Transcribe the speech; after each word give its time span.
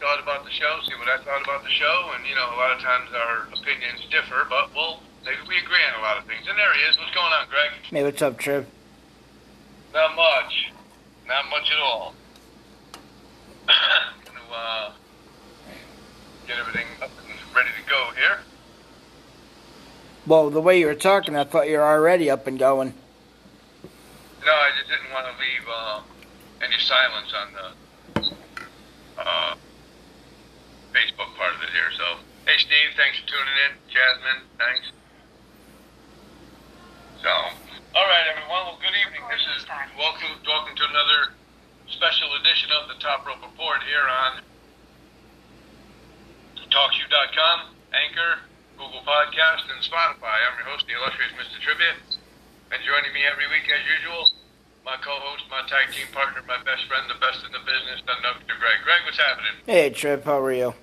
thought 0.00 0.22
about 0.22 0.44
the 0.44 0.50
show, 0.50 0.78
see 0.86 0.94
what 0.94 1.08
I 1.08 1.22
thought 1.22 1.42
about 1.42 1.62
the 1.62 1.70
show, 1.70 2.12
and 2.14 2.26
you 2.26 2.34
know, 2.34 2.46
a 2.54 2.58
lot 2.58 2.70
of 2.70 2.80
times 2.80 3.10
our 3.14 3.48
opinions 3.52 4.06
differ, 4.10 4.46
but 4.48 4.74
we'll 4.74 5.02
maybe 5.24 5.38
we 5.48 5.58
agree 5.58 5.82
on 5.92 5.98
a 5.98 6.02
lot 6.02 6.18
of 6.18 6.24
things. 6.24 6.46
And 6.48 6.58
there 6.58 6.72
he 6.74 6.82
is. 6.82 6.96
What's 6.98 7.14
going 7.14 7.32
on, 7.32 7.48
Greg? 7.48 7.70
Hey, 7.90 8.02
what's 8.02 8.22
up, 8.22 8.38
Triv? 8.38 8.66
Not 9.92 10.14
much. 10.14 10.72
Not 11.26 11.50
much 11.50 11.70
at 11.70 11.78
all. 11.80 12.14
gonna 13.68 14.40
uh, 14.54 14.92
get 16.46 16.58
everything 16.58 16.86
up 17.02 17.10
and 17.26 17.54
ready 17.54 17.70
to 17.70 17.90
go 17.90 18.10
here. 18.16 18.38
Well, 20.26 20.50
the 20.50 20.60
way 20.60 20.78
you 20.78 20.86
were 20.86 20.94
talking, 20.94 21.36
I 21.36 21.44
thought 21.44 21.68
you 21.68 21.78
were 21.78 21.84
already 21.84 22.30
up 22.30 22.46
and 22.46 22.58
going. 22.58 22.94
No, 24.44 24.52
I 24.52 24.70
just 24.78 24.88
didn't 24.88 25.12
want 25.12 25.26
to 25.26 25.34
leave 25.40 25.64
uh, 25.68 26.00
any 26.62 26.78
silence 26.78 27.32
on 27.34 27.48
the 27.52 28.30
uh, 29.18 29.54
Facebook 30.92 31.30
part 31.36 31.54
of 31.54 31.62
it 31.62 31.70
here. 31.70 31.90
So, 31.96 32.20
hey, 32.46 32.58
Steve, 32.58 32.92
thanks 32.96 33.22
for 33.22 33.26
tuning 33.30 33.56
in. 33.68 33.72
Jasmine, 33.86 34.42
thanks. 34.58 34.86
So, 37.22 37.32
all 37.94 38.06
right, 38.10 38.26
everyone. 38.30 38.50
Well, 38.50 38.78
good 38.82 38.98
evening. 38.98 39.22
This 39.30 39.44
is 39.56 39.62
welcome, 39.96 40.34
welcome 40.46 40.74
to 40.74 40.84
another 40.90 41.32
special 41.88 42.28
edition 42.42 42.70
of 42.74 42.88
the 42.90 42.97
Top 43.08 43.24
Rope 43.24 43.40
Report 43.40 43.80
here 43.88 44.04
on 44.04 44.44
TalkShoe.com, 46.68 47.72
Anchor, 47.96 48.44
Google 48.76 49.00
Podcast, 49.00 49.64
and 49.72 49.80
Spotify. 49.80 50.36
I'm 50.44 50.60
your 50.60 50.68
host, 50.68 50.84
the 50.84 50.92
illustrious 50.92 51.32
Mr. 51.40 51.56
Trivia, 51.56 51.96
and 52.68 52.84
joining 52.84 53.08
me 53.16 53.24
every 53.24 53.48
week, 53.48 53.64
as 53.64 53.80
usual, 53.88 54.28
my 54.84 55.00
co-host, 55.00 55.48
my 55.48 55.64
tag 55.72 55.88
team 55.96 56.04
partner, 56.12 56.44
my 56.44 56.60
best 56.68 56.84
friend, 56.84 57.08
the 57.08 57.16
best 57.16 57.40
in 57.48 57.52
the 57.56 57.64
business, 57.64 58.04
Dr. 58.04 58.44
Greg. 58.44 58.84
Greg, 58.84 59.00
what's 59.08 59.16
happening? 59.16 59.56
Hey, 59.64 59.88
Triv, 59.88 60.28
how 60.28 60.44
are 60.44 60.52
you? 60.52 60.76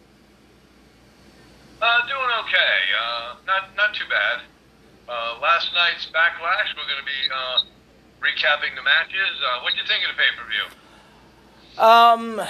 Uh, 1.77 1.99
doing 2.09 2.31
okay. 2.49 2.77
Uh, 2.89 3.37
not 3.45 3.69
not 3.77 3.93
too 3.93 4.09
bad. 4.09 4.41
Uh, 5.05 5.37
last 5.45 5.69
night's 5.77 6.09
backlash. 6.09 6.73
We're 6.73 6.89
going 6.89 7.05
to 7.05 7.05
be 7.05 7.21
uh, 7.29 7.69
recapping 8.17 8.73
the 8.73 8.81
matches. 8.81 9.37
Uh, 9.45 9.61
what 9.61 9.77
do 9.77 9.77
you 9.77 9.85
think 9.85 10.01
of 10.09 10.09
the 10.09 10.17
pay 10.17 10.33
per 10.33 10.49
view? 10.49 10.65
Um, 11.77 12.39
uh, 12.39 12.45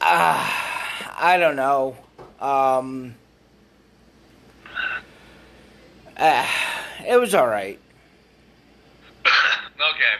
I 0.00 1.36
don't 1.38 1.54
know. 1.54 1.96
Um, 2.40 3.14
uh, 6.16 6.46
it 7.06 7.20
was 7.20 7.36
all 7.36 7.46
right. 7.46 7.78
okay. 9.24 10.16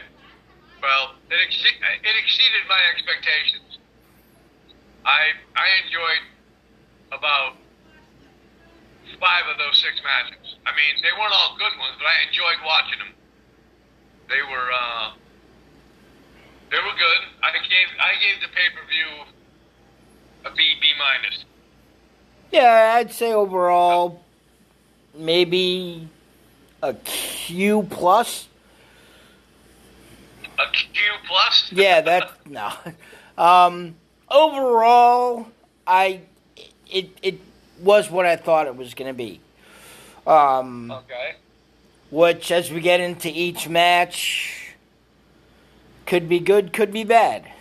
Well, 0.81 1.15
it, 1.29 1.35
it 1.35 2.15
exceeded 2.23 2.63
my 2.69 2.79
expectations. 2.95 3.77
I 5.03 5.31
I 5.55 5.67
enjoyed 5.83 6.23
about 7.11 7.55
five 9.19 9.43
of 9.51 9.57
those 9.57 9.77
six 9.83 9.99
matches. 10.01 10.55
I 10.65 10.71
mean, 10.71 11.01
they 11.03 11.11
weren't 11.19 11.33
all 11.33 11.57
good 11.57 11.77
ones, 11.77 11.95
but 11.99 12.07
I 12.07 12.23
enjoyed 12.25 12.63
watching 12.63 12.99
them. 12.99 13.13
They 14.29 14.41
were 14.47 14.71
uh, 14.71 15.11
they 16.71 16.77
were 16.77 16.95
good. 16.97 17.21
I 17.43 17.51
gave 17.51 17.87
I 17.99 18.13
gave 18.21 18.41
the 18.41 18.47
pay 18.47 18.69
per 18.73 18.87
view 18.87 19.25
a 20.45 20.55
B 20.55 20.75
B 20.79 20.87
minus. 20.97 21.45
Yeah, 22.51 22.95
I'd 22.95 23.11
say 23.11 23.33
overall, 23.33 24.21
maybe 25.13 26.07
a 26.81 26.93
Q 26.93 27.87
plus. 27.89 28.47
A 30.59 30.71
Q 30.71 30.87
plus. 31.27 31.71
Yeah, 31.71 32.01
that 32.01 32.31
no. 32.49 32.71
Um, 33.37 33.95
overall, 34.29 35.47
I 35.85 36.21
it 36.89 37.09
it 37.21 37.39
was 37.81 38.09
what 38.09 38.25
I 38.25 38.35
thought 38.35 38.67
it 38.67 38.75
was 38.75 38.93
going 38.93 39.09
to 39.09 39.17
be. 39.17 39.39
Um, 40.27 40.91
okay. 40.91 41.35
which, 42.11 42.51
as 42.51 42.69
we 42.71 42.79
get 42.79 42.99
into 42.99 43.27
each 43.27 43.67
match, 43.67 44.60
could 46.05 46.27
be 46.27 46.39
good, 46.39 46.73
could 46.73 46.91
be 46.91 47.03
bad. 47.03 47.51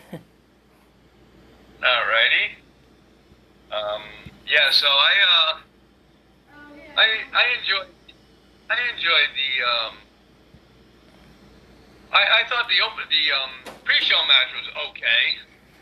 Alrighty. 1.81 2.59
Um, 3.73 4.03
yeah, 4.47 4.71
so 4.71 4.87
I 4.87 5.13
uh, 5.25 5.53
I 6.99 7.07
I 7.33 7.45
enjoyed 7.61 7.89
I 8.69 8.77
enjoyed 8.93 9.31
the 9.33 9.51
um, 9.65 9.95
I 12.13 12.43
I 12.43 12.49
thought 12.49 12.69
the 12.69 12.83
open 12.85 13.07
the 13.09 13.25
um 13.33 13.75
pre-show 13.85 14.21
match 14.27 14.51
was 14.59 14.69
okay. 14.91 15.23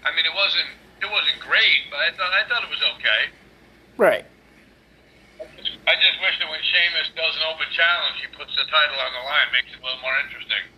I 0.05 0.15
mean, 0.15 0.25
it 0.25 0.35
wasn't 0.37 0.71
it 1.03 1.11
wasn't 1.11 1.41
great, 1.41 1.89
but 1.91 1.99
I 1.99 2.11
thought 2.13 2.31
I 2.31 2.47
thought 2.47 2.63
it 2.63 2.71
was 2.71 2.85
okay. 2.97 3.33
Right. 3.97 4.27
I 5.41 5.95
just 5.97 6.21
wish 6.21 6.37
that 6.39 6.49
when 6.53 6.61
Sheamus 6.61 7.09
does 7.17 7.35
an 7.41 7.45
open 7.49 7.67
challenge, 7.73 8.21
he 8.21 8.29
puts 8.37 8.53
the 8.53 8.69
title 8.69 8.99
on 9.01 9.11
the 9.17 9.25
line, 9.25 9.49
makes 9.57 9.73
it 9.73 9.81
a 9.81 9.85
little 9.85 10.03
more 10.05 10.15
interesting. 10.21 10.69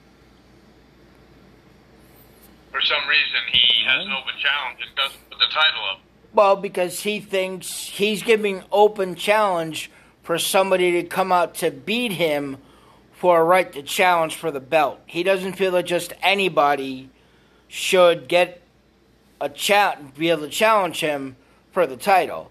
For 2.71 2.81
some 2.81 3.09
reason, 3.09 3.41
he 3.53 3.85
has 3.87 4.05
an 4.07 4.13
open 4.13 4.35
challenge 4.41 4.79
and 4.87 4.97
doesn't 4.97 5.31
put 5.31 5.39
the 5.39 5.47
title 5.47 5.85
up. 5.93 6.01
Well, 6.33 6.57
because 6.57 7.01
he 7.01 7.21
thinks 7.21 7.69
he's 7.87 8.23
giving 8.23 8.63
open 8.71 9.17
challenge 9.17 9.91
for 10.23 10.39
somebody 10.39 10.93
to 10.93 11.03
come 11.09 11.33
out 11.33 11.55
to 11.57 11.71
beat 11.71 12.13
him 12.13 12.59
for 13.13 13.41
a 13.41 13.45
right 13.45 13.73
to 13.73 13.83
challenge 13.83 14.37
for 14.37 14.51
the 14.51 14.61
belt. 14.61 15.01
He 15.07 15.23
doesn't 15.23 15.55
feel 15.55 15.73
that 15.73 15.87
just 15.87 16.13
anybody 16.23 17.11
should 17.69 18.29
get 18.29 18.63
a 19.41 19.49
chat 19.49 20.15
be 20.15 20.31
able 20.31 20.43
to 20.43 20.49
challenge 20.49 21.01
him 21.01 21.37
for 21.73 21.87
the 21.87 21.97
title. 21.97 22.51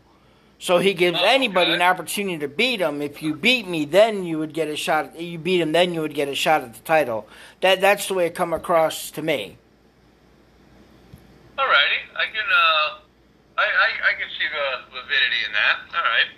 So 0.57 0.80
he 0.80 0.94
gives 0.94 1.18
Oh, 1.22 1.25
anybody 1.25 1.72
okay. 1.72 1.75
an 1.75 1.81
opportunity 1.81 2.38
to 2.40 2.47
beat 2.50 2.81
him. 2.81 3.01
If 3.01 3.24
you 3.24 3.34
beat 3.34 3.68
me, 3.68 3.86
then 3.86 4.25
you 4.25 4.40
would 4.40 4.53
get 4.53 4.68
a 4.68 4.75
shot. 4.75 5.18
You 5.19 5.38
beat 5.38 5.62
him, 5.62 5.72
then 5.72 5.94
you 5.94 6.01
would 6.01 6.13
get 6.13 6.28
a 6.28 6.36
shot 6.36 6.63
at 6.63 6.74
the 6.74 6.81
title. 6.81 7.28
That 7.62 7.80
that's 7.80 8.07
the 8.07 8.13
way 8.16 8.25
it 8.25 8.36
come 8.36 8.51
across 8.53 9.12
to 9.12 9.22
me. 9.22 9.57
Alrighty, 11.59 12.02
I 12.16 12.25
can 12.31 12.47
uh, 12.47 12.88
I, 13.59 13.68
I 13.68 13.90
I 14.00 14.14
can 14.16 14.31
see 14.31 14.47
the 14.47 14.68
validity 14.96 15.42
in 15.44 15.52
that. 15.52 15.75
All 15.92 16.08
right. 16.08 16.31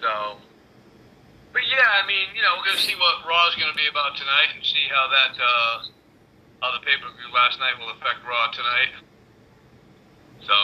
So, 0.00 0.40
but 1.52 1.60
yeah, 1.68 2.00
I 2.00 2.06
mean, 2.08 2.32
you 2.32 2.40
know, 2.40 2.56
we're 2.56 2.64
gonna 2.64 2.80
see 2.80 2.96
what 2.96 3.28
Raw 3.28 3.44
is 3.52 3.60
gonna 3.60 3.76
be 3.76 3.84
about 3.84 4.16
tonight, 4.16 4.56
and 4.56 4.64
see 4.64 4.88
how 4.88 5.12
that 5.12 5.36
uh, 5.36 5.74
how 6.64 6.72
the 6.72 6.80
pay 6.80 6.96
per 6.96 7.12
view 7.12 7.28
last 7.36 7.60
night 7.60 7.76
will 7.76 7.92
affect 7.92 8.24
Raw 8.24 8.48
tonight. 8.56 9.04
So, 10.48 10.56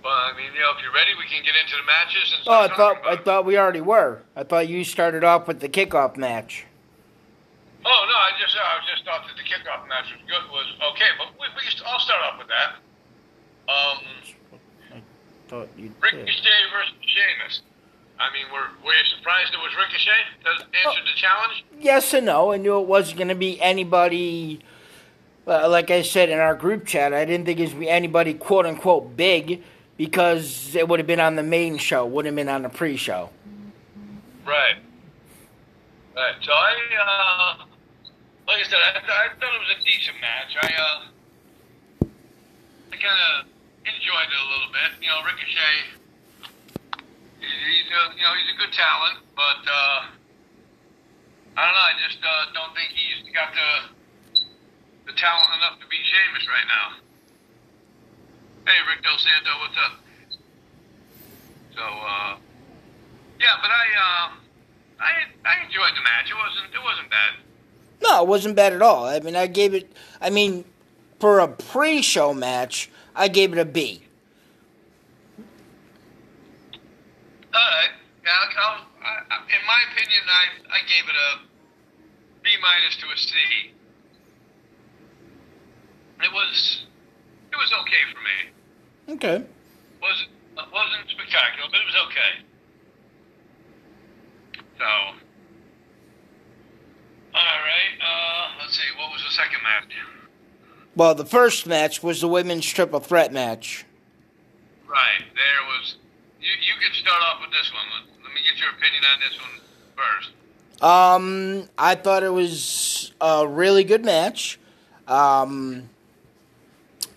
but 0.00 0.08
I 0.08 0.32
mean, 0.40 0.56
you 0.56 0.60
know, 0.64 0.72
if 0.72 0.80
you're 0.80 0.96
ready, 0.96 1.12
we 1.20 1.28
can 1.28 1.44
get 1.44 1.52
into 1.52 1.76
the 1.76 1.84
matches 1.84 2.32
and. 2.32 2.48
Oh, 2.48 2.64
I 2.64 2.72
thought 2.72 3.04
I 3.04 3.16
thought 3.20 3.44
we 3.44 3.58
already 3.60 3.84
were. 3.84 4.24
I 4.32 4.40
thought 4.40 4.72
you 4.72 4.84
started 4.84 5.20
off 5.20 5.46
with 5.46 5.60
the 5.60 5.68
kickoff 5.68 6.16
match. 6.16 6.64
Oh 7.86 8.02
no, 8.10 8.16
I 8.18 8.34
just 8.42 8.56
I 8.58 8.82
just 8.90 9.04
thought 9.06 9.22
that 9.30 9.36
the 9.38 9.46
kickoff 9.46 9.86
match 9.86 10.10
was 10.10 10.18
good 10.26 10.42
was 10.50 10.66
okay, 10.92 11.10
but 11.18 11.30
we, 11.38 11.46
we 11.54 11.62
I'll 11.86 12.02
start 12.02 12.18
off 12.26 12.38
with 12.38 12.50
that. 12.50 12.82
Um. 13.70 13.98
I 14.90 15.02
Thought 15.46 15.70
you. 15.78 15.94
Ricochet 16.02 16.62
versus 16.74 16.98
Sheamus. 17.06 17.62
I 18.18 18.32
mean, 18.32 18.46
were, 18.52 18.66
were 18.84 18.92
you 18.92 19.04
surprised 19.16 19.52
it 19.52 19.58
was 19.58 19.72
Ricochet 19.76 20.10
that 20.42 20.66
answered 20.84 21.04
the 21.04 21.14
challenge? 21.14 21.64
Yes 21.78 22.12
and 22.14 22.26
no. 22.26 22.52
I 22.52 22.56
knew 22.56 22.80
it 22.80 22.86
wasn't 22.86 23.18
going 23.18 23.28
to 23.28 23.34
be 23.34 23.60
anybody. 23.60 24.60
Uh, 25.46 25.68
like 25.68 25.92
I 25.92 26.02
said 26.02 26.28
in 26.28 26.40
our 26.40 26.56
group 26.56 26.86
chat, 26.86 27.14
I 27.14 27.24
didn't 27.24 27.46
think 27.46 27.60
it 27.60 27.64
was 27.64 27.74
be 27.74 27.88
anybody 27.88 28.34
quote 28.34 28.66
unquote 28.66 29.16
big 29.16 29.62
because 29.96 30.74
it 30.74 30.88
would 30.88 30.98
have 30.98 31.06
been 31.06 31.20
on 31.20 31.36
the 31.36 31.42
main 31.42 31.78
show, 31.78 32.04
wouldn't 32.04 32.36
have 32.36 32.36
been 32.36 32.52
on 32.52 32.62
the 32.62 32.68
pre-show. 32.68 33.30
Right. 34.44 34.76
Right. 36.14 36.34
So 36.42 36.52
I, 36.52 36.74
uh, 37.60 37.64
like 38.46 38.62
I 38.62 38.66
said, 38.70 38.78
I, 38.78 38.90
I 39.02 39.26
thought 39.34 39.54
it 39.54 39.62
was 39.62 39.74
a 39.74 39.82
decent 39.82 40.18
match. 40.22 40.54
I, 40.54 40.68
uh, 40.70 40.98
I 42.92 42.96
kind 42.96 43.20
of 43.30 43.50
enjoyed 43.82 44.28
it 44.30 44.38
a 44.38 44.48
little 44.50 44.70
bit. 44.70 44.90
You 45.02 45.10
know, 45.10 45.18
Ricochet, 45.26 45.76
he's 47.42 47.88
a, 47.90 48.02
you 48.14 48.22
know, 48.22 48.34
he's 48.38 48.50
a 48.54 48.58
good 48.58 48.72
talent, 48.72 49.18
but 49.34 49.62
uh, 49.66 49.98
I 51.58 51.60
don't 51.66 51.74
know. 51.74 51.86
I 51.90 51.94
just 52.06 52.22
uh, 52.22 52.54
don't 52.54 52.74
think 52.78 52.94
he's 52.94 53.26
got 53.34 53.50
the 53.50 53.70
the 55.06 55.14
talent 55.14 55.50
enough 55.58 55.78
to 55.78 55.86
beat 55.86 56.02
Sheamus 56.02 56.46
right 56.50 56.66
now. 56.66 56.98
Hey, 58.66 58.78
Rick 58.90 59.06
Del 59.06 59.14
Santo, 59.22 59.52
what's 59.62 59.78
up? 59.78 59.94
So, 61.78 61.84
uh, 61.86 62.34
yeah, 63.38 63.54
but 63.62 63.70
I, 63.70 63.86
uh, 63.94 64.26
I, 64.98 65.12
I 65.46 65.54
enjoyed 65.62 65.94
the 65.94 66.02
match. 66.02 66.26
It 66.26 66.34
wasn't, 66.34 66.74
it 66.74 66.82
wasn't 66.82 67.06
bad. 67.06 67.45
No, 68.02 68.22
it 68.22 68.28
wasn't 68.28 68.56
bad 68.56 68.72
at 68.72 68.82
all. 68.82 69.04
I 69.04 69.20
mean, 69.20 69.36
I 69.36 69.46
gave 69.46 69.74
it. 69.74 69.90
I 70.20 70.30
mean, 70.30 70.64
for 71.18 71.40
a 71.40 71.48
pre-show 71.48 72.34
match, 72.34 72.90
I 73.14 73.28
gave 73.28 73.52
it 73.52 73.58
a 73.58 73.64
B. 73.64 74.02
Uh, 77.52 77.56
all 77.56 77.60
right. 77.60 77.90
I'll, 78.26 78.48
I'll, 78.64 78.86
I, 79.02 79.36
in 79.48 79.66
my 79.66 79.80
opinion, 79.92 80.22
I, 80.28 80.76
I 80.76 80.80
gave 80.86 81.08
it 81.08 81.16
a 81.16 81.40
B 82.42 82.50
minus 82.60 82.96
to 82.96 83.06
a 83.06 83.16
C. 83.16 83.72
it 86.22 86.32
was 86.32 86.86
it 87.52 87.56
was 87.56 87.72
okay 87.82 88.02
for 88.12 88.20
me. 88.20 89.14
Okay. 89.14 89.44
wasn't 90.02 90.28
it 90.58 90.72
wasn't 90.72 91.10
spectacular, 91.10 91.68
but 91.70 91.80
it 91.80 91.86
was 91.86 91.96
okay. 92.08 92.32
So, 94.78 95.25
right. 97.42 97.94
Uh, 98.00 98.48
let's 98.60 98.76
see. 98.76 98.88
What 98.98 99.12
was 99.12 99.22
the 99.24 99.30
second 99.30 99.62
match? 99.62 99.92
Well, 100.94 101.14
the 101.14 101.26
first 101.26 101.66
match 101.66 102.02
was 102.02 102.20
the 102.20 102.28
women's 102.28 102.66
triple 102.66 103.00
threat 103.00 103.32
match. 103.32 103.84
Right. 104.86 105.24
There 105.34 105.66
was. 105.68 105.96
You 106.40 106.48
you 106.48 106.74
could 106.82 106.94
start 106.96 107.22
off 107.22 107.40
with 107.40 107.50
this 107.50 107.70
one. 107.72 107.84
Let, 107.94 108.24
let 108.24 108.34
me 108.34 108.40
get 108.40 108.58
your 108.58 108.70
opinion 108.70 109.02
on 109.12 109.20
this 109.20 109.38
one 109.40 109.60
first. 109.96 110.30
Um, 110.82 111.68
I 111.78 111.94
thought 111.94 112.22
it 112.22 112.32
was 112.32 113.12
a 113.20 113.46
really 113.46 113.84
good 113.84 114.04
match. 114.04 114.58
Um, 115.08 115.88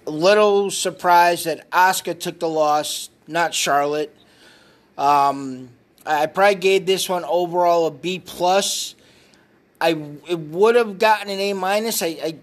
a 0.07 0.11
little 0.11 0.71
surprised 0.71 1.45
that 1.45 1.69
Asuka 1.71 2.19
took 2.19 2.39
the 2.39 2.49
loss, 2.49 3.09
not 3.27 3.53
Charlotte. 3.53 4.15
Um, 4.97 5.69
I 6.05 6.25
probably 6.25 6.55
gave 6.55 6.85
this 6.85 7.07
one 7.07 7.23
overall 7.25 7.85
a 7.87 7.91
B 7.91 8.19
plus. 8.19 8.95
I 9.81 9.89
it 10.27 10.39
would 10.39 10.75
have 10.75 10.99
gotten 10.99 11.29
an 11.29 11.39
A 11.39 11.53
minus. 11.53 12.01
I, 12.01 12.07
I 12.07 12.35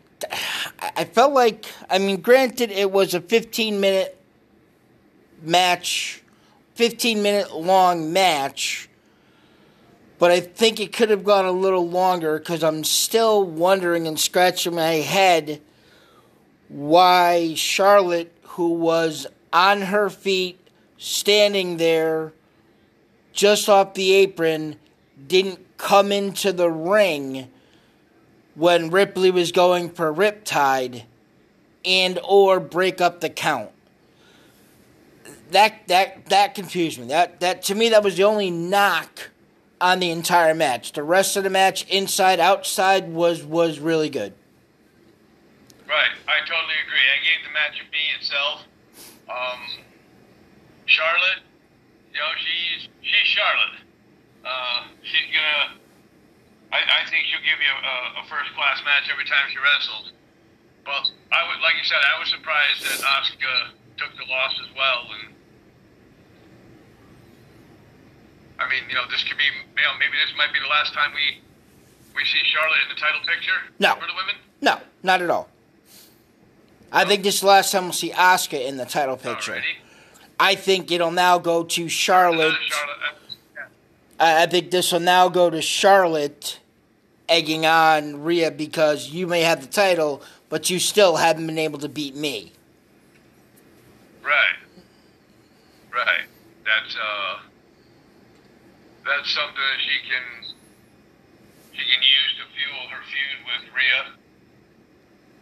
I 0.96 1.04
felt 1.04 1.32
like 1.32 1.66
I 1.90 1.98
mean, 1.98 2.20
granted, 2.20 2.70
it 2.70 2.90
was 2.90 3.14
a 3.14 3.20
15 3.20 3.80
minute 3.80 4.18
match, 5.42 6.22
15 6.74 7.22
minute 7.22 7.54
long 7.54 8.12
match, 8.12 8.88
but 10.18 10.30
I 10.30 10.40
think 10.40 10.80
it 10.80 10.92
could 10.92 11.10
have 11.10 11.24
gone 11.24 11.44
a 11.44 11.52
little 11.52 11.88
longer 11.88 12.38
because 12.38 12.64
I'm 12.64 12.84
still 12.84 13.44
wondering 13.44 14.06
and 14.06 14.18
scratching 14.18 14.74
my 14.74 14.94
head 14.94 15.60
why 16.68 17.54
Charlotte, 17.54 18.32
who 18.42 18.70
was 18.74 19.26
on 19.52 19.82
her 19.82 20.10
feet, 20.10 20.58
standing 20.98 21.76
there 21.76 22.32
just 23.32 23.68
off 23.68 23.94
the 23.94 24.12
apron, 24.12 24.76
didn't 25.28 25.65
come 25.76 26.12
into 26.12 26.52
the 26.52 26.70
ring 26.70 27.50
when 28.54 28.90
Ripley 28.90 29.30
was 29.30 29.52
going 29.52 29.90
for 29.90 30.12
Riptide 30.12 31.04
and 31.84 32.18
or 32.24 32.58
break 32.58 33.00
up 33.00 33.20
the 33.20 33.30
count. 33.30 33.70
That 35.50 35.86
that 35.88 36.26
that 36.26 36.54
confused 36.54 36.98
me. 36.98 37.06
That 37.06 37.40
that 37.40 37.62
to 37.64 37.74
me 37.74 37.90
that 37.90 38.02
was 38.02 38.16
the 38.16 38.24
only 38.24 38.50
knock 38.50 39.30
on 39.80 40.00
the 40.00 40.10
entire 40.10 40.54
match. 40.54 40.92
The 40.92 41.02
rest 41.02 41.36
of 41.36 41.44
the 41.44 41.50
match, 41.50 41.86
inside 41.88 42.40
outside, 42.40 43.12
was 43.12 43.44
was 43.44 43.78
really 43.78 44.10
good. 44.10 44.32
Right, 45.86 46.10
I 46.26 46.40
totally 46.40 46.74
agree. 46.84 46.98
I 46.98 47.22
gave 47.22 47.46
the 47.46 47.52
match 47.52 47.80
a 47.80 47.90
B 47.92 47.98
itself. 48.18 48.64
Um, 49.28 49.84
Charlotte, 50.86 51.44
you 52.12 52.18
know, 52.18 52.26
she's 52.38 52.88
she's 53.02 53.26
Charlotte. 53.26 53.85
Uh, 54.46 54.86
she's 55.02 55.26
gonna. 55.34 55.74
I, 56.70 57.02
I 57.02 57.10
think 57.10 57.26
she'll 57.26 57.42
give 57.42 57.58
you 57.58 57.72
a, 57.74 58.22
a 58.22 58.24
first 58.30 58.54
class 58.54 58.78
match 58.86 59.10
every 59.10 59.26
time 59.26 59.50
she 59.50 59.58
wrestles. 59.58 60.14
But 60.86 61.10
I 61.34 61.42
would, 61.50 61.58
like 61.62 61.74
you 61.74 61.82
said, 61.86 61.98
I 61.98 62.14
was 62.22 62.30
surprised 62.30 62.78
that 62.86 63.02
Asuka 63.02 63.74
took 63.98 64.14
the 64.14 64.26
loss 64.30 64.54
as 64.62 64.70
well. 64.78 65.10
And 65.18 65.34
I 68.58 68.68
mean, 68.70 68.82
you 68.88 68.94
know, 68.94 69.02
this 69.10 69.22
could 69.24 69.36
be, 69.38 69.44
you 69.50 69.82
know, 69.82 69.94
maybe 69.98 70.14
this 70.14 70.30
might 70.38 70.52
be 70.54 70.60
the 70.60 70.70
last 70.70 70.94
time 70.94 71.10
we 71.14 71.42
we 72.14 72.24
see 72.24 72.40
Charlotte 72.46 72.78
in 72.88 72.94
the 72.94 73.00
title 73.00 73.20
picture 73.26 73.58
No. 73.78 73.94
for 73.94 74.06
the 74.06 74.14
women. 74.16 74.36
No, 74.62 74.78
not 75.02 75.20
at 75.22 75.28
all. 75.28 75.48
I 76.90 77.04
think 77.04 77.22
this 77.22 77.34
is 77.36 77.40
the 77.42 77.48
last 77.48 77.72
time 77.72 77.84
we'll 77.84 77.92
see 77.92 78.10
Asuka 78.10 78.64
in 78.66 78.76
the 78.76 78.86
title 78.86 79.16
picture. 79.16 79.52
Alrighty. 79.52 79.76
I 80.40 80.54
think 80.54 80.90
it'll 80.90 81.10
now 81.10 81.38
go 81.38 81.64
to 81.64 81.88
Charlotte. 81.88 82.54
Charlotte. 82.68 82.96
I 84.18 84.46
think 84.46 84.70
this 84.70 84.92
will 84.92 85.00
now 85.00 85.28
go 85.28 85.50
to 85.50 85.60
Charlotte 85.60 86.58
egging 87.28 87.66
on 87.66 88.22
Rhea 88.22 88.50
because 88.50 89.10
you 89.10 89.26
may 89.26 89.42
have 89.42 89.60
the 89.60 89.66
title, 89.66 90.22
but 90.48 90.70
you 90.70 90.78
still 90.78 91.16
haven't 91.16 91.46
been 91.46 91.58
able 91.58 91.78
to 91.80 91.88
beat 91.88 92.14
me. 92.14 92.52
Right. 94.22 94.56
Right. 95.92 96.26
That's 96.64 96.96
uh 96.96 97.38
that's 99.04 99.32
something 99.34 99.54
that 99.54 99.80
she 99.80 100.08
can 100.08 100.54
she 101.72 101.84
can 101.84 102.02
use 102.02 102.32
to 102.40 102.44
fuel 102.56 102.88
her 102.90 103.02
feud 103.04 103.38
with 103.46 103.74
Rhea. 103.74 104.14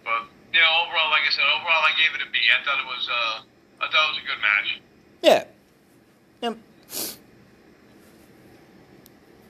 But 0.05 0.29
you 0.53 0.61
know, 0.61 0.85
overall, 0.87 1.11
like 1.11 1.23
I 1.27 1.31
said, 1.31 1.45
overall 1.57 1.83
I 1.83 1.93
gave 1.97 2.15
it 2.21 2.27
a 2.27 2.31
B. 2.31 2.39
I 2.51 2.65
thought 2.65 2.79
it 2.81 2.87
was 2.87 3.09
uh 3.09 3.43
I 3.81 3.91
thought 3.91 4.09
it 4.09 4.15
was 4.15 4.23
a 4.23 4.27
good 4.27 4.41
match. 4.43 4.81
Yeah. 5.23 5.45
Yep. 6.43 6.59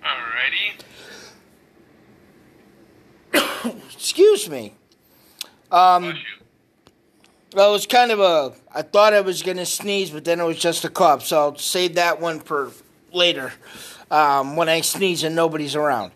Alrighty. 0.05 0.85
Excuse 4.44 4.62
me. 4.62 4.75
Um, 5.70 6.19
well, 7.55 7.70
it 7.70 7.73
was 7.73 7.87
kind 7.87 8.11
of 8.11 8.20
a. 8.20 8.52
I 8.75 8.82
thought 8.82 9.14
I 9.14 9.23
was 9.23 9.43
going 9.43 9.56
to 9.56 9.64
sneeze, 9.64 10.11
but 10.11 10.26
then 10.26 10.38
it 10.38 10.44
was 10.44 10.58
just 10.58 10.85
a 10.85 10.91
cough, 10.91 11.25
so 11.25 11.38
I'll 11.38 11.56
save 11.56 11.94
that 11.94 12.20
one 12.20 12.41
for 12.41 12.70
later 13.11 13.55
um, 14.11 14.56
when 14.56 14.69
I 14.69 14.82
sneeze 14.82 15.25
and 15.25 15.35
nobody's 15.35 15.75
around. 15.75 16.12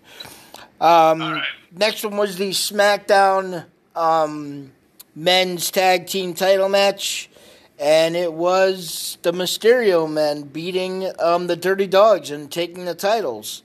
Um, 0.79 1.21
right. 1.21 1.43
Next 1.73 2.05
one 2.05 2.19
was 2.19 2.37
the 2.37 2.51
SmackDown 2.51 3.65
um, 3.97 4.73
men's 5.15 5.71
tag 5.71 6.07
team 6.07 6.35
title 6.35 6.69
match, 6.69 7.31
and 7.79 8.15
it 8.15 8.35
was 8.35 9.17
the 9.23 9.33
Mysterio 9.33 10.11
men 10.11 10.43
beating 10.43 11.11
um, 11.19 11.47
the 11.47 11.57
Dirty 11.57 11.87
Dogs 11.87 12.31
and 12.31 12.53
taking 12.53 12.85
the 12.85 12.95
titles. 12.95 13.63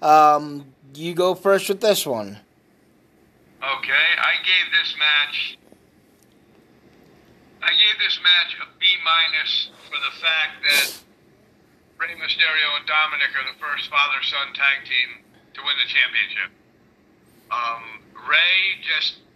Um, 0.00 0.64
you 0.94 1.12
go 1.12 1.34
first 1.34 1.68
with 1.68 1.82
this 1.82 2.06
one. 2.06 2.38
Okay, 3.58 4.08
I 4.22 4.38
gave 4.46 4.66
this 4.70 4.94
match. 4.94 5.58
I 7.58 7.74
gave 7.74 7.96
this 7.98 8.14
match 8.22 8.54
a 8.62 8.70
B 8.78 8.86
minus 9.02 9.74
for 9.90 9.98
the 9.98 10.14
fact 10.22 10.62
that 10.62 10.86
Rey 11.98 12.14
Mysterio 12.14 12.78
and 12.78 12.86
Dominik 12.86 13.34
are 13.34 13.50
the 13.50 13.58
first 13.58 13.90
father-son 13.90 14.54
tag 14.54 14.86
team 14.86 15.26
to 15.58 15.60
win 15.66 15.74
the 15.74 15.90
championship. 15.90 16.54
Um, 17.50 17.82
Rey 18.30 18.78
just 18.86 19.26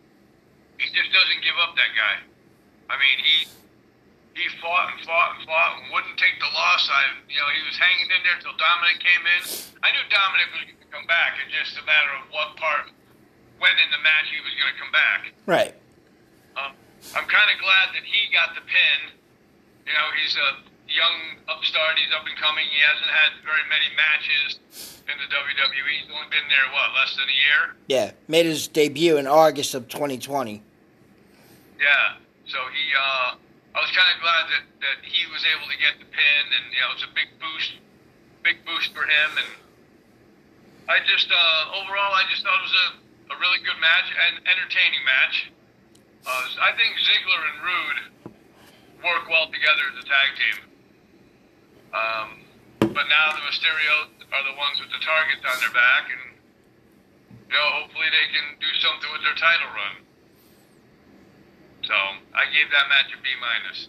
he 0.78 0.86
just 0.94 1.10
doesn't 1.10 1.42
give 1.42 1.58
up. 1.58 1.74
That 1.74 1.90
guy. 1.98 2.22
I 2.86 2.94
mean, 3.02 3.18
he 3.26 3.50
he 4.38 4.46
fought 4.62 4.94
and 4.94 5.02
fought 5.02 5.34
and 5.34 5.42
fought 5.50 5.82
and 5.82 5.90
wouldn't 5.90 6.14
take 6.14 6.38
the 6.38 6.50
loss. 6.54 6.86
I 6.86 7.26
you 7.26 7.42
know 7.42 7.50
he 7.50 7.66
was 7.66 7.74
hanging 7.74 8.06
in 8.06 8.22
there 8.22 8.38
till 8.38 8.54
Dominik 8.54 9.02
came 9.02 9.26
in. 9.26 9.42
I 9.82 9.90
knew 9.90 10.06
Dominik 10.06 10.48
was 10.54 10.62
going 10.62 10.78
to 10.78 10.90
come 10.94 11.06
back. 11.10 11.42
It's 11.42 11.50
just 11.50 11.74
a 11.74 11.84
matter 11.90 12.22
of 12.22 12.30
what 12.30 12.54
part 12.54 12.94
when 13.62 13.78
in 13.78 13.94
the 13.94 14.02
match 14.02 14.26
he 14.26 14.42
was 14.42 14.50
going 14.58 14.74
to 14.74 14.78
come 14.82 14.90
back. 14.90 15.30
Right. 15.46 15.74
Um, 16.58 16.74
I'm 17.14 17.30
kind 17.30 17.46
of 17.46 17.62
glad 17.62 17.94
that 17.94 18.02
he 18.02 18.26
got 18.34 18.58
the 18.58 18.64
pin. 18.66 19.14
You 19.86 19.94
know, 19.94 20.06
he's 20.18 20.34
a 20.34 20.50
young 20.90 21.38
upstart. 21.46 21.94
He's 21.94 22.10
up 22.10 22.26
and 22.26 22.34
coming. 22.42 22.66
He 22.66 22.82
hasn't 22.82 23.06
had 23.06 23.38
very 23.46 23.62
many 23.70 23.86
matches 23.94 24.58
in 25.06 25.14
the 25.14 25.30
WWE. 25.30 25.94
He's 25.94 26.10
only 26.10 26.26
been 26.34 26.50
there 26.50 26.66
what 26.74 26.90
less 26.98 27.14
than 27.14 27.30
a 27.30 27.38
year. 27.38 27.62
Yeah, 27.86 28.10
made 28.26 28.50
his 28.50 28.66
debut 28.66 29.14
in 29.14 29.30
August 29.30 29.78
of 29.78 29.86
2020. 29.86 30.58
Yeah. 31.78 32.18
So 32.50 32.58
he, 32.74 32.84
uh, 32.98 33.38
I 33.38 33.78
was 33.78 33.94
kind 33.94 34.10
of 34.10 34.18
glad 34.18 34.44
that 34.50 34.64
that 34.82 34.98
he 35.06 35.22
was 35.30 35.46
able 35.54 35.70
to 35.70 35.78
get 35.78 36.02
the 36.02 36.08
pin, 36.10 36.44
and 36.50 36.66
you 36.74 36.82
know, 36.82 36.90
it's 36.98 37.06
a 37.06 37.12
big 37.14 37.30
boost, 37.38 37.78
big 38.42 38.58
boost 38.66 38.90
for 38.90 39.06
him. 39.06 39.30
And 39.38 39.50
I 40.90 40.98
just, 41.06 41.30
uh, 41.30 41.78
overall, 41.78 42.10
I 42.10 42.26
just 42.26 42.42
thought 42.42 42.58
it 42.58 42.66
was 42.66 42.78
a, 42.82 42.86
a 43.30 43.36
really 43.38 43.60
good 43.62 43.78
match 43.80 44.08
and 44.10 44.42
entertaining 44.46 45.02
match. 45.04 45.36
Uh, 46.26 46.46
I 46.62 46.70
think 46.78 46.94
Ziggler 47.02 47.42
and 47.50 47.58
Rude 47.62 48.00
work 49.02 49.26
well 49.28 49.46
together 49.50 49.84
as 49.90 49.96
a 49.98 50.06
tag 50.06 50.30
team. 50.38 50.58
Um, 51.92 52.28
but 52.94 53.06
now 53.10 53.34
the 53.34 53.42
Mysterio 53.46 54.08
are 54.32 54.44
the 54.46 54.56
ones 54.56 54.80
with 54.80 54.90
the 54.90 55.02
targets 55.04 55.42
on 55.44 55.60
their 55.60 55.74
back, 55.74 56.08
and 56.08 56.32
you 57.48 57.54
know, 57.54 57.68
hopefully 57.82 58.06
they 58.08 58.26
can 58.32 58.46
do 58.60 58.70
something 58.80 59.10
with 59.12 59.22
their 59.22 59.36
title 59.36 59.70
run. 59.74 59.94
So 61.84 61.94
I 62.34 62.46
gave 62.54 62.70
that 62.70 62.88
match 62.88 63.10
a 63.12 63.18
B 63.22 63.28
minus. 63.40 63.88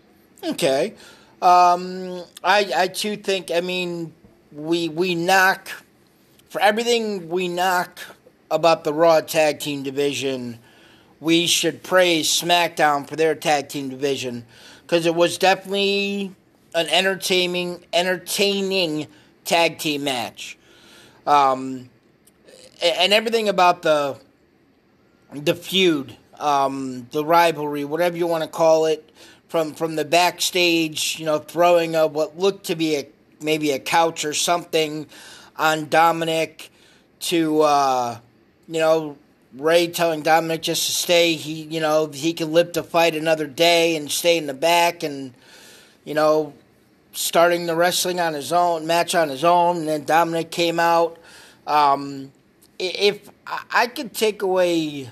Okay. 0.54 0.94
Um, 1.42 2.26
I 2.44 2.72
I 2.76 2.88
too 2.88 3.16
think. 3.16 3.52
I 3.52 3.62
mean, 3.62 4.14
we 4.52 4.90
we 4.90 5.16
knock 5.16 5.70
for 6.50 6.60
everything 6.62 7.30
we 7.30 7.48
knock 7.48 8.00
about 8.54 8.84
the 8.84 8.94
Raw 8.94 9.22
tag 9.22 9.60
team 9.60 9.84
division. 9.84 10.60
We 11.20 11.48
should 11.48 11.84
praise 11.84 12.30
SmackDown 12.30 13.08
for 13.08 13.16
their 13.16 13.36
tag 13.36 13.70
team 13.70 13.90
division 13.90 14.46
because 14.84 15.06
it 15.06 15.16
was 15.16 15.38
definitely 15.38 16.32
an 16.76 16.88
entertaining 16.88 17.84
entertaining 17.92 19.08
tag 19.46 19.80
team 19.80 20.04
match. 20.04 20.58
Um, 21.26 21.90
and 22.82 23.14
everything 23.14 23.50
about 23.50 23.82
the 23.82 24.20
the 25.32 25.56
feud 25.56 26.16
um, 26.40 27.08
the 27.12 27.24
rivalry, 27.24 27.86
whatever 27.86 28.18
you 28.18 28.28
want 28.28 28.44
to 28.44 28.50
call 28.50 28.86
it, 28.86 29.10
from 29.48 29.74
from 29.74 29.96
the 29.96 30.06
backstage, 30.06 31.18
you 31.20 31.26
know, 31.26 31.40
throwing 31.40 31.96
a 31.96 32.08
what 32.08 32.38
looked 32.38 32.66
to 32.68 32.76
be 32.76 32.96
a 32.96 33.08
maybe 33.42 33.72
a 33.72 33.80
couch 33.80 34.26
or 34.26 34.34
something 34.34 35.08
on 35.58 35.86
Dominik 35.86 36.70
to 37.20 37.62
uh, 37.62 38.20
you 38.68 38.80
know 38.80 39.18
Rey 39.56 39.88
telling 39.88 40.24
Dominik 40.24 40.62
just 40.62 40.86
to 40.86 40.92
stay. 40.92 41.36
He 41.36 41.64
you 41.64 41.80
know 41.80 42.08
he 42.08 42.34
can 42.34 42.52
live 42.52 42.72
to 42.74 42.84
fight 42.84 43.16
another 43.16 43.48
day 43.48 43.96
and 43.96 44.12
stay 44.12 44.38
in 44.38 44.48
the 44.48 44.54
back 44.54 45.04
and 45.04 45.34
you 46.06 46.14
know 46.14 46.54
starting 47.12 47.68
the 47.68 47.76
wrestling 47.76 48.20
on 48.20 48.34
his 48.34 48.52
own 48.52 48.88
match 48.88 49.16
on 49.16 49.30
his 49.30 49.44
own. 49.44 49.78
And 49.78 49.88
then 49.88 50.06
Dominik 50.06 50.52
came 50.52 50.80
out. 50.80 51.18
Um, 51.68 52.32
if 52.80 53.30
I 53.72 53.88
could 53.88 54.14
take 54.14 54.42
away 54.42 55.10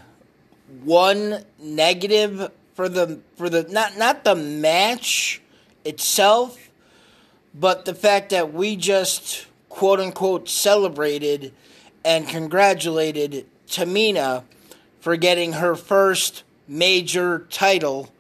one 0.84 1.46
negative 1.60 2.52
for 2.74 2.90
the 2.90 3.20
for 3.36 3.50
the 3.50 3.64
not 3.64 3.98
not 3.98 4.24
the 4.24 4.36
match 4.36 5.42
itself, 5.86 6.70
but 7.54 7.86
the 7.86 7.94
fact 7.94 8.32
that 8.32 8.54
we 8.54 8.76
just 8.76 9.46
quote 9.70 10.00
unquote 10.00 10.50
celebrated 10.50 11.54
and 12.04 12.28
congratulated 12.28 13.46
Tamina 13.68 14.44
for 15.00 15.16
getting 15.16 15.54
her 15.54 15.76
first 15.76 16.44
major 16.68 17.48
title 17.50 18.12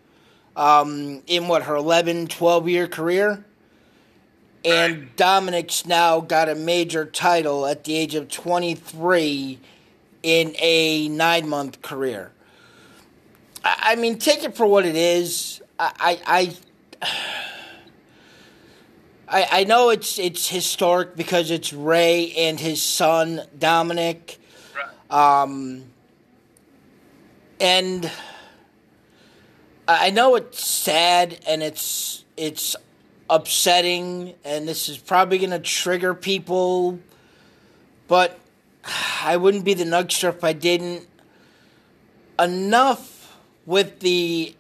um, 0.56 1.22
in 1.28 1.48
what 1.48 1.64
her 1.64 1.76
11 1.76 2.28
12 2.28 2.70
year 2.70 2.88
career 2.88 3.46
and 4.64 5.16
Dominik's 5.16 5.86
now 5.86 6.20
got 6.20 6.50
a 6.50 6.56
major 6.56 7.06
title 7.06 7.66
at 7.66 7.84
the 7.84 7.96
age 7.96 8.16
of 8.16 8.30
23 8.30 9.60
in 10.24 10.56
a 10.60 11.08
nine 11.10 11.50
month 11.50 11.82
career. 11.82 12.32
I 13.64 13.96
mean, 13.96 14.18
take 14.18 14.44
it 14.44 14.56
for 14.56 14.66
what 14.66 14.86
it 14.86 14.96
is. 14.96 15.62
I, 15.80 16.20
I, 16.26 16.56
I, 17.02 17.48
I 19.34 19.64
know 19.64 19.92
it's 19.92 20.20
it's 20.20 20.50
historic 20.50 21.16
because 21.16 21.52
it's 21.52 21.72
Rey 21.72 22.34
and 22.38 22.60
his 22.60 22.84
son 22.84 23.42
Dominik, 23.58 24.38
um, 25.10 25.86
and 27.60 28.12
I 29.88 30.10
know 30.10 30.36
it's 30.36 30.66
sad 30.66 31.40
and 31.48 31.64
it's 31.64 32.26
it's 32.36 32.76
upsetting, 33.30 34.34
and 34.44 34.68
this 34.68 34.90
is 34.90 34.98
probably 34.98 35.38
going 35.38 35.52
to 35.52 35.60
trigger 35.60 36.14
people, 36.14 37.00
but 38.10 38.38
I 39.24 39.38
wouldn't 39.38 39.64
be 39.64 39.74
the 39.74 39.86
Nugster 39.86 40.28
if 40.28 40.44
I 40.44 40.52
didn't. 40.52 41.08
Enough 42.38 43.38
with 43.66 44.02
the 44.02 44.56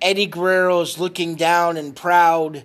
Eddie 0.00 0.26
Guerrero's 0.26 0.98
looking 0.98 1.34
down 1.34 1.76
and 1.76 1.94
proud. 1.94 2.64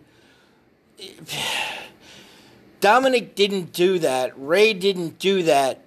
Dominik 2.81 3.35
didn't 3.35 3.73
do 3.73 3.99
that. 3.99 4.33
Rey 4.37 4.73
didn't 4.73 5.19
do 5.19 5.43
that 5.43 5.81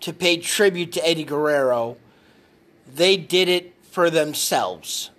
to 0.00 0.12
pay 0.12 0.38
tribute 0.38 0.92
to 0.92 1.06
Eddie 1.06 1.24
Guerrero. 1.24 1.96
They 2.92 3.16
did 3.16 3.48
it 3.48 3.74
for 3.90 4.10
themselves. 4.10 5.10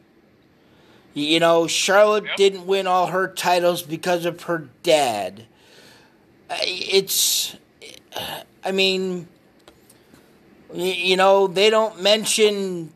You 1.14 1.40
know, 1.40 1.68
Charlotte 1.68 2.26
yep. 2.26 2.36
didn't 2.38 2.66
win 2.66 2.88
all 2.88 3.08
her 3.08 3.28
titles 3.28 3.84
because 3.84 4.26
of 4.26 4.44
her 4.44 4.70
dad. 4.82 5.46
It's, 6.50 7.56
I 8.64 8.72
mean, 8.72 9.28
you 10.74 11.16
know, 11.16 11.48
they 11.48 11.70
don't 11.70 12.02
mention 12.02 12.92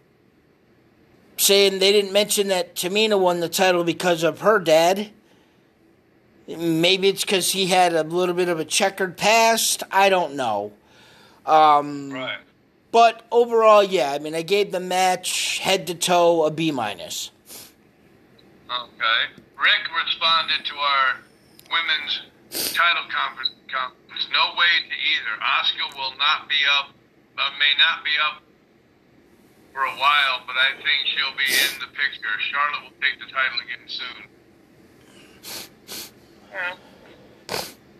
saying 1.38 1.78
they 1.78 1.92
didn't 1.92 2.12
mention 2.12 2.48
that 2.48 2.76
Tamina 2.76 3.20
won 3.20 3.40
the 3.40 3.50
title 3.50 3.84
because 3.84 4.24
of 4.24 4.42
her 4.42 4.58
dad. 4.60 5.12
Maybe 6.48 7.10
it's 7.10 7.26
because 7.26 7.52
he 7.52 7.68
had 7.68 7.94
a 7.94 8.04
little 8.04 8.36
bit 8.36 8.48
of 8.48 8.60
a 8.60 8.66
checkered 8.66 9.18
past. 9.18 9.84
I 9.92 10.08
don't 10.08 10.36
know. 10.36 10.72
Um, 11.46 12.12
right. 12.12 12.40
But 12.92 13.26
overall, 13.32 13.84
yeah. 13.84 14.12
I 14.12 14.20
mean, 14.20 14.34
I 14.34 14.44
gave 14.44 14.72
the 14.72 14.80
match 14.80 15.60
head 15.60 15.88
to 15.88 15.96
toe 15.96 16.46
a 16.46 16.52
B 16.52 16.72
minus. 16.72 17.32
Okay. 18.70 19.44
Rick 19.60 19.84
responded 19.92 20.64
to 20.66 20.76
our 20.76 21.20
women's 21.70 22.22
title 22.74 23.04
conference. 23.12 23.52
conference. 23.68 24.28
No 24.32 24.56
way 24.58 24.72
to 24.88 24.96
either. 24.96 25.36
Asuka 25.44 25.98
will 25.98 26.16
not 26.18 26.48
be 26.48 26.56
up. 26.80 26.96
Uh, 27.38 27.52
may 27.60 27.76
not 27.78 28.04
be 28.04 28.12
up 28.24 28.42
for 29.74 29.84
a 29.84 29.96
while, 30.00 30.42
but 30.48 30.56
I 30.56 30.74
think 30.80 31.06
she'll 31.12 31.38
be 31.38 31.46
in 31.46 31.80
the 31.80 31.92
picture. 31.94 32.34
Charlotte 32.50 32.84
will 32.84 32.98
take 32.98 33.20
the 33.20 33.30
title 33.30 33.60
again 33.62 33.86
soon. 33.86 34.26
Yeah, 36.58 36.74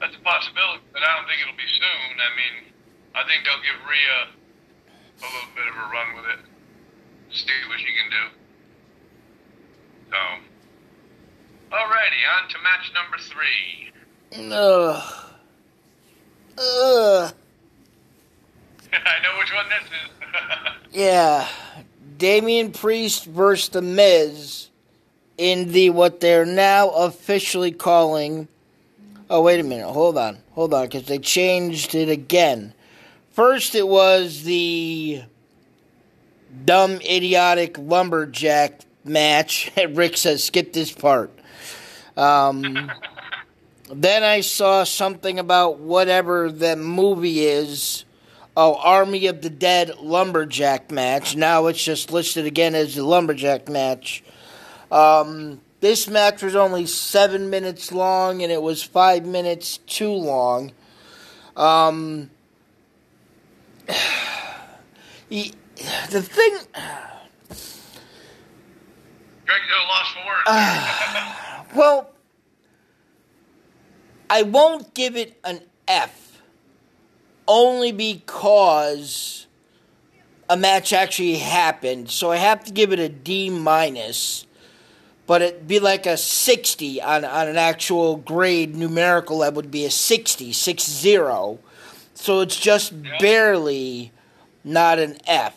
that's 0.02 0.16
a 0.16 0.24
possibility, 0.26 0.82
but 0.92 1.04
I 1.04 1.16
don't 1.16 1.28
think 1.30 1.42
it'll 1.46 1.54
be 1.54 1.70
soon. 1.78 2.18
I 2.18 2.30
mean, 2.34 2.74
I 3.14 3.22
think 3.30 3.46
they'll 3.46 3.62
give 3.62 3.78
Rhea 3.86 4.34
a 5.22 5.28
little 5.30 5.54
bit 5.54 5.68
of 5.70 5.76
a 5.78 5.86
run 5.94 6.16
with 6.18 6.26
it, 6.34 6.42
see 7.30 7.54
what 7.70 7.78
she 7.78 7.86
can 7.94 8.10
do. 8.10 8.24
So, 10.10 10.18
alrighty, 11.70 12.22
on 12.34 12.50
to 12.50 12.58
match 12.66 12.92
number 12.98 13.18
three. 13.30 13.94
Ugh. 14.52 15.04
Ugh. 16.58 17.34
I 18.94 19.22
know 19.22 19.38
which 19.38 19.54
one 19.54 19.70
this 19.70 19.86
is. 19.86 20.10
yeah. 21.00 21.48
Damian 22.18 22.72
Priest 22.72 23.26
versus 23.26 23.70
The 23.70 23.82
Miz 23.84 24.70
in 25.38 25.72
the 25.72 25.90
what 25.90 26.20
they're 26.20 26.46
now 26.46 26.90
officially 26.90 27.72
calling. 27.72 28.48
Oh, 29.30 29.42
wait 29.42 29.60
a 29.60 29.64
minute. 29.64 29.92
Hold 29.92 30.18
on. 30.18 30.40
Hold 30.54 30.74
on, 30.74 30.86
because 30.86 31.06
they 31.06 31.20
changed 31.20 31.96
it 31.96 32.10
again. 32.10 32.74
First, 33.32 33.76
it 33.76 33.88
was 33.88 34.44
the 34.44 35.24
dumb, 36.66 37.00
idiotic 37.02 37.78
lumberjack 37.78 38.82
match. 39.04 39.72
Rick 39.90 40.18
says, 40.18 40.44
skip 40.44 40.74
this 40.74 40.92
part. 40.92 41.32
Um, 42.16 42.92
then 43.94 44.24
I 44.24 44.42
saw 44.42 44.84
something 44.84 45.38
about 45.38 45.80
whatever 45.80 46.52
the 46.52 46.76
movie 46.76 47.42
is 47.46 48.06
oh, 48.58 48.76
Army 48.76 49.28
of 49.28 49.42
the 49.42 49.52
Dead 49.52 50.00
lumberjack 50.00 50.92
match. 50.92 51.36
Now 51.36 51.68
it's 51.68 51.82
just 51.82 52.12
listed 52.12 52.46
again 52.46 52.74
as 52.74 52.96
the 52.96 53.06
lumberjack 53.06 53.70
match. 53.70 54.24
Um, 54.92 55.62
this 55.80 56.08
match 56.08 56.42
was 56.42 56.56
only 56.56 56.86
seven 56.86 57.50
minutes 57.50 57.92
long, 57.92 58.42
and 58.42 58.52
it 58.52 58.62
was 58.62 58.82
five 58.82 59.26
minutes 59.26 59.78
too 59.78 60.12
long. 60.12 60.72
Um, 61.56 62.32
the 63.88 65.52
thing. 66.22 66.58
Greg 69.46 69.62
lost 69.88 70.14
for 70.14 70.26
words. 70.26 70.44
Uh, 70.48 71.64
well, 71.76 72.10
I 74.30 74.44
won't 74.44 74.94
give 74.94 75.16
it 75.16 75.40
an 75.44 75.62
F 75.88 76.42
only 77.48 77.92
because 77.92 79.48
a 80.50 80.58
match 80.58 80.92
actually 80.92 81.36
happened. 81.36 82.10
So 82.10 82.32
I 82.32 82.38
have 82.38 82.64
to 82.66 82.72
give 82.72 82.92
it 82.92 83.00
a 83.00 83.10
D 83.10 83.50
minus. 83.50 84.47
But 85.28 85.42
it'd 85.42 85.68
be 85.68 85.80
like 85.80 86.06
a 86.06 86.18
60 86.18 87.02
on, 87.02 87.26
on 87.26 87.48
an 87.48 87.58
actual 87.58 88.16
grade 88.16 88.76
numerical 88.76 89.40
that 89.40 89.54
would 89.54 89.70
be 89.70 89.86
a 89.86 89.92
60, 89.92 90.54
6 90.54 90.84
0. 90.84 91.60
So 92.16 92.40
it's 92.40 92.58
just 92.58 92.94
barely 93.20 94.12
not 94.64 95.00
an 95.00 95.18
F. 95.28 95.54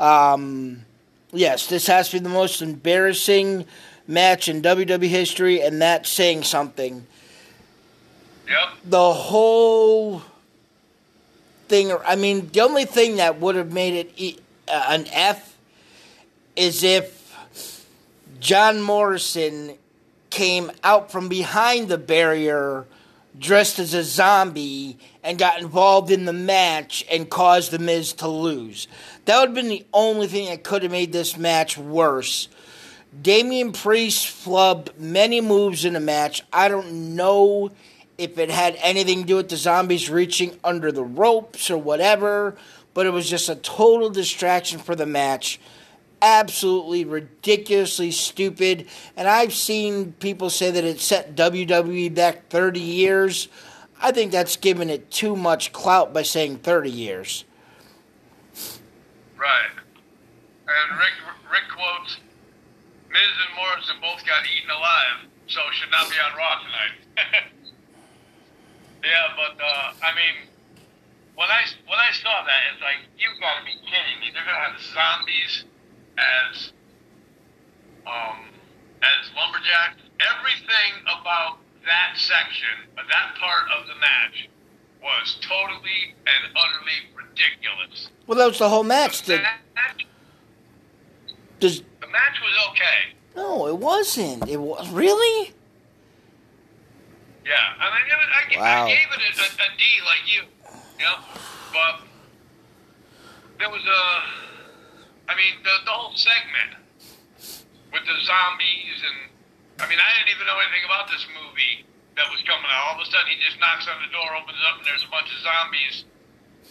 Um, 0.00 0.84
yes, 1.32 1.66
this 1.66 1.86
has 1.86 2.08
to 2.10 2.16
be 2.16 2.22
the 2.22 2.28
most 2.28 2.62
embarrassing 2.62 3.66
match 4.06 4.48
in 4.48 4.62
WWE 4.62 5.08
history, 5.08 5.60
and 5.60 5.80
that's 5.80 6.08
saying 6.08 6.44
something. 6.44 7.06
Yep. 8.48 8.68
The 8.84 9.12
whole 9.12 10.22
thing. 11.68 11.92
I 12.06 12.16
mean, 12.16 12.48
the 12.52 12.60
only 12.60 12.84
thing 12.84 13.16
that 13.16 13.40
would 13.40 13.56
have 13.56 13.72
made 13.72 14.12
it 14.16 14.40
uh, 14.68 14.86
an 14.88 15.06
F 15.12 15.56
is 16.54 16.82
if 16.82 17.25
John 18.40 18.82
Morrison 18.82 19.76
came 20.30 20.70
out 20.84 21.10
from 21.10 21.28
behind 21.28 21.88
the 21.88 21.98
barrier 21.98 22.86
dressed 23.38 23.78
as 23.78 23.94
a 23.94 24.02
zombie 24.02 24.98
and 25.22 25.38
got 25.38 25.60
involved 25.60 26.10
in 26.10 26.24
the 26.24 26.32
match 26.32 27.04
and 27.10 27.28
caused 27.28 27.70
The 27.70 27.78
Miz 27.78 28.12
to 28.14 28.28
lose. 28.28 28.88
That 29.24 29.40
would 29.40 29.48
have 29.48 29.54
been 29.54 29.68
the 29.68 29.86
only 29.92 30.26
thing 30.26 30.46
that 30.46 30.64
could 30.64 30.82
have 30.82 30.92
made 30.92 31.12
this 31.12 31.36
match 31.36 31.76
worse. 31.76 32.48
Damian 33.20 33.72
Priest 33.72 34.26
flubbed 34.26 34.98
many 34.98 35.40
moves 35.40 35.84
in 35.84 35.94
the 35.94 36.00
match. 36.00 36.42
I 36.52 36.68
don't 36.68 37.14
know 37.16 37.70
if 38.18 38.38
it 38.38 38.50
had 38.50 38.76
anything 38.80 39.22
to 39.22 39.26
do 39.26 39.36
with 39.36 39.48
the 39.48 39.56
zombies 39.56 40.10
reaching 40.10 40.58
under 40.64 40.90
the 40.90 41.04
ropes 41.04 41.70
or 41.70 41.78
whatever, 41.78 42.56
but 42.94 43.06
it 43.06 43.10
was 43.10 43.28
just 43.28 43.48
a 43.48 43.56
total 43.56 44.10
distraction 44.10 44.78
for 44.78 44.94
the 44.94 45.06
match. 45.06 45.60
Absolutely 46.26 47.04
ridiculously 47.04 48.10
stupid. 48.10 48.88
And 49.16 49.28
I've 49.28 49.54
seen 49.54 50.12
people 50.14 50.50
say 50.50 50.72
that 50.72 50.82
it 50.82 51.00
set 51.00 51.36
WWE 51.36 52.12
back 52.12 52.48
30 52.48 52.80
years. 52.80 53.46
I 54.02 54.10
think 54.10 54.32
that's 54.32 54.56
giving 54.56 54.90
it 54.90 55.10
too 55.10 55.36
much 55.36 55.72
clout 55.72 56.12
by 56.12 56.22
saying 56.22 56.58
30 56.58 56.90
years. 56.90 57.44
Right. 59.38 59.70
And 60.66 60.98
Rick 60.98 61.14
Rick 61.46 61.70
quotes 61.70 62.18
Miz 63.08 63.32
and 63.46 63.54
Morrison 63.54 63.96
both 64.02 64.26
got 64.26 64.42
eaten 64.50 64.68
alive, 64.68 65.30
so 65.46 65.60
should 65.70 65.90
not 65.92 66.10
be 66.10 66.16
on 66.18 66.36
Raw 66.36 66.58
tonight. 66.58 66.98
yeah, 69.04 69.30
but 69.38 69.54
uh, 69.62 69.94
I 70.02 70.10
mean, 70.18 70.50
when 71.36 71.46
I 71.46 71.62
when 71.86 72.00
I 72.02 72.10
saw 72.18 72.42
that, 72.42 72.60
it's 72.74 72.82
like 72.82 73.06
you've 73.14 73.38
got 73.38 73.60
to 73.60 73.64
be 73.64 73.78
kidding 73.86 74.18
me. 74.18 74.34
They're 74.34 74.42
gonna 74.42 74.74
have 74.74 74.80
zombies 74.82 75.64
as 76.18 76.72
um 78.06 78.38
as 79.02 79.30
lumberjacks. 79.36 80.02
Everything 80.38 80.92
about 81.04 81.58
that 81.84 82.16
section, 82.16 82.88
that 82.96 83.34
part 83.38 83.64
of 83.78 83.86
the 83.86 83.94
match, 84.00 84.48
was 85.02 85.36
totally 85.42 86.14
and 86.26 86.52
utterly 86.56 86.98
ridiculous. 87.14 88.08
Well, 88.26 88.38
that 88.38 88.46
was 88.46 88.58
the 88.58 88.68
whole 88.68 88.82
match. 88.82 89.22
The, 89.22 89.34
The, 89.36 89.42
match, 89.42 90.06
does, 91.60 91.80
the 92.00 92.06
match 92.08 92.40
was 92.42 92.68
okay. 92.70 93.14
no, 93.36 93.66
it 93.68 93.76
wasn't. 93.76 94.48
It 94.48 94.56
was 94.60 94.88
really. 94.90 95.52
Yeah, 97.44 97.54
I 97.78 97.94
mean, 97.94 98.06
it 98.06 98.12
I, 98.34 98.50
g- 98.52 98.58
Wow. 98.58 98.86
I 98.86 98.88
gave 98.88 98.98
it 98.98 99.38
a, 99.38 99.42
a, 99.42 99.44
a 99.46 99.68
D 99.78 99.84
like 100.04 100.24
you, 100.26 100.42
you 100.98 101.04
know, 101.04 101.18
but 101.72 102.00
there 103.58 103.70
was 103.70 103.82
a, 103.84 104.45
I 105.26 105.34
mean, 105.34 105.58
the, 105.62 105.74
the 105.84 105.94
whole 105.94 106.14
segment 106.14 106.78
with 107.92 108.04
the 108.06 108.16
zombies 108.22 108.98
and, 109.02 109.18
I 109.82 109.90
mean, 109.90 110.00
I 110.00 110.08
didn't 110.16 110.32
even 110.32 110.46
know 110.46 110.56
anything 110.62 110.86
about 110.86 111.10
this 111.10 111.26
movie 111.34 111.84
that 112.16 112.26
was 112.32 112.40
coming 112.48 112.70
out. 112.70 112.94
All 112.94 112.96
of 112.96 113.04
a 113.04 113.08
sudden, 113.10 113.28
he 113.28 113.36
just 113.44 113.60
knocks 113.60 113.84
on 113.90 114.00
the 114.00 114.10
door, 114.14 114.32
opens 114.38 114.60
up, 114.64 114.80
and 114.80 114.86
there's 114.88 115.04
a 115.04 115.12
bunch 115.12 115.28
of 115.28 115.38
zombies 115.44 116.08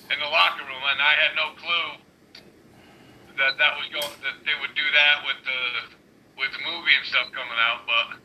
in 0.10 0.18
the 0.18 0.30
locker 0.32 0.66
room, 0.66 0.82
and 0.82 1.00
I 1.00 1.14
had 1.20 1.32
no 1.38 1.54
clue 1.60 1.90
that 3.38 3.60
that 3.60 3.74
was 3.78 3.86
going, 3.92 4.16
that 4.26 4.42
they 4.48 4.56
would 4.58 4.74
do 4.74 4.88
that 4.96 5.28
with 5.28 5.40
the, 5.46 5.62
with 6.40 6.52
the 6.56 6.64
movie 6.66 6.96
and 6.96 7.06
stuff 7.06 7.30
coming 7.36 7.60
out, 7.60 7.86
but. 7.86 8.22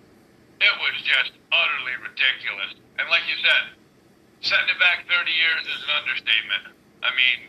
It 0.60 0.76
was 0.76 0.92
just 1.08 1.32
utterly 1.48 1.96
ridiculous. 2.04 2.76
And 3.00 3.08
like 3.08 3.24
you 3.24 3.36
said, 3.40 3.72
setting 4.44 4.68
it 4.68 4.76
back 4.76 5.08
30 5.08 5.24
years 5.32 5.64
is 5.64 5.80
an 5.88 5.92
understatement. 6.04 6.76
I 7.00 7.10
mean, 7.16 7.48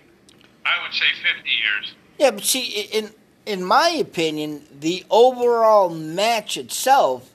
I 0.63 0.79
would 0.79 0.95
say 0.95 1.11
50 1.19 1.43
years. 1.43 1.91
Yeah, 2.21 2.29
but 2.29 2.43
see, 2.43 2.87
in 2.93 3.09
in 3.47 3.63
my 3.63 3.89
opinion, 3.89 4.61
the 4.79 5.03
overall 5.09 5.89
match 5.89 6.55
itself 6.55 7.33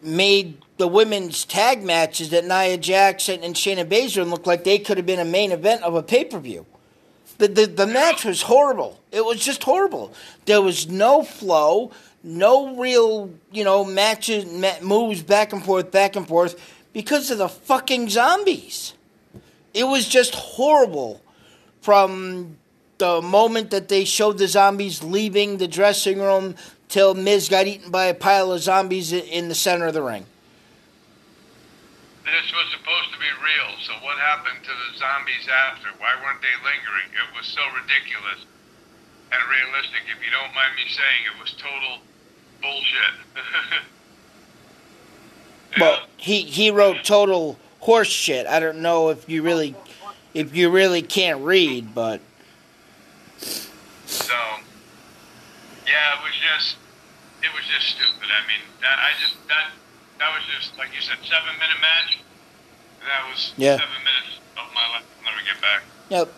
made 0.00 0.56
the 0.78 0.88
women's 0.88 1.44
tag 1.44 1.82
matches 1.82 2.30
that 2.30 2.46
Nia 2.46 2.78
Jax 2.78 3.28
and 3.28 3.42
Shayna 3.54 3.84
Baszler 3.84 4.26
look 4.26 4.46
like 4.46 4.64
they 4.64 4.78
could 4.78 4.96
have 4.96 5.04
been 5.04 5.18
a 5.18 5.26
main 5.26 5.52
event 5.52 5.82
of 5.82 5.94
a 5.94 6.02
pay 6.02 6.24
per 6.24 6.38
view. 6.38 6.64
The, 7.36 7.46
the 7.46 7.66
the 7.66 7.86
match 7.86 8.24
was 8.24 8.40
horrible. 8.40 8.98
It 9.10 9.22
was 9.22 9.44
just 9.44 9.62
horrible. 9.64 10.14
There 10.46 10.62
was 10.62 10.88
no 10.88 11.22
flow, 11.22 11.92
no 12.22 12.74
real 12.76 13.34
you 13.50 13.64
know 13.64 13.84
matches, 13.84 14.46
moves 14.80 15.22
back 15.22 15.52
and 15.52 15.62
forth, 15.62 15.90
back 15.90 16.16
and 16.16 16.26
forth 16.26 16.58
because 16.94 17.30
of 17.30 17.36
the 17.36 17.50
fucking 17.50 18.08
zombies. 18.08 18.94
It 19.74 19.84
was 19.84 20.08
just 20.08 20.34
horrible 20.34 21.20
from 21.82 22.56
the 23.02 23.20
moment 23.20 23.74
that 23.74 23.88
they 23.88 24.04
showed 24.04 24.38
the 24.38 24.46
zombies 24.46 25.02
leaving 25.02 25.58
the 25.58 25.66
dressing 25.66 26.20
room 26.20 26.54
till 26.88 27.14
Miz 27.14 27.48
got 27.48 27.66
eaten 27.66 27.90
by 27.90 28.04
a 28.04 28.14
pile 28.14 28.52
of 28.52 28.62
zombies 28.62 29.12
in 29.12 29.48
the 29.48 29.56
center 29.56 29.90
of 29.90 29.94
the 29.94 30.02
ring. 30.02 30.24
This 32.22 32.46
was 32.54 32.70
supposed 32.70 33.10
to 33.10 33.18
be 33.18 33.26
real, 33.42 33.74
so 33.82 33.92
what 34.06 34.18
happened 34.18 34.62
to 34.62 34.70
the 34.70 34.98
zombies 35.02 35.50
after? 35.50 35.88
Why 35.98 36.14
weren't 36.22 36.38
they 36.46 36.54
lingering? 36.62 37.10
It 37.10 37.34
was 37.34 37.44
so 37.50 37.62
ridiculous 37.74 38.46
and 39.34 39.40
realistic, 39.50 40.06
if 40.06 40.22
you 40.22 40.30
don't 40.30 40.54
mind 40.54 40.70
me 40.78 40.86
saying. 40.86 41.20
It 41.26 41.42
was 41.42 41.58
total 41.58 41.98
bullshit. 42.62 43.82
Well, 45.80 46.02
he 46.18 46.42
he 46.42 46.70
wrote 46.70 47.02
total 47.02 47.58
horse 47.80 48.06
shit. 48.06 48.46
I 48.46 48.60
don't 48.60 48.82
know 48.82 49.08
if 49.08 49.26
you 49.26 49.42
really 49.42 49.74
if 50.34 50.54
you 50.54 50.68
really 50.68 51.00
can't 51.00 51.40
read, 51.40 51.94
but 51.94 52.20
So, 54.06 54.34
yeah, 55.86 56.14
it 56.18 56.20
was 56.22 56.34
just, 56.38 56.76
it 57.42 57.50
was 57.54 57.64
just 57.66 57.96
stupid. 57.96 58.28
I 58.30 58.46
mean, 58.46 58.62
that, 58.80 58.98
I 58.98 59.10
just 59.20 59.36
that 59.48 59.70
that 60.18 60.30
was 60.34 60.42
just 60.54 60.78
like 60.78 60.88
you 60.94 61.00
said, 61.00 61.16
seven 61.24 61.52
minute 61.58 61.80
match. 61.80 62.18
That 63.00 63.28
was 63.30 63.52
Yeah. 63.56 63.76
seven 63.78 63.98
minutes 64.04 64.38
of 64.56 64.72
my 64.74 64.88
life. 64.94 65.04
I'll 65.18 65.32
never 65.32 65.44
get 65.44 65.60
back. 65.60 65.82
Yep. 66.08 66.28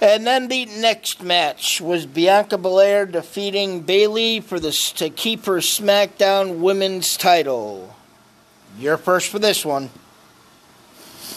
And 0.00 0.26
then 0.26 0.48
the 0.48 0.66
next 0.66 1.22
match 1.22 1.80
was 1.80 2.06
Bianca 2.06 2.56
Belair 2.56 3.04
defeating 3.04 3.80
Bayley 3.80 4.38
for 4.40 4.60
the 4.60 4.70
to 4.96 5.10
keep 5.10 5.46
her 5.46 5.56
SmackDown 5.58 6.58
Women's 6.58 7.16
title. 7.16 7.96
You're 8.78 8.96
first 8.96 9.28
for 9.28 9.40
this 9.40 9.64
one. 9.64 9.90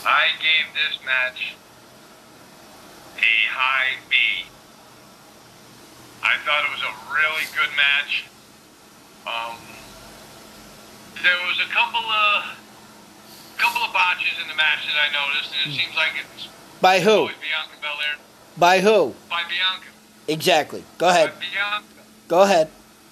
I 0.06 0.28
gave 0.40 0.74
this 0.74 1.00
match 1.06 1.56
a 3.22 3.36
high 3.54 3.98
B. 4.10 4.16
I 6.24 6.38
thought 6.46 6.66
it 6.66 6.72
was 6.72 6.84
a 6.86 6.94
really 7.14 7.46
good 7.56 7.70
match. 7.76 8.26
Um, 9.26 9.58
there 11.24 11.38
was 11.48 11.58
a 11.60 11.70
couple 11.74 12.00
of 12.02 12.44
couple 13.58 13.82
of 13.84 13.94
botches 13.94 14.34
in 14.42 14.48
the 14.48 14.56
match 14.56 14.86
that 14.88 14.98
I 14.98 15.10
noticed, 15.14 15.54
and 15.54 15.72
it 15.72 15.78
seems 15.78 15.96
like 15.96 16.12
it's 16.18 16.48
By 16.82 17.00
who? 17.00 17.28
Bianca 17.30 17.78
Belair 17.80 18.18
By 18.58 18.80
who? 18.82 19.14
by 19.30 19.44
Bianca. 19.48 19.88
Exactly. 20.28 20.84
Go 20.98 21.10
ahead. 21.10 21.32
By 21.34 21.40
Bianca. 21.40 21.86
Go 22.28 22.42
ahead. 22.42 22.70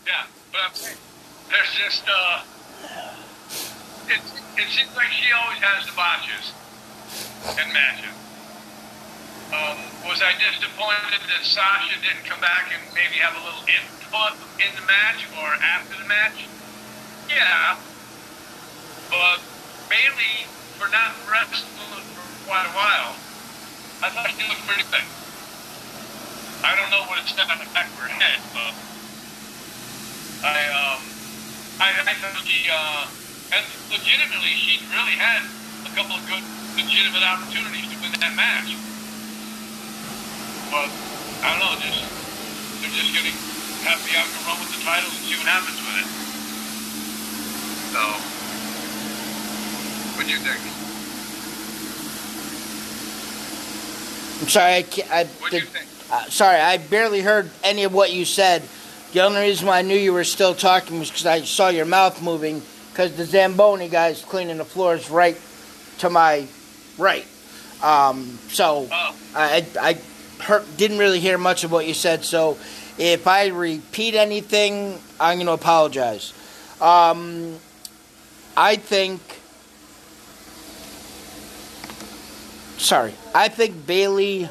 Yeah, 0.07 0.25
but 0.51 0.61
I'm 0.67 0.73
saying 0.73 0.97
there's 1.49 1.73
just 1.77 2.03
uh, 2.09 2.41
it 4.07 4.21
it 4.57 4.67
seems 4.69 4.95
like 4.95 5.09
she 5.13 5.31
always 5.33 5.59
has 5.59 5.85
the 5.85 5.93
botches 5.93 6.53
in 7.61 7.73
matches. 7.73 8.09
Um, 9.49 9.77
was 10.05 10.21
I 10.21 10.33
disappointed 10.37 11.21
that 11.25 11.41
Sasha 11.41 11.97
didn't 12.05 12.25
come 12.25 12.39
back 12.41 12.69
and 12.69 12.81
maybe 12.93 13.17
have 13.17 13.33
a 13.33 13.43
little 13.43 13.65
input 13.65 14.37
in 14.61 14.69
the 14.77 14.85
match 14.85 15.25
or 15.33 15.49
after 15.57 15.97
the 15.97 16.05
match? 16.05 16.45
Yeah, 17.29 17.77
but 19.09 19.41
Bayley 19.89 20.45
for 20.77 20.89
not 20.93 21.17
wrestling 21.25 21.65
for 22.13 22.25
quite 22.45 22.65
a 22.69 22.73
while, 22.77 23.17
I 24.05 24.13
thought 24.13 24.29
she 24.37 24.45
looked 24.45 24.65
pretty 24.69 24.85
good. 24.93 25.07
I 26.61 26.77
don't 26.77 26.91
know 26.93 27.09
what 27.09 27.21
it's 27.25 27.33
done 27.33 27.49
on 27.49 27.57
the 27.57 27.69
back 27.73 27.89
of 27.89 27.97
her 28.05 28.09
head, 28.09 28.39
but. 28.53 28.73
I 30.39 30.71
um 30.71 31.03
I, 31.83 31.91
I 32.07 32.13
thought 32.15 32.47
she 32.47 32.63
uh 32.71 33.07
and 33.51 33.65
legitimately 33.91 34.55
she 34.55 34.79
really 34.87 35.19
had 35.19 35.43
a 35.83 35.91
couple 35.91 36.15
of 36.15 36.23
good 36.31 36.43
legitimate 36.79 37.23
opportunities 37.27 37.91
to 37.91 37.99
win 37.99 38.15
that 38.23 38.35
match. 38.39 38.88
But 40.71 40.89
I 41.41 41.57
don't 41.57 41.61
know, 41.65 41.73
just 41.81 41.99
they're 42.81 42.93
just 42.93 43.11
gonna 43.13 43.33
have 43.89 43.97
Bianca 44.05 44.37
run 44.45 44.59
with 44.59 44.69
the 44.75 44.81
title 44.85 45.09
and 45.09 45.19
see 45.25 45.35
what 45.35 45.47
happens 45.49 45.79
with 45.81 45.97
it. 45.97 46.07
So 47.93 48.03
what 50.15 50.25
do 50.25 50.31
you 50.31 50.39
think? 50.39 50.61
I'm 54.41 54.47
sorry. 54.47 54.73
I, 54.75 54.81
can't, 54.83 55.11
I 55.11 55.23
What 55.41 55.51
do 55.51 55.57
you 55.57 55.63
think? 55.63 55.85
Uh, 56.11 56.29
sorry, 56.29 56.59
I 56.59 56.77
barely 56.77 57.21
heard 57.21 57.49
any 57.63 57.83
of 57.83 57.93
what 57.93 58.11
you 58.13 58.25
said. 58.25 58.63
The 59.13 59.21
only 59.23 59.41
reason 59.41 59.67
why 59.67 59.79
I 59.79 59.81
knew 59.81 59.97
you 59.97 60.13
were 60.13 60.23
still 60.23 60.53
talking 60.53 60.99
was 60.99 61.09
because 61.09 61.25
I 61.25 61.41
saw 61.41 61.69
your 61.69 61.85
mouth 61.85 62.21
moving. 62.21 62.61
Because 62.91 63.15
the 63.15 63.25
Zamboni 63.25 63.87
guy's 63.89 64.23
cleaning 64.23 64.57
the 64.57 64.65
floors 64.65 65.09
right 65.09 65.39
to 65.99 66.09
my 66.09 66.47
right. 66.97 67.25
Um, 67.81 68.37
so 68.49 68.87
Oh. 68.91 69.15
I, 69.35 69.65
I 69.79 69.97
heard, 70.41 70.65
didn't 70.77 70.97
really 70.97 71.19
hear 71.19 71.37
much 71.37 71.63
of 71.63 71.71
what 71.71 71.87
you 71.87 71.93
said. 71.93 72.23
So 72.23 72.57
if 72.97 73.27
I 73.27 73.47
repeat 73.47 74.15
anything, 74.15 74.99
I'm 75.19 75.37
going 75.37 75.47
to 75.47 75.53
apologize. 75.53 76.33
Um, 76.81 77.57
I 78.55 78.75
think. 78.75 79.21
Sorry, 82.77 83.13
I 83.35 83.49
think 83.49 83.85
Bayley 83.85 84.49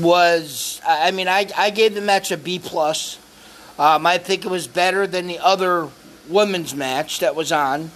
was 0.00 0.80
I 0.86 1.10
mean 1.10 1.28
I, 1.28 1.46
I 1.56 1.70
gave 1.70 1.94
the 1.94 2.00
match 2.00 2.30
a 2.30 2.36
B 2.36 2.58
plus. 2.58 3.18
Um, 3.78 4.06
I 4.06 4.18
think 4.18 4.44
it 4.44 4.48
was 4.48 4.66
better 4.66 5.06
than 5.06 5.26
the 5.26 5.38
other 5.40 5.88
women's 6.28 6.74
match 6.74 7.20
that 7.20 7.34
was 7.34 7.50
on, 7.52 7.90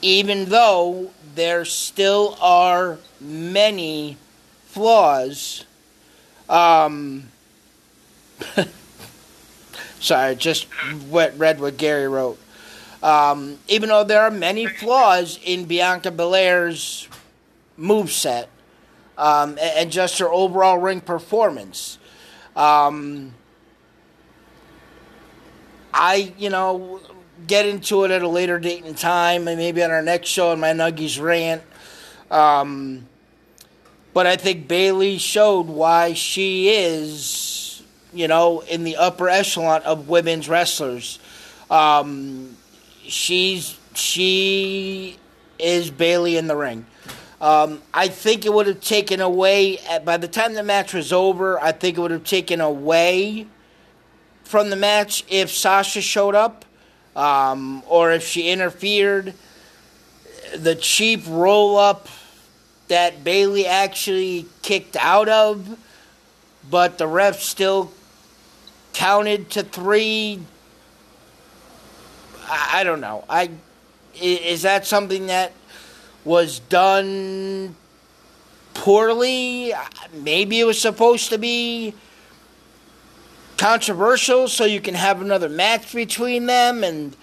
even 0.00 0.46
though 0.46 1.10
there 1.34 1.64
still 1.64 2.36
are 2.40 2.98
many 3.20 4.16
flaws 4.72 5.66
Um, 6.48 7.28
sorry, 10.00 10.34
just 10.36 10.64
what 11.08 11.38
read 11.38 11.60
what 11.60 11.76
Gary 11.76 12.08
wrote. 12.08 12.38
Um, 13.02 13.58
even 13.68 13.90
though 13.90 14.04
there 14.04 14.22
are 14.22 14.30
many 14.30 14.66
flaws 14.66 15.38
in 15.44 15.64
Bianca 15.64 16.10
Belair's 16.10 17.08
moveset 17.78 18.46
um, 19.18 19.58
and, 19.60 19.90
just 19.90 20.18
her 20.20 20.28
overall 20.28 20.78
ring 20.78 21.00
performance, 21.00 21.98
um, 22.54 23.34
I, 25.92 26.32
you 26.38 26.48
know, 26.48 27.00
get 27.46 27.66
into 27.66 28.04
it 28.04 28.10
at 28.10 28.22
a 28.22 28.28
later 28.28 28.58
date 28.58 28.84
and 28.84 28.96
time, 28.96 29.48
and 29.48 29.58
maybe 29.58 29.82
on 29.82 29.90
our 29.90 30.02
next 30.02 30.28
show 30.28 30.52
in 30.52 30.60
my 30.60 30.70
Nuggies 30.70 31.20
rant. 31.20 31.62
Um, 32.30 33.06
but 34.14 34.26
I 34.26 34.36
think 34.36 34.68
Bayley 34.68 35.18
showed 35.18 35.66
why 35.66 36.12
she 36.12 36.68
is, 36.70 37.82
you 38.12 38.28
know, 38.28 38.60
in 38.60 38.84
the 38.84 38.96
upper 38.96 39.28
echelon 39.28 39.82
of 39.82 40.08
women's 40.08 40.48
wrestlers. 40.48 41.18
Um, 41.70 42.56
she's 43.04 43.78
she 43.94 45.18
is 45.58 45.90
Bayley 45.90 46.36
in 46.36 46.46
the 46.46 46.56
ring. 46.56 46.86
Um, 47.40 47.82
I 47.92 48.08
think 48.08 48.46
it 48.46 48.52
would 48.52 48.68
have 48.68 48.80
taken 48.80 49.20
away 49.20 49.78
by 50.04 50.16
the 50.16 50.28
time 50.28 50.54
the 50.54 50.62
match 50.62 50.94
was 50.94 51.12
over. 51.12 51.58
I 51.60 51.72
think 51.72 51.98
it 51.98 52.00
would 52.00 52.12
have 52.12 52.24
taken 52.24 52.60
away 52.60 53.46
from 54.44 54.70
the 54.70 54.76
match 54.76 55.24
if 55.28 55.50
Sasha 55.50 56.00
showed 56.00 56.34
up 56.34 56.64
um, 57.16 57.82
or 57.88 58.12
if 58.12 58.26
she 58.26 58.48
interfered. 58.48 59.34
The 60.54 60.74
cheap 60.76 61.22
roll 61.26 61.78
up 61.78 62.06
that 62.92 63.24
Bayley 63.24 63.66
actually 63.66 64.44
kicked 64.60 64.96
out 64.96 65.26
of, 65.26 65.78
but 66.70 66.98
the 66.98 67.06
ref 67.06 67.40
still 67.40 67.90
counted 68.92 69.48
to 69.52 69.62
three. 69.62 70.40
I, 72.44 72.80
I 72.80 72.84
don't 72.84 73.00
know. 73.00 73.24
I 73.30 73.50
is 74.20 74.60
that 74.60 74.86
something 74.86 75.28
that 75.28 75.52
was 76.22 76.58
done 76.58 77.74
poorly? 78.74 79.72
Maybe 80.12 80.60
it 80.60 80.64
was 80.64 80.78
supposed 80.78 81.30
to 81.30 81.38
be 81.38 81.94
controversial 83.56 84.48
so 84.48 84.66
you 84.66 84.82
can 84.82 84.94
have 84.94 85.22
another 85.22 85.48
match 85.48 85.94
between 85.94 86.44
them 86.44 86.84
and 86.84 87.16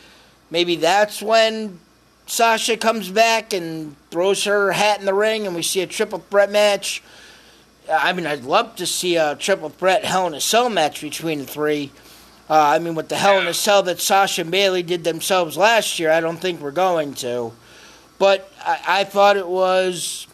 maybe 0.50 0.78
that's 0.78 1.22
when 1.22 1.80
Sasha 2.30 2.78
comes 2.78 3.10
back 3.10 3.54
and 3.54 3.96
throws 4.12 4.44
her 4.44 4.72
hat 4.72 5.00
in 5.00 5.06
the 5.06 5.16
ring 5.16 5.48
and 5.48 5.56
we 5.56 5.64
see 5.64 5.82
a 5.82 5.88
triple 5.88 6.20
threat 6.20 6.52
match. 6.52 7.02
I 7.92 8.14
mean, 8.14 8.28
I'd 8.28 8.44
love 8.44 8.76
to 8.76 8.86
see 8.86 9.16
a 9.16 9.36
triple 9.36 9.70
threat 9.70 10.06
Hell 10.06 10.28
in 10.28 10.36
a 10.36 10.40
Cell 10.40 10.70
match 10.70 11.02
between 11.02 11.40
the 11.40 11.46
three. 11.46 11.92
Uh, 12.48 12.54
I 12.54 12.78
mean, 12.78 12.94
with 12.94 13.10
the 13.10 13.16
Hell 13.16 13.40
in 13.40 13.48
a 13.48 13.54
Cell 13.54 13.82
that 13.84 14.00
Sasha 14.00 14.42
and 14.42 14.52
Bayley 14.52 14.84
did 14.84 15.04
themselves 15.04 15.58
last 15.58 15.98
year, 15.98 16.12
I 16.12 16.20
don't 16.20 16.38
think 16.38 16.62
we're 16.62 16.70
going 16.70 17.16
to. 17.16 17.52
But 18.20 18.52
I, 18.60 18.80
I 18.88 19.04
thought 19.06 19.36
it 19.36 19.48
was, 19.48 20.28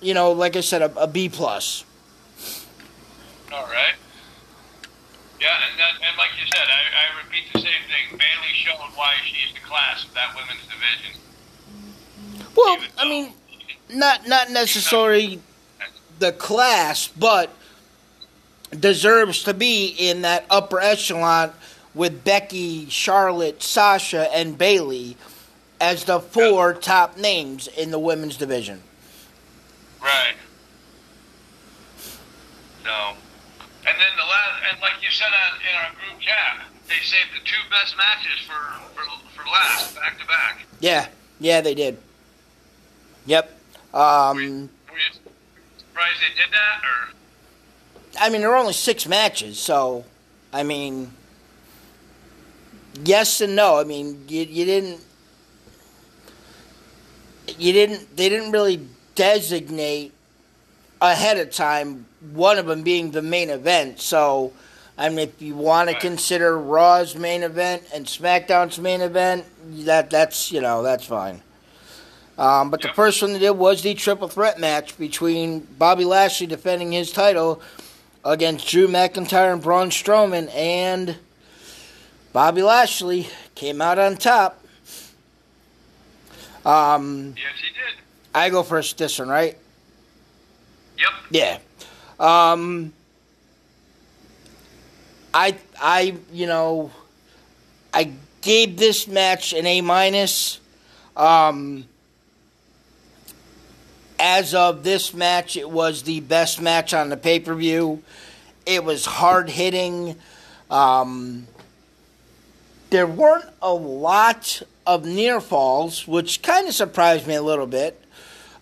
you 0.00 0.14
know, 0.14 0.32
like 0.32 0.56
I 0.56 0.62
said, 0.62 0.80
a, 0.80 1.02
a 1.02 1.06
B 1.06 1.28
plus. 1.28 1.84
All 3.52 3.66
right. 3.66 3.94
Yeah, 5.38 5.48
and, 5.68 5.78
that, 5.78 5.92
and 6.02 6.16
like 6.16 6.30
you 6.40 6.46
said, 6.46 6.64
I, 6.64 6.80
I 6.96 7.24
repeat 7.24 7.52
the 7.52 7.60
same 7.60 7.84
thing. 7.88 8.18
Bayley 8.18 8.54
showed 8.54 8.96
why 8.96 9.12
she's 9.22 9.52
the 9.52 9.60
class 9.68 10.02
of 10.02 10.14
that 10.14 10.34
women's 10.34 10.64
division. 10.64 11.20
Well, 12.56 12.78
I 12.98 13.08
mean, 13.08 13.32
not 13.92 14.26
not 14.26 14.50
necessarily 14.50 15.40
the 16.18 16.32
class, 16.32 17.08
but 17.08 17.50
deserves 18.70 19.42
to 19.44 19.54
be 19.54 19.94
in 19.98 20.22
that 20.22 20.44
upper 20.50 20.80
echelon 20.80 21.52
with 21.94 22.24
Becky, 22.24 22.88
Charlotte, 22.88 23.62
Sasha, 23.62 24.32
and 24.34 24.56
Bayley 24.56 25.16
as 25.80 26.04
the 26.04 26.20
four 26.20 26.74
top 26.74 27.16
names 27.16 27.68
in 27.68 27.90
the 27.90 27.98
women's 27.98 28.36
division. 28.36 28.82
Right. 30.02 30.34
No. 32.84 33.14
And 33.86 33.96
then 33.98 34.16
the 34.16 34.24
last, 34.24 34.62
and 34.70 34.80
like 34.80 34.94
you 35.02 35.10
said 35.10 35.28
uh, 35.28 35.68
in 35.68 35.76
our 35.76 35.90
group 35.90 36.20
chat, 36.20 36.66
they 36.88 37.00
saved 37.02 37.30
the 37.34 37.44
two 37.44 37.60
best 37.70 37.96
matches 37.96 38.46
for 38.46 38.54
for, 38.94 39.04
for 39.34 39.48
last, 39.48 39.94
back 39.94 40.18
to 40.18 40.26
back. 40.26 40.64
Yeah, 40.80 41.08
yeah, 41.38 41.60
they 41.60 41.74
did. 41.74 41.98
Yep. 43.26 43.50
Um, 43.92 44.36
were, 44.36 44.42
you, 44.42 44.48
were 44.90 44.98
you 44.98 45.12
surprised 45.78 46.20
they 46.20 46.42
did 46.42 46.52
that, 46.52 46.82
or? 46.84 47.12
I 48.20 48.30
mean, 48.30 48.40
there 48.40 48.50
were 48.50 48.56
only 48.56 48.72
six 48.72 49.06
matches, 49.06 49.58
so 49.58 50.04
I 50.52 50.62
mean, 50.62 51.12
yes 53.04 53.40
and 53.40 53.56
no. 53.56 53.78
I 53.78 53.84
mean, 53.84 54.24
you 54.28 54.42
you 54.42 54.64
didn't 54.64 55.00
you 57.58 57.72
didn't 57.72 58.16
they 58.16 58.28
didn't 58.28 58.52
really 58.52 58.86
designate 59.14 60.12
ahead 61.00 61.38
of 61.38 61.50
time 61.50 62.06
one 62.32 62.58
of 62.58 62.66
them 62.66 62.82
being 62.82 63.10
the 63.10 63.22
main 63.22 63.50
event. 63.50 64.00
So, 64.00 64.52
I 64.96 65.08
mean, 65.08 65.28
if 65.28 65.42
you 65.42 65.54
want 65.54 65.90
to 65.90 65.98
consider 65.98 66.58
Raw's 66.58 67.14
main 67.14 67.42
event 67.42 67.84
and 67.94 68.06
SmackDown's 68.06 68.78
main 68.78 69.00
event, 69.00 69.44
that 69.84 70.10
that's 70.10 70.50
you 70.52 70.60
know 70.60 70.82
that's 70.82 71.04
fine. 71.04 71.42
Um, 72.38 72.70
but 72.70 72.82
yep. 72.82 72.92
the 72.92 72.94
first 72.94 73.22
one 73.22 73.32
they 73.32 73.38
did 73.38 73.52
was 73.52 73.82
the 73.82 73.94
triple 73.94 74.28
threat 74.28 74.60
match 74.60 74.98
between 74.98 75.60
Bobby 75.60 76.04
Lashley 76.04 76.46
defending 76.46 76.92
his 76.92 77.10
title 77.10 77.62
against 78.24 78.68
Drew 78.68 78.88
McIntyre 78.88 79.52
and 79.52 79.62
Braun 79.62 79.88
Strowman, 79.88 80.52
and 80.54 81.16
Bobby 82.32 82.62
Lashley 82.62 83.28
came 83.54 83.80
out 83.80 83.98
on 83.98 84.16
top. 84.16 84.62
Um, 86.66 87.34
yes, 87.36 87.60
he 87.60 87.68
did. 87.68 88.02
I 88.34 88.50
go 88.50 88.62
first 88.62 88.98
this 88.98 89.18
one, 89.18 89.28
right? 89.28 89.56
Yep. 90.98 91.08
Yeah. 91.30 91.58
Um, 92.18 92.92
I 95.32 95.56
I 95.80 96.16
you 96.32 96.46
know 96.46 96.90
I 97.94 98.12
gave 98.40 98.76
this 98.76 99.06
match 99.06 99.52
an 99.52 99.64
A 99.66 99.80
minus. 99.80 100.60
Um, 101.16 101.86
as 104.18 104.54
of 104.54 104.82
this 104.82 105.14
match, 105.14 105.56
it 105.56 105.68
was 105.68 106.02
the 106.02 106.20
best 106.20 106.60
match 106.60 106.94
on 106.94 107.08
the 107.08 107.16
pay 107.16 107.40
per 107.40 107.54
view. 107.54 108.02
It 108.64 108.84
was 108.84 109.04
hard 109.04 109.48
hitting. 109.48 110.16
Um, 110.70 111.46
there 112.90 113.06
weren't 113.06 113.50
a 113.62 113.72
lot 113.72 114.62
of 114.86 115.04
near 115.04 115.40
falls, 115.40 116.06
which 116.06 116.42
kind 116.42 116.68
of 116.68 116.74
surprised 116.74 117.26
me 117.26 117.34
a 117.34 117.42
little 117.42 117.66
bit. 117.66 118.00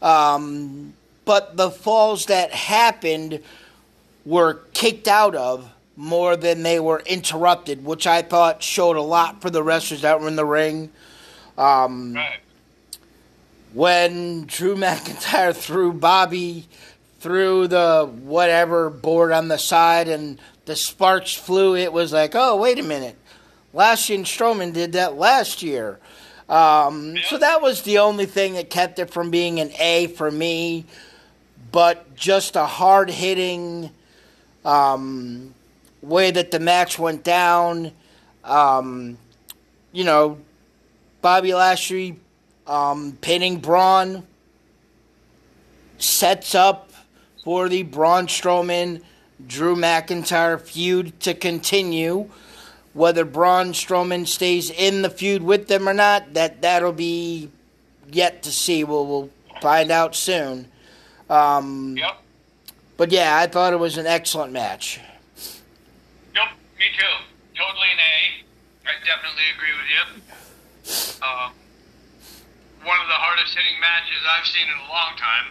Um, 0.02 0.94
but 1.24 1.56
the 1.56 1.70
falls 1.70 2.26
that 2.26 2.50
happened 2.52 3.40
were 4.24 4.60
kicked 4.72 5.08
out 5.08 5.34
of 5.34 5.70
more 5.96 6.36
than 6.36 6.62
they 6.62 6.80
were 6.80 7.02
interrupted, 7.06 7.84
which 7.84 8.06
I 8.06 8.22
thought 8.22 8.62
showed 8.62 8.96
a 8.96 9.02
lot 9.02 9.40
for 9.40 9.50
the 9.50 9.62
wrestlers 9.62 10.02
that 10.02 10.20
were 10.20 10.28
in 10.28 10.36
the 10.36 10.44
ring. 10.44 10.90
Um, 11.56 12.14
right. 12.14 12.40
When 13.74 14.46
Drew 14.46 14.76
McIntyre 14.76 15.54
threw 15.56 15.92
Bobby 15.92 16.68
through 17.18 17.68
the 17.68 18.08
whatever 18.22 18.88
board 18.88 19.32
on 19.32 19.48
the 19.48 19.58
side 19.58 20.08
and 20.08 20.38
the 20.64 20.76
sparks 20.76 21.34
flew, 21.34 21.76
it 21.76 21.92
was 21.92 22.12
like, 22.12 22.34
oh, 22.34 22.56
wait 22.56 22.78
a 22.78 22.82
minute. 22.82 23.18
Lashley 23.72 24.14
and 24.14 24.24
Strowman 24.24 24.72
did 24.72 24.92
that 24.92 25.16
last 25.16 25.62
year. 25.62 25.98
Um, 26.48 27.16
so 27.28 27.38
that 27.38 27.62
was 27.62 27.82
the 27.82 27.98
only 27.98 28.26
thing 28.26 28.54
that 28.54 28.70
kept 28.70 29.00
it 29.00 29.10
from 29.10 29.30
being 29.30 29.58
an 29.58 29.72
A 29.80 30.06
for 30.06 30.30
me. 30.30 30.86
But 31.72 32.14
just 32.14 32.54
a 32.54 32.66
hard 32.66 33.10
hitting 33.10 33.90
um, 34.64 35.52
way 36.00 36.30
that 36.30 36.52
the 36.52 36.60
match 36.60 36.98
went 36.98 37.24
down. 37.24 37.90
Um, 38.44 39.18
you 39.90 40.04
know, 40.04 40.38
Bobby 41.20 41.52
Lashley 41.54 42.20
um, 42.66 43.18
pinning 43.20 43.58
Braun 43.58 44.24
sets 45.98 46.54
up 46.54 46.90
for 47.42 47.68
the 47.68 47.82
Braun 47.82 48.26
Strowman 48.26 49.02
Drew 49.46 49.76
McIntyre 49.76 50.60
feud 50.60 51.18
to 51.20 51.34
continue. 51.34 52.30
Whether 52.92 53.24
Braun 53.24 53.72
Strowman 53.72 54.26
stays 54.26 54.70
in 54.70 55.02
the 55.02 55.10
feud 55.10 55.42
with 55.42 55.66
them 55.66 55.88
or 55.88 55.94
not, 55.94 56.34
that 56.34 56.62
that'll 56.62 56.92
be 56.92 57.50
yet 58.10 58.42
to 58.44 58.52
see. 58.52 58.84
We'll, 58.84 59.06
we'll 59.06 59.30
find 59.60 59.90
out 59.90 60.14
soon. 60.14 60.68
Um, 61.28 61.96
yep. 61.96 62.22
But 62.96 63.10
yeah, 63.10 63.36
I 63.36 63.48
thought 63.48 63.72
it 63.72 63.78
was 63.78 63.98
an 63.98 64.06
excellent 64.06 64.52
match. 64.52 65.00
Yep, 66.34 66.48
me 66.78 66.84
too. 66.96 67.24
Totally 67.56 67.88
an 67.92 67.98
A. 67.98 68.88
I 68.88 68.92
definitely 69.04 69.42
agree 69.56 69.72
with 69.72 69.88
you. 69.90 71.18
Uh, 71.20 71.50
one 72.84 73.00
of 73.00 73.08
the 73.08 73.16
hardest 73.16 73.56
hitting 73.56 73.80
matches 73.80 74.20
I've 74.28 74.44
seen 74.44 74.68
in 74.68 74.76
a 74.76 74.88
long 74.88 75.16
time. 75.16 75.48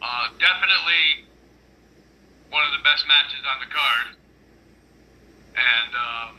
Uh, 0.00 0.32
definitely 0.40 1.28
one 2.48 2.64
of 2.64 2.72
the 2.72 2.82
best 2.82 3.04
matches 3.04 3.44
on 3.44 3.60
the 3.60 3.70
card. 3.70 4.06
And 5.54 5.90
um, 5.92 6.30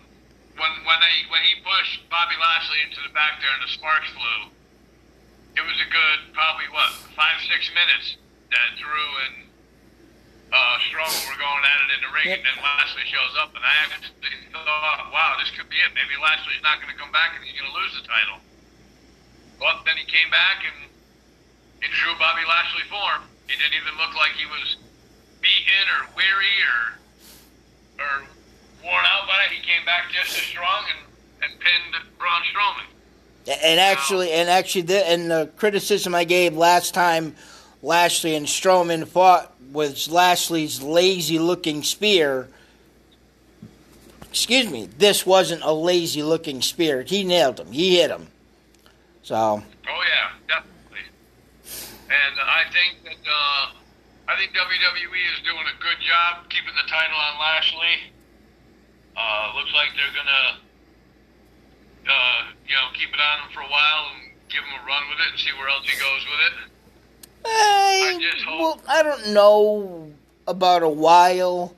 when 0.57 0.73
when 0.89 0.99
they 0.99 1.15
when 1.29 1.45
he 1.45 1.61
pushed 1.61 2.01
Bobby 2.09 2.33
Lashley 2.41 2.81
into 2.81 2.99
the 3.05 3.13
back 3.13 3.37
there 3.39 3.53
and 3.53 3.61
the 3.61 3.71
sparks 3.71 4.09
flew, 4.09 4.49
it 5.53 5.63
was 5.63 5.77
a 5.77 5.89
good 5.93 6.19
probably 6.33 6.67
what 6.73 6.89
five 7.13 7.37
six 7.45 7.69
minutes 7.77 8.17
that 8.49 8.75
Drew 8.81 9.09
and 9.29 9.35
uh, 10.51 10.75
Strowman 10.89 11.23
were 11.31 11.39
going 11.39 11.63
at 11.63 11.77
it 11.87 11.89
in 11.95 11.99
the 12.03 12.11
ring, 12.11 12.27
and 12.35 12.43
then 12.43 12.57
Lashley 12.59 13.07
shows 13.07 13.33
up, 13.39 13.55
and 13.55 13.63
I 13.63 13.73
actually 13.87 14.35
thought, 14.51 15.07
wow, 15.15 15.39
this 15.39 15.47
could 15.55 15.71
be 15.71 15.79
it. 15.79 15.95
Maybe 15.95 16.19
Lashley's 16.19 16.59
not 16.59 16.83
going 16.83 16.91
to 16.91 16.99
come 16.99 17.11
back 17.15 17.39
and 17.39 17.43
he's 17.47 17.55
going 17.55 17.71
to 17.71 17.77
lose 17.77 17.95
the 17.95 18.03
title. 18.03 18.43
But 19.61 19.85
then 19.85 19.95
he 19.95 20.05
came 20.09 20.33
back 20.33 20.65
and 20.65 20.89
in 21.85 21.89
true 21.93 22.17
Bobby 22.17 22.41
Lashley 22.49 22.81
form, 22.89 23.29
he 23.47 23.53
didn't 23.55 23.77
even 23.77 23.93
look 23.93 24.17
like 24.17 24.33
he 24.33 24.49
was 24.49 24.75
beaten 25.39 25.85
or 25.93 26.09
weary 26.17 26.57
or 26.65 26.81
or 28.01 28.25
worn 28.83 29.05
out 29.05 29.27
by 29.27 29.45
it. 29.45 29.53
He 29.53 29.61
came 29.61 29.85
back 29.85 30.11
just 30.11 30.35
as 30.35 30.43
strong 30.43 30.85
and, 30.89 31.51
and 31.51 31.59
pinned 31.59 32.03
Braun 32.17 32.41
Strowman. 32.49 32.89
And 33.63 33.79
actually, 33.79 34.31
and 34.31 34.49
actually, 34.49 34.83
the, 34.83 35.07
and 35.07 35.29
the 35.29 35.51
criticism 35.57 36.15
I 36.15 36.23
gave 36.23 36.55
last 36.57 36.93
time 36.93 37.35
Lashley 37.83 38.35
and 38.35 38.47
Strowman 38.47 39.07
fought 39.07 39.53
was 39.71 40.09
Lashley's 40.09 40.81
lazy-looking 40.81 41.83
spear. 41.83 42.47
Excuse 44.29 44.69
me, 44.69 44.87
this 44.97 45.25
wasn't 45.25 45.61
a 45.63 45.71
lazy-looking 45.71 46.61
spear. 46.61 47.03
He 47.03 47.23
nailed 47.23 47.59
him. 47.59 47.71
He 47.71 47.97
hit 47.97 48.09
him. 48.09 48.27
So, 49.23 49.35
Oh 49.37 50.01
yeah, 50.09 50.33
definitely. 50.47 51.05
And 52.09 52.35
I 52.41 52.63
think 52.73 53.03
that 53.05 53.21
uh, 53.23 53.63
I 54.27 54.35
think 54.37 54.51
WWE 54.51 55.21
is 55.33 55.39
doing 55.45 55.65
a 55.67 55.77
good 55.81 55.99
job 56.03 56.49
keeping 56.49 56.73
the 56.75 56.87
title 56.89 57.17
on 57.17 57.39
Lashley. 57.39 58.11
Uh, 59.15 59.53
looks 59.55 59.71
like 59.73 59.89
they're 59.95 60.15
gonna, 60.15 60.59
uh, 62.07 62.41
you 62.67 62.73
know, 62.75 62.87
keep 62.93 63.09
it 63.13 63.19
on 63.19 63.45
him 63.47 63.53
for 63.53 63.61
a 63.61 63.69
while 63.69 64.11
and 64.15 64.31
give 64.49 64.63
him 64.63 64.73
a 64.81 64.87
run 64.87 65.03
with 65.09 65.19
it 65.19 65.31
and 65.31 65.39
see 65.39 65.51
where 65.57 65.69
else 65.69 65.85
he 65.87 65.97
goes 65.99 66.23
with 66.25 66.41
it. 66.47 66.53
I, 67.45 68.13
I 68.15 68.19
just 68.21 68.43
hope- 68.45 68.59
well, 68.59 68.81
I 68.87 69.03
don't 69.03 69.33
know 69.33 70.11
about 70.47 70.83
a 70.83 70.89
while. 70.89 71.75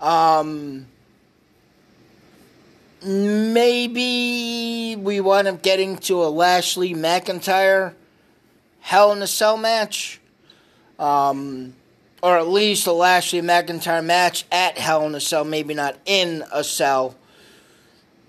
Um, 0.00 0.86
maybe 3.04 4.96
we 4.96 5.20
wind 5.20 5.48
up 5.48 5.62
getting 5.62 5.96
to 5.98 6.22
a 6.22 6.28
Lashley 6.28 6.94
McIntyre 6.94 7.94
Hell 8.80 9.12
in 9.12 9.22
a 9.22 9.26
Cell 9.26 9.56
match. 9.56 10.20
Um, 10.98 11.74
or 12.22 12.36
at 12.36 12.48
least 12.48 12.86
a 12.86 12.92
Lashley 12.92 13.40
McIntyre 13.40 14.04
match 14.04 14.44
at 14.52 14.78
Hell 14.78 15.06
in 15.06 15.14
a 15.14 15.20
Cell, 15.20 15.44
maybe 15.44 15.74
not 15.74 15.96
in 16.04 16.44
a 16.52 16.62
cell, 16.62 17.16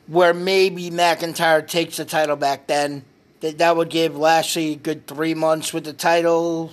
where 0.08 0.34
maybe 0.34 0.90
McIntyre 0.90 1.68
takes 1.68 1.98
the 1.98 2.06
title 2.06 2.36
back 2.36 2.68
then. 2.68 3.04
That 3.42 3.58
that 3.58 3.76
would 3.76 3.90
give 3.90 4.16
Lashley 4.16 4.74
a 4.74 4.76
good 4.76 5.08
three 5.08 5.34
months 5.34 5.74
with 5.74 5.84
the 5.84 5.94
title. 5.94 6.72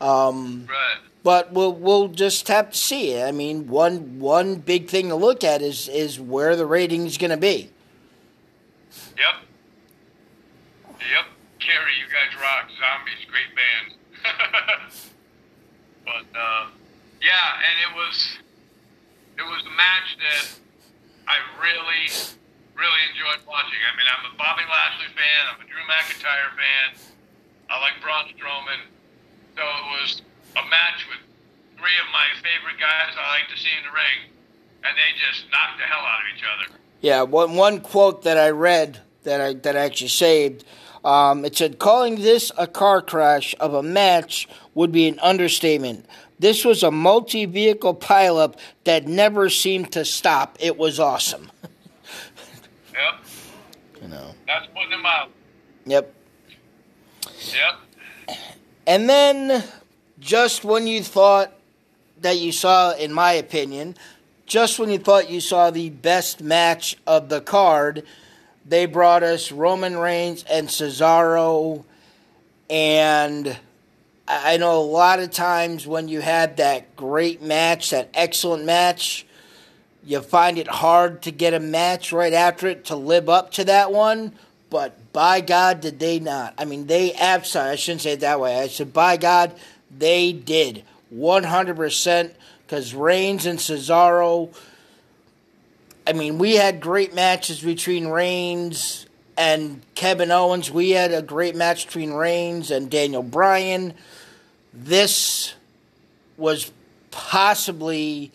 Um, 0.00 0.66
Right. 0.68 0.98
But 1.22 1.52
we'll 1.52 1.72
we'll 1.72 2.08
just 2.08 2.48
have 2.48 2.70
to 2.70 2.76
see. 2.76 3.20
I 3.20 3.32
mean, 3.32 3.68
one 3.68 4.18
one 4.18 4.56
big 4.56 4.88
thing 4.88 5.08
to 5.08 5.14
look 5.14 5.44
at 5.44 5.62
is 5.62 5.88
is 5.88 6.18
where 6.18 6.56
the 6.56 6.66
rating's 6.66 7.18
going 7.18 7.30
to 7.30 7.36
be. 7.36 7.70
Yep. 9.16 9.34
Yep. 10.98 11.26
Carrie, 11.60 11.94
you 11.98 12.06
guys 12.10 12.34
rock. 12.40 12.68
Zombies, 12.78 13.24
great 13.30 13.54
band. 13.54 13.94
but 16.04 16.26
uh, 16.38 16.66
yeah, 17.22 17.62
and 17.62 17.76
it 17.86 17.96
was 17.96 18.38
it 19.38 19.42
was 19.42 19.62
a 19.66 19.76
match 19.76 20.18
that 20.18 20.58
I 21.28 21.38
really 21.62 22.10
really 22.74 23.02
enjoyed 23.14 23.46
watching. 23.46 23.78
I 23.78 23.94
mean, 23.94 24.08
I'm 24.10 24.26
a 24.26 24.34
Bobby 24.34 24.66
Lashley 24.66 25.12
fan. 25.14 25.40
I'm 25.54 25.60
a 25.62 25.66
Drew 25.70 25.82
McIntyre 25.86 26.50
fan. 26.58 26.98
I 27.70 27.80
like 27.80 28.02
Braun 28.02 28.26
Strowman. 28.34 28.82
So 29.54 29.62
it 29.62 29.86
was 30.00 30.22
a 30.56 30.62
match 30.68 31.06
with 31.08 31.20
three 31.76 31.96
of 32.00 32.08
my 32.12 32.26
favorite 32.36 32.78
guys 32.80 33.14
I 33.16 33.40
like 33.40 33.48
to 33.54 33.60
see 33.60 33.70
in 33.78 33.84
the 33.84 33.92
ring, 33.92 34.30
and 34.84 34.96
they 34.96 35.10
just 35.18 35.44
knocked 35.50 35.78
the 35.78 35.84
hell 35.84 36.04
out 36.04 36.20
of 36.20 36.36
each 36.36 36.44
other. 36.44 36.78
Yeah, 37.00 37.22
one 37.22 37.56
one 37.56 37.80
quote 37.80 38.22
that 38.24 38.38
I 38.38 38.50
read 38.50 39.00
that 39.24 39.40
I 39.40 39.54
that 39.54 39.76
I 39.76 39.80
actually 39.80 40.08
saved. 40.08 40.64
Um, 41.04 41.44
it 41.44 41.56
said, 41.56 41.78
"Calling 41.78 42.16
this 42.16 42.52
a 42.56 42.66
car 42.66 43.02
crash 43.02 43.54
of 43.58 43.74
a 43.74 43.82
match 43.82 44.48
would 44.74 44.92
be 44.92 45.08
an 45.08 45.18
understatement. 45.20 46.06
This 46.38 46.64
was 46.64 46.82
a 46.82 46.90
multi-vehicle 46.90 47.96
pileup 47.96 48.56
that 48.84 49.06
never 49.06 49.48
seemed 49.48 49.92
to 49.92 50.04
stop. 50.04 50.56
It 50.60 50.76
was 50.76 51.00
awesome." 51.00 51.50
Yep. 52.92 53.24
You 54.02 54.08
know. 54.08 54.34
That's 54.46 54.66
putting 54.74 54.90
them 54.90 55.06
out. 55.06 55.30
Yep. 55.86 56.14
Yep. 57.26 58.38
And 58.86 59.08
then, 59.08 59.64
just 60.22 60.64
when 60.64 60.86
you 60.86 61.02
thought 61.02 61.52
that 62.20 62.38
you 62.38 62.52
saw, 62.52 62.94
in 62.94 63.12
my 63.12 63.32
opinion, 63.32 63.96
just 64.46 64.78
when 64.78 64.88
you 64.88 64.98
thought 64.98 65.28
you 65.28 65.40
saw 65.40 65.70
the 65.70 65.90
best 65.90 66.40
match 66.40 66.96
of 67.06 67.28
the 67.28 67.40
card, 67.40 68.04
they 68.64 68.86
brought 68.86 69.22
us 69.22 69.50
Roman 69.50 69.96
Reigns 69.96 70.44
and 70.48 70.68
Cesaro. 70.68 71.84
And 72.70 73.58
I 74.28 74.56
know 74.58 74.80
a 74.80 74.82
lot 74.82 75.18
of 75.18 75.32
times 75.32 75.86
when 75.86 76.06
you 76.06 76.20
had 76.20 76.58
that 76.58 76.94
great 76.94 77.42
match, 77.42 77.90
that 77.90 78.08
excellent 78.14 78.64
match, 78.64 79.26
you 80.04 80.20
find 80.20 80.58
it 80.58 80.68
hard 80.68 81.22
to 81.22 81.32
get 81.32 81.54
a 81.54 81.60
match 81.60 82.12
right 82.12 82.32
after 82.32 82.68
it 82.68 82.84
to 82.86 82.96
live 82.96 83.28
up 83.28 83.50
to 83.52 83.64
that 83.64 83.90
one. 83.90 84.32
But 84.70 85.12
by 85.12 85.40
God, 85.40 85.80
did 85.80 85.98
they 85.98 86.18
not? 86.18 86.54
I 86.56 86.64
mean, 86.64 86.86
they 86.86 87.12
absolutely, 87.14 87.72
I 87.72 87.76
shouldn't 87.76 88.02
say 88.02 88.12
it 88.12 88.20
that 88.20 88.40
way. 88.40 88.58
I 88.58 88.68
said, 88.68 88.92
by 88.92 89.16
God, 89.16 89.52
they 89.96 90.32
did. 90.32 90.84
100%. 91.14 92.32
Because 92.66 92.94
Reigns 92.94 93.46
and 93.46 93.58
Cesaro, 93.58 94.54
I 96.06 96.14
mean, 96.14 96.38
we 96.38 96.54
had 96.54 96.80
great 96.80 97.14
matches 97.14 97.60
between 97.60 98.08
Reigns 98.08 99.06
and 99.36 99.82
Kevin 99.94 100.30
Owens. 100.30 100.70
We 100.70 100.90
had 100.90 101.12
a 101.12 101.22
great 101.22 101.54
match 101.54 101.86
between 101.86 102.12
Reigns 102.12 102.70
and 102.70 102.90
Daniel 102.90 103.22
Bryan. 103.22 103.94
This 104.72 105.54
was 106.36 106.72
possibly 107.10 108.32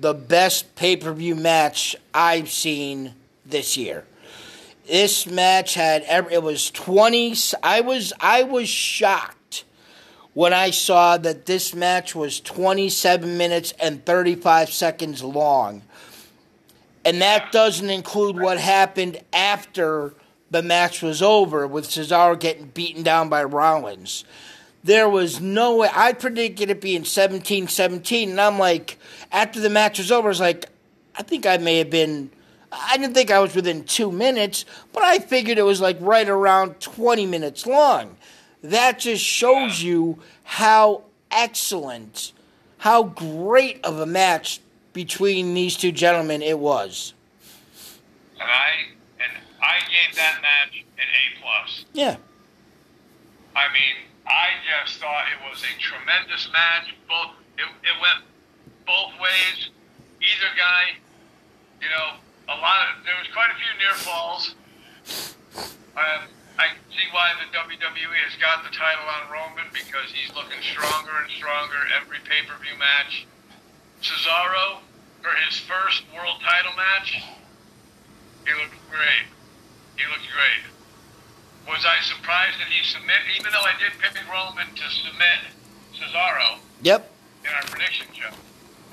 the 0.00 0.14
best 0.14 0.74
pay 0.76 0.96
per 0.96 1.12
view 1.12 1.34
match 1.34 1.94
I've 2.12 2.50
seen 2.50 3.14
this 3.46 3.76
year. 3.76 4.04
This 4.86 5.26
match 5.26 5.74
had 5.74 6.02
every, 6.02 6.34
it 6.34 6.42
was 6.42 6.70
20 6.70 7.34
I 7.62 7.80
was 7.80 8.12
I 8.20 8.42
was 8.42 8.68
shocked 8.68 9.36
when 10.34 10.52
I 10.52 10.70
saw 10.70 11.16
that 11.16 11.46
this 11.46 11.74
match 11.74 12.14
was 12.14 12.40
27 12.40 13.38
minutes 13.38 13.72
and 13.80 14.04
35 14.04 14.70
seconds 14.72 15.22
long. 15.22 15.82
And 17.04 17.22
that 17.22 17.52
doesn't 17.52 17.88
include 17.88 18.38
what 18.38 18.58
happened 18.58 19.20
after 19.32 20.14
the 20.50 20.62
match 20.62 21.02
was 21.02 21.22
over 21.22 21.66
with 21.66 21.88
Cesaro 21.88 22.38
getting 22.38 22.66
beaten 22.66 23.02
down 23.02 23.28
by 23.28 23.44
Rollins. 23.44 24.24
There 24.82 25.08
was 25.08 25.40
no 25.40 25.76
way. 25.76 25.88
I 25.92 26.12
predicted 26.12 26.70
it 26.70 26.80
being 26.80 27.04
17 27.04 27.68
17, 27.68 28.30
and 28.30 28.40
I'm 28.40 28.58
like, 28.58 28.98
after 29.32 29.60
the 29.60 29.70
match 29.70 29.98
was 29.98 30.12
over, 30.12 30.28
I 30.28 30.30
was 30.30 30.40
like, 30.40 30.66
I 31.16 31.22
think 31.22 31.46
I 31.46 31.56
may 31.56 31.78
have 31.78 31.90
been. 31.90 32.30
I 32.72 32.96
didn't 32.96 33.14
think 33.14 33.30
I 33.30 33.38
was 33.38 33.54
within 33.54 33.84
two 33.84 34.10
minutes, 34.10 34.64
but 34.92 35.04
I 35.04 35.20
figured 35.20 35.58
it 35.58 35.62
was 35.62 35.80
like 35.80 35.96
right 36.00 36.28
around 36.28 36.80
20 36.80 37.24
minutes 37.24 37.66
long. 37.66 38.16
That 38.64 38.98
just 38.98 39.22
shows 39.22 39.82
you 39.82 40.20
how 40.42 41.02
excellent, 41.30 42.32
how 42.78 43.02
great 43.02 43.84
of 43.84 44.00
a 44.00 44.06
match 44.06 44.60
between 44.94 45.52
these 45.52 45.76
two 45.76 45.92
gentlemen 45.92 46.40
it 46.40 46.58
was. 46.58 47.12
And 48.40 48.48
I 48.48 48.70
and 49.20 49.32
I 49.60 49.80
gave 49.92 50.16
that 50.16 50.40
match 50.40 50.82
an 50.96 51.04
A 51.04 51.42
plus. 51.42 51.84
Yeah. 51.92 52.16
I 53.54 53.70
mean, 53.74 54.08
I 54.26 54.56
just 54.64 54.98
thought 54.98 55.24
it 55.28 55.50
was 55.50 55.62
a 55.62 55.78
tremendous 55.78 56.48
match. 56.50 56.94
Both 57.06 57.36
it, 57.58 57.66
it 57.66 58.00
went 58.00 58.24
both 58.86 59.12
ways. 59.20 59.68
Either 60.22 60.56
guy, 60.56 60.96
you 61.82 61.88
know, 61.90 62.16
a 62.48 62.56
lot 62.56 62.96
of 62.96 63.04
there 63.04 63.14
was 63.20 63.28
quite 63.34 63.50
a 63.50 63.56
few 63.60 63.78
near 63.78 63.92
falls. 63.92 64.54
See 67.04 67.12
why 67.12 67.36
the 67.36 67.52
WWE 67.52 68.16
has 68.24 68.32
got 68.40 68.64
the 68.64 68.72
title 68.72 69.04
on 69.04 69.28
Roman 69.28 69.68
because 69.76 70.08
he's 70.08 70.32
looking 70.32 70.56
stronger 70.64 71.12
and 71.20 71.28
stronger 71.36 71.76
every 72.00 72.16
pay 72.24 72.40
per 72.48 72.56
view 72.64 72.72
match. 72.80 73.28
Cesaro 74.00 74.80
for 75.20 75.28
his 75.44 75.60
first 75.60 76.00
world 76.16 76.40
title 76.40 76.72
match, 76.80 77.20
he 78.48 78.52
looked 78.56 78.80
great. 78.88 79.28
He 80.00 80.08
looked 80.08 80.24
great. 80.32 80.64
Was 81.68 81.84
I 81.84 82.00
surprised 82.08 82.56
that 82.56 82.72
he 82.72 82.80
submit? 82.88 83.20
Even 83.36 83.52
though 83.52 83.68
I 83.68 83.76
did 83.76 83.92
pick 84.00 84.16
Roman 84.24 84.72
to 84.72 84.86
submit 84.88 85.52
Cesaro 85.92 86.56
Yep. 86.88 87.04
in 87.44 87.52
our 87.52 87.68
prediction 87.68 88.08
show, 88.16 88.32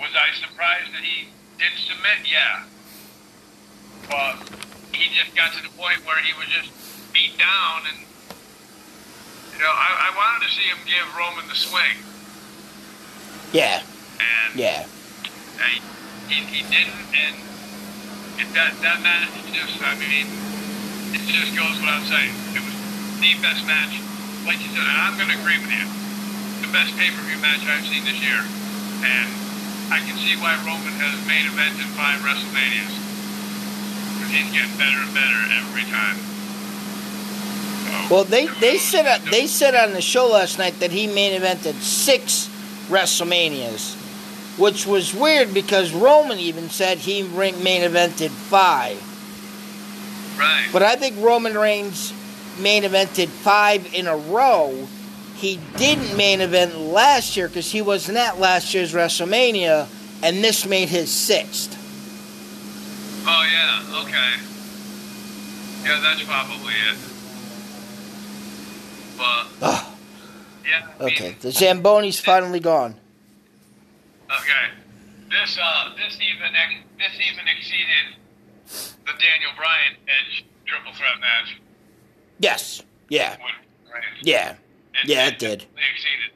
Was 0.04 0.12
I 0.20 0.36
surprised 0.36 0.92
that 0.92 1.04
he 1.08 1.32
did 1.56 1.72
submit? 1.80 2.28
Yeah. 2.28 2.68
But 4.12 4.36
he 4.92 5.08
just 5.16 5.32
got 5.32 5.56
to 5.56 5.64
the 5.64 5.72
point 5.80 6.04
where 6.04 6.20
he 6.20 6.36
was 6.36 6.52
just 6.52 6.76
beat 7.14 7.38
down, 7.38 7.86
and 7.92 8.00
you 9.54 9.60
know, 9.60 9.70
I, 9.72 10.10
I 10.10 10.16
wanted 10.16 10.48
to 10.48 10.52
see 10.56 10.66
him 10.66 10.80
give 10.88 11.06
Roman 11.16 11.46
the 11.48 11.56
swing. 11.56 11.98
Yeah. 13.54 13.84
And 14.20 14.56
Yeah. 14.56 14.88
he, 15.60 15.82
he, 16.32 16.38
he 16.48 16.62
didn't, 16.72 17.04
and 17.14 17.36
it, 18.40 18.48
that 18.56 18.74
that 18.82 19.04
match 19.04 19.30
just, 19.52 19.78
I 19.84 19.94
mean, 20.00 20.26
it 21.14 21.22
just 21.28 21.52
goes 21.54 21.76
without 21.84 22.02
saying. 22.08 22.32
It 22.56 22.64
was 22.64 22.76
the 23.20 23.36
best 23.44 23.68
match, 23.68 23.94
like 24.48 24.58
you 24.64 24.72
said, 24.72 24.88
and 24.88 24.98
I'm 24.98 25.20
going 25.20 25.30
to 25.30 25.38
agree 25.38 25.60
with 25.60 25.70
you. 25.70 25.86
The 26.64 26.72
best 26.72 26.96
pay-per-view 26.96 27.38
match 27.44 27.62
I've 27.68 27.84
seen 27.86 28.08
this 28.08 28.18
year, 28.24 28.40
and 29.04 29.28
I 29.92 30.00
can 30.00 30.16
see 30.16 30.40
why 30.40 30.56
Roman 30.64 30.96
has 31.04 31.20
main 31.28 31.44
evented 31.52 31.92
five 32.00 32.24
WrestleManias. 32.24 32.96
Because 34.16 34.32
he's 34.32 34.50
getting 34.56 34.78
better 34.80 35.04
and 35.04 35.12
better 35.12 35.42
every 35.60 35.84
time. 35.92 36.16
Well, 38.10 38.24
they 38.24 38.48
they 38.48 38.78
said 38.78 39.06
on- 39.08 39.30
they 39.30 39.48
said 39.48 39.76
on 39.76 39.94
the 39.94 40.02
show 40.02 40.28
last 40.28 40.58
night 40.58 40.80
that 40.80 40.92
he 40.92 41.08
main 41.08 41.40
evented 41.40 41.76
six 41.82 42.50
WrestleManias, 42.90 43.96
which 44.58 44.86
was 44.86 45.14
weird 45.14 45.54
because 45.54 45.92
Roman 45.94 46.40
even 46.40 46.70
said 46.70 47.00
he 47.00 47.24
main 47.24 47.82
evented 47.82 48.30
five. 48.30 49.02
Right. 50.38 50.68
But 50.74 50.84
I 50.84 50.96
think 50.96 51.16
Roman 51.20 51.58
Reigns 51.58 52.14
main 52.60 52.84
evented 52.84 53.28
five 53.30 53.94
in 53.94 54.08
a 54.08 54.16
row. 54.18 54.88
He 55.36 55.60
didn't 55.78 56.16
main 56.18 56.42
event 56.42 56.78
last 56.78 57.36
year 57.36 57.48
because 57.48 57.72
he 57.72 57.82
wasn't 57.82 58.18
at 58.18 58.40
last 58.40 58.74
year's 58.74 58.94
WrestleMania, 58.94 59.88
and 60.22 60.44
this 60.44 60.66
made 60.66 60.90
his 60.90 61.10
sixth. 61.10 61.78
Oh 63.28 63.44
yeah, 63.52 64.02
okay. 64.04 64.34
Yeah, 65.84 66.00
that's 66.02 66.24
probably 66.24 66.74
it. 66.74 66.98
But 69.22 69.48
Ugh, 69.62 69.86
yeah. 70.66 70.88
I 71.00 71.04
mean, 71.06 71.14
okay, 71.14 71.36
the 71.42 71.50
Zamboni's 71.50 72.20
finally 72.20 72.60
gone. 72.60 72.96
Okay. 74.26 74.74
This 75.30 75.60
uh 75.62 75.94
this 75.96 76.18
even 76.18 76.52
this 76.98 77.14
even 77.32 77.46
exceeded 77.48 78.18
the 79.06 79.14
Daniel 79.20 79.52
Bryan 79.56 79.94
Edge 80.08 80.44
triple 80.66 80.92
threat 80.94 81.20
match. 81.20 81.60
Yes, 82.40 82.82
yeah, 83.10 83.34
With 83.34 83.94
Reigns. 83.94 84.06
yeah, 84.24 84.56
yeah, 85.06 85.28
it 85.28 85.38
did. 85.38 85.66
exceeded. 85.76 86.32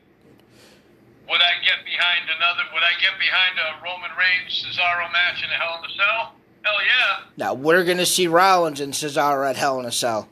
Would 1.28 1.41
I 1.41 1.54
get 1.63 1.84
behind 1.84 2.30
another? 2.38 2.62
Would 2.71 2.84
I 2.84 2.93
get 3.02 3.17
behind 3.19 3.58
a 3.58 3.84
Roman 3.84 4.12
Reigns 4.15 4.63
Cesaro 4.63 5.12
match 5.12 5.43
in 5.43 5.50
a 5.50 5.54
Hell 5.56 5.80
in 5.84 5.89
a 5.89 5.93
Cell? 5.95 6.34
Hell 6.63 6.74
yeah. 6.86 7.26
Now 7.38 7.54
we're 7.56 7.84
gonna 7.84 8.06
see 8.06 8.28
Rollins 8.28 8.80
and 8.80 8.93
Cesaro 8.93 9.50
at 9.50 9.56
Hell 9.56 9.80
in 9.80 9.86
a 9.88 9.91
Cell. 9.91 10.30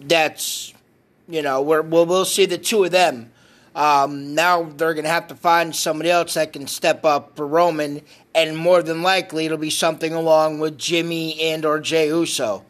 That's, 0.00 0.72
you 1.30 1.42
know, 1.42 1.62
we're, 1.62 1.82
we'll 1.82 2.06
we'll 2.06 2.24
see 2.24 2.46
the 2.46 2.58
two 2.58 2.84
of 2.84 2.90
them. 2.90 3.30
Um, 3.74 4.34
now 4.34 4.64
they're 4.64 4.94
gonna 4.94 5.08
have 5.08 5.28
to 5.28 5.34
find 5.34 5.74
somebody 5.74 6.10
else 6.10 6.34
that 6.34 6.52
can 6.52 6.66
step 6.66 7.04
up 7.04 7.36
for 7.36 7.46
Roman, 7.46 8.02
and 8.34 8.56
more 8.56 8.82
than 8.82 9.02
likely 9.02 9.46
it'll 9.46 9.58
be 9.58 9.70
something 9.70 10.12
along 10.12 10.58
with 10.58 10.76
Jimmy 10.76 11.40
and 11.40 11.64
or 11.64 11.80
Jey 11.80 12.08
Uso. 12.08 12.64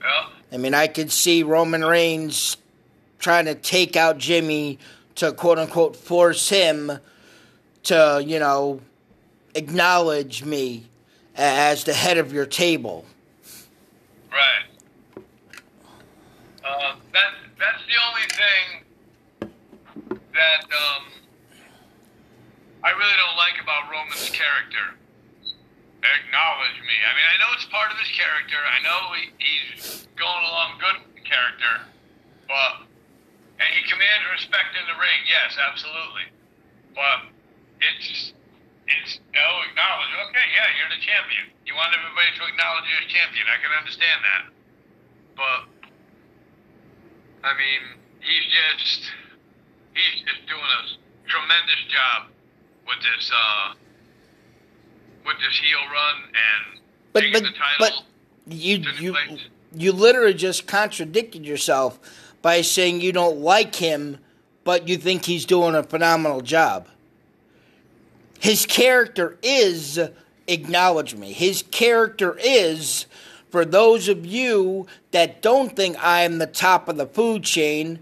Yeah. 0.00 0.26
I 0.50 0.56
mean, 0.56 0.74
I 0.74 0.86
could 0.86 1.12
see 1.12 1.42
Roman 1.42 1.84
Reigns 1.84 2.56
trying 3.18 3.44
to 3.46 3.54
take 3.54 3.96
out 3.96 4.18
Jimmy 4.18 4.78
to 5.16 5.32
quote 5.32 5.58
unquote 5.58 5.96
force 5.96 6.48
him 6.48 6.92
to, 7.84 8.22
you 8.24 8.38
know, 8.38 8.80
acknowledge 9.54 10.44
me 10.44 10.86
as 11.36 11.84
the 11.84 11.92
head 11.92 12.18
of 12.18 12.32
your 12.32 12.46
table. 12.46 13.04
Right. 14.30 14.67
Uh, 16.68 17.00
that 17.16 17.32
that's 17.56 17.80
the 17.88 17.96
only 17.96 18.28
thing 18.36 18.66
that 20.36 20.62
um, 20.68 21.08
I 22.84 22.92
really 22.92 23.16
don't 23.16 23.40
like 23.40 23.56
about 23.56 23.88
Roman's 23.88 24.28
character. 24.28 24.92
Acknowledge 26.04 26.78
me. 26.84 26.96
I 27.08 27.10
mean, 27.16 27.24
I 27.24 27.36
know 27.40 27.48
it's 27.56 27.64
part 27.72 27.88
of 27.88 27.96
his 27.96 28.12
character. 28.12 28.60
I 28.60 28.78
know 28.84 29.00
he, 29.16 29.32
he's 29.40 30.06
going 30.20 30.44
along 30.44 30.76
good 30.76 31.08
with 31.08 31.16
the 31.16 31.24
character, 31.24 31.88
but 32.44 32.84
and 33.64 33.68
he 33.72 33.80
commands 33.88 34.28
respect 34.36 34.76
in 34.76 34.84
the 34.92 34.96
ring. 35.00 35.20
Yes, 35.24 35.56
absolutely. 35.56 36.28
But 36.92 37.32
it's 37.80 38.36
it's 38.92 39.24
oh 39.24 39.56
acknowledge. 39.72 40.12
Okay, 40.28 40.46
yeah, 40.52 40.68
you're 40.76 40.92
the 40.92 41.00
champion. 41.00 41.48
You 41.64 41.72
want 41.80 41.96
everybody 41.96 42.28
to 42.36 42.42
acknowledge 42.44 42.84
you 42.92 42.96
as 43.00 43.08
champion. 43.08 43.48
I 43.48 43.56
can 43.56 43.72
understand 43.72 44.20
that. 44.20 44.44
But 45.32 45.77
I 47.44 47.52
mean, 47.54 47.98
he's 48.20 48.44
just 48.44 49.10
he's 49.94 50.22
just 50.26 50.46
doing 50.46 50.60
a 50.60 51.28
tremendous 51.28 51.84
job 51.88 52.28
with 52.86 52.98
this 52.98 53.30
uh 53.34 53.74
with 55.26 55.36
this 55.38 55.58
heel 55.58 55.78
run 55.92 56.22
and 56.24 56.80
But 57.12 57.20
taking 57.20 57.32
but 57.34 57.42
the 57.42 57.58
title. 57.58 58.04
but 58.46 58.52
you 58.54 58.76
you 58.98 59.12
place. 59.12 59.40
you 59.74 59.92
literally 59.92 60.34
just 60.34 60.66
contradicted 60.66 61.44
yourself 61.46 61.98
by 62.42 62.60
saying 62.62 63.00
you 63.00 63.12
don't 63.12 63.38
like 63.38 63.74
him, 63.76 64.18
but 64.64 64.88
you 64.88 64.96
think 64.96 65.24
he's 65.24 65.44
doing 65.44 65.74
a 65.74 65.82
phenomenal 65.82 66.40
job. 66.40 66.88
His 68.40 68.64
character 68.66 69.36
is 69.42 70.00
acknowledge 70.46 71.14
me. 71.14 71.32
His 71.32 71.62
character 71.62 72.38
is 72.40 73.06
for 73.58 73.64
those 73.64 74.06
of 74.06 74.24
you 74.24 74.86
that 75.10 75.42
don't 75.42 75.74
think 75.74 75.96
I'm 75.98 76.38
the 76.38 76.46
top 76.46 76.88
of 76.88 76.96
the 76.96 77.08
food 77.08 77.42
chain, 77.42 77.98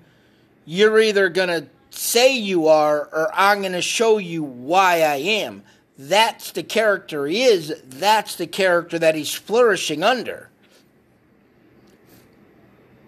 you're 0.67 1.01
either 1.01 1.31
going 1.31 1.49
to 1.49 1.67
say 1.89 2.37
you 2.37 2.69
are 2.69 3.09
or 3.11 3.31
I'm 3.33 3.63
going 3.63 3.73
to 3.73 3.81
show 3.81 4.19
you 4.19 4.43
why 4.43 5.01
I 5.01 5.15
am. 5.15 5.63
That's 5.97 6.53
the 6.53 6.63
character 6.63 7.27
he 7.27 7.45
is. 7.45 7.73
That's 7.87 8.37
the 8.37 8.47
character 8.47 8.99
that 8.99 9.15
he's 9.15 9.33
flourishing 9.33 10.03
under. 10.03 10.51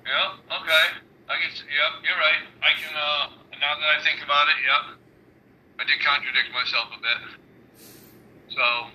Yeah, 0.06 0.32
okay. 0.62 0.86
I 1.28 1.34
guess, 1.44 1.62
yep, 1.68 2.02
you're 2.02 2.16
right. 2.16 2.48
I 2.62 2.80
can, 2.80 2.96
uh, 2.96 3.28
now 3.60 3.74
that 3.78 4.00
I 4.00 4.02
think 4.02 4.24
about 4.24 4.48
it, 4.48 4.56
yep. 4.64 4.96
I 5.80 5.84
did 5.84 6.00
contradict 6.02 6.48
myself 6.54 6.88
a 6.96 6.98
bit. 6.98 7.90
So, 8.48 8.86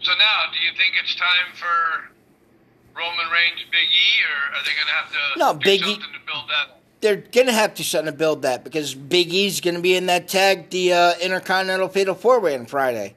so 0.00 0.12
now, 0.16 0.50
do 0.50 0.64
you 0.64 0.72
think 0.78 0.94
it's 0.98 1.14
time 1.14 1.52
for 1.52 2.13
Roman 2.96 3.30
Reigns, 3.32 3.60
Big 3.70 3.88
E, 3.88 4.22
or 4.22 4.56
are 4.56 4.62
they 4.62 4.70
going 4.70 4.86
to 4.86 4.92
have 4.92 5.10
to 5.12 5.38
No, 5.38 5.52
do 5.54 5.64
Big 5.64 5.80
E- 5.82 5.84
something 5.84 6.12
to 6.12 6.26
build 6.26 6.48
that? 6.48 6.80
They're 7.00 7.16
going 7.16 7.46
to 7.48 7.52
have 7.52 7.74
to 7.74 7.84
something 7.84 8.12
to 8.12 8.16
build 8.18 8.42
that 8.42 8.64
because 8.64 8.94
Big 8.94 9.32
E's 9.32 9.60
going 9.60 9.74
to 9.74 9.80
be 9.82 9.94
in 9.94 10.06
that 10.06 10.26
tag, 10.28 10.70
the 10.70 10.92
uh, 10.92 11.12
Intercontinental 11.20 11.88
Fatal 11.88 12.14
Four 12.14 12.40
Way 12.40 12.56
on 12.56 12.66
Friday. 12.66 13.14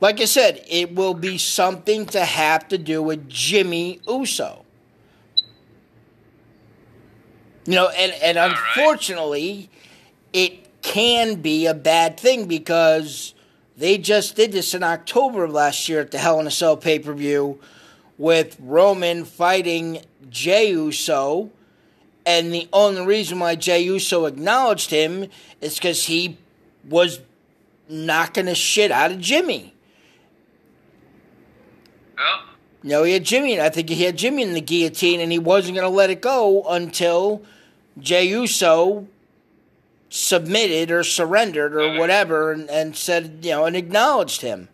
Like 0.00 0.20
I 0.20 0.24
said, 0.26 0.64
it 0.68 0.94
will 0.94 1.14
be 1.14 1.38
something 1.38 2.06
to 2.06 2.24
have 2.24 2.68
to 2.68 2.78
do 2.78 3.02
with 3.02 3.28
Jimmy 3.28 4.00
Uso. 4.06 4.64
You 7.66 7.74
know, 7.76 7.88
and, 7.88 8.12
and 8.22 8.36
All 8.38 8.48
right. 8.48 8.58
unfortunately, 8.76 9.70
it 10.32 10.82
can 10.82 11.36
be 11.36 11.66
a 11.66 11.74
bad 11.74 12.18
thing 12.18 12.46
because 12.46 13.34
they 13.76 13.98
just 13.98 14.36
did 14.36 14.52
this 14.52 14.74
in 14.74 14.82
October 14.82 15.44
of 15.44 15.52
last 15.52 15.88
year 15.88 16.00
at 16.00 16.10
the 16.10 16.18
Hell 16.18 16.40
in 16.40 16.46
a 16.46 16.50
Cell 16.50 16.76
pay 16.76 16.98
per 16.98 17.12
view 17.12 17.60
with 18.18 18.56
Roman 18.60 19.24
fighting 19.24 20.02
Jey 20.28 20.70
Uso. 20.70 21.50
And 22.24 22.52
the 22.52 22.68
only 22.72 23.04
reason 23.04 23.40
why 23.40 23.56
Jey 23.56 23.82
Uso 23.82 24.26
acknowledged 24.26 24.90
him 24.90 25.26
is 25.60 25.74
because 25.74 26.04
he 26.04 26.38
was 26.88 27.20
knocking 27.88 28.44
the 28.46 28.54
shit 28.54 28.90
out 28.90 29.10
of 29.10 29.20
Jimmy. 29.20 29.74
You 32.82 32.90
know, 32.90 33.02
he 33.04 33.12
had 33.12 33.24
Jimmy, 33.24 33.60
I 33.60 33.68
think 33.68 33.88
he 33.88 34.02
had 34.04 34.16
Jimmy 34.16 34.42
in 34.42 34.54
the 34.54 34.60
guillotine, 34.60 35.20
and 35.20 35.30
he 35.30 35.38
wasn't 35.38 35.76
going 35.76 35.88
to 35.88 35.96
let 35.96 36.10
it 36.10 36.20
go 36.20 36.64
until 36.64 37.42
Jey 37.98 38.24
Uso 38.28 39.06
submitted 40.12 40.90
or 40.90 41.02
surrendered 41.02 41.74
or 41.74 41.98
whatever 41.98 42.52
and, 42.52 42.68
and 42.68 42.94
said, 42.94 43.38
you 43.40 43.50
know, 43.50 43.64
and 43.64 43.74
acknowledged 43.74 44.42
him. 44.42 44.68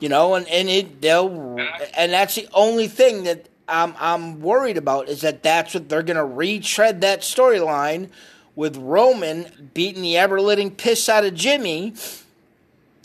You 0.00 0.08
know, 0.08 0.34
and, 0.34 0.48
and 0.48 0.68
it 0.68 1.02
they'll 1.02 1.58
and 1.94 2.12
that's 2.12 2.34
the 2.34 2.48
only 2.54 2.88
thing 2.88 3.24
that 3.24 3.48
I'm 3.68 3.94
I'm 3.98 4.40
worried 4.40 4.78
about 4.78 5.08
is 5.08 5.20
that 5.20 5.42
that's 5.42 5.74
what 5.74 5.88
they're 5.90 6.02
gonna 6.02 6.24
retread 6.24 7.02
that 7.02 7.20
storyline 7.20 8.08
with 8.56 8.76
Roman 8.78 9.70
beating 9.74 10.02
the 10.02 10.16
ever 10.16 10.40
living 10.40 10.70
piss 10.70 11.08
out 11.08 11.24
of 11.24 11.34
Jimmy 11.34 11.94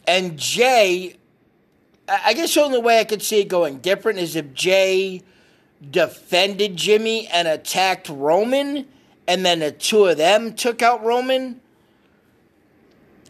and 0.08 0.39
Jey. 0.39 1.18
I 2.08 2.22
I 2.28 2.34
guess 2.34 2.54
the 2.54 2.62
only 2.62 2.80
way 2.80 3.00
I 3.00 3.04
could 3.04 3.22
see 3.22 3.41
it 3.41 3.50
going 3.50 3.80
different 3.80 4.20
is 4.20 4.38
if 4.38 4.54
Jey 4.54 5.22
defended 5.91 6.75
Jimmy 6.75 7.27
and 7.27 7.47
attacked 7.47 8.09
Roman 8.09 8.88
and 9.27 9.45
then 9.45 9.59
the 9.59 9.71
two 9.71 10.05
of 10.05 10.17
them 10.17 10.53
took 10.53 10.81
out 10.81 11.03
Roman, 11.03 11.59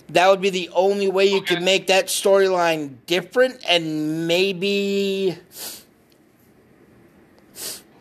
that 0.10 0.28
would 0.30 0.42
be 0.42 0.50
the 0.50 0.70
only 0.74 1.08
way 1.08 1.26
you 1.26 1.38
Okay. 1.38 1.56
could 1.56 1.64
make 1.64 1.88
that 1.88 2.08
storyline 2.08 2.96
different 3.08 3.60
and 3.68 4.28
maybe 4.28 5.38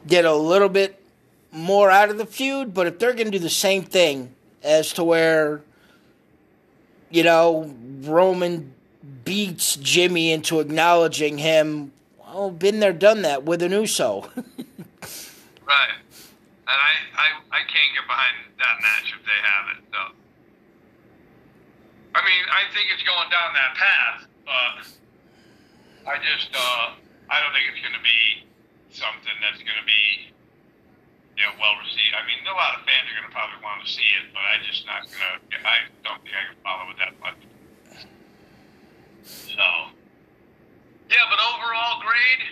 get 0.07 0.24
a 0.24 0.34
little 0.34 0.68
bit 0.68 1.00
more 1.50 1.90
out 1.90 2.11
of 2.11 2.18
the 2.18 2.26
feud. 2.26 2.74
But 2.74 2.86
if 2.86 2.98
they're 2.98 3.14
going 3.14 3.26
to 3.26 3.30
do 3.30 3.38
the 3.38 3.48
same 3.48 3.84
thing 3.84 4.34
as 4.62 4.92
to 4.94 5.05
where, 5.05 5.62
you 7.11 7.22
know, 7.22 7.72
Roman 8.02 8.74
beats 9.24 9.76
Jimmy 9.76 10.32
into 10.32 10.61
acknowledging 10.61 11.38
him, 11.38 11.92
well, 12.35 12.51
been 12.51 12.80
there, 12.80 12.93
done 12.93 13.22
that 13.22 13.45
with 13.45 13.62
an 13.62 13.72
Uso. 13.72 14.30
Right. 15.64 15.97
And 16.68 16.76
I, 16.76 16.93
I, 17.16 17.28
I 17.49 17.61
can't 17.64 17.93
get 17.97 18.05
behind 18.05 18.37
that 18.61 18.76
match 18.85 19.16
if 19.16 19.22
they 19.24 19.41
have 19.41 19.64
it. 19.72 19.80
So. 19.89 20.01
I 22.14 22.20
mean, 22.20 22.45
I 22.53 22.68
think 22.76 22.93
it's 22.93 23.01
going 23.01 23.32
down 23.32 23.57
that 23.57 23.72
path, 23.72 24.18
but 24.45 24.74
I 26.05 26.20
just, 26.20 26.53
uh, 26.53 27.01
I 27.32 27.41
don't 27.41 27.53
think 27.57 27.72
it's 27.72 27.80
going 27.80 27.97
to 27.97 28.05
be 28.05 28.45
something 28.93 29.32
that's 29.41 29.64
going 29.64 29.80
to 29.80 29.89
be, 29.89 30.28
you 31.41 31.49
know, 31.49 31.57
well 31.57 31.80
received. 31.80 32.12
I 32.12 32.22
mean, 32.28 32.45
a 32.45 32.53
lot 32.53 32.76
of 32.76 32.85
fans 32.85 33.09
are 33.09 33.16
going 33.16 33.28
to 33.28 33.35
probably 33.35 33.59
want 33.64 33.80
to 33.82 33.89
see 33.89 34.05
it, 34.20 34.28
but 34.37 34.45
I 34.45 34.61
just 34.68 34.85
not 34.85 35.09
going 35.09 35.41
to. 35.49 35.57
I 35.64 35.89
don't 36.05 36.20
think 36.20 36.37
I 36.37 36.45
can 36.53 36.61
follow 36.61 36.93
it 36.93 36.99
that 37.01 37.16
much. 37.24 37.41
So, 39.24 39.97
yeah, 41.11 41.16
but 41.30 41.38
overall 41.38 42.00
grade, 42.00 42.42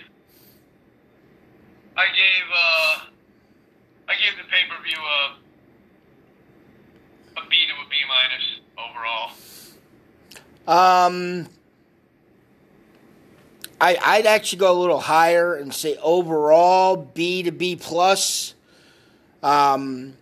I 1.97 2.07
gave 2.07 2.47
uh, 2.55 3.05
I 4.09 4.15
gave 4.15 4.37
the 4.37 4.45
pay 4.51 4.63
per 4.69 4.83
view 4.83 4.99
a 4.99 5.37
a 7.41 7.49
B 7.49 7.67
to 7.67 7.75
a 7.75 7.89
B 7.89 7.97
minus 8.09 8.61
overall. 8.79 9.31
Um, 10.67 11.49
I 13.81 13.97
I'd 14.01 14.27
actually 14.27 14.59
go 14.59 14.79
a 14.79 14.79
little 14.81 15.01
higher 15.01 15.55
and 15.55 15.73
say 15.75 15.97
overall 16.03 16.97
B 16.97 17.43
to 17.43 17.53
B 17.53 17.77
plus. 17.77 18.55
Um, 19.43 20.15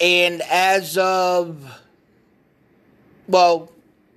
and 0.00 0.42
as 0.50 0.98
of 0.98 1.80
well, 3.28 3.70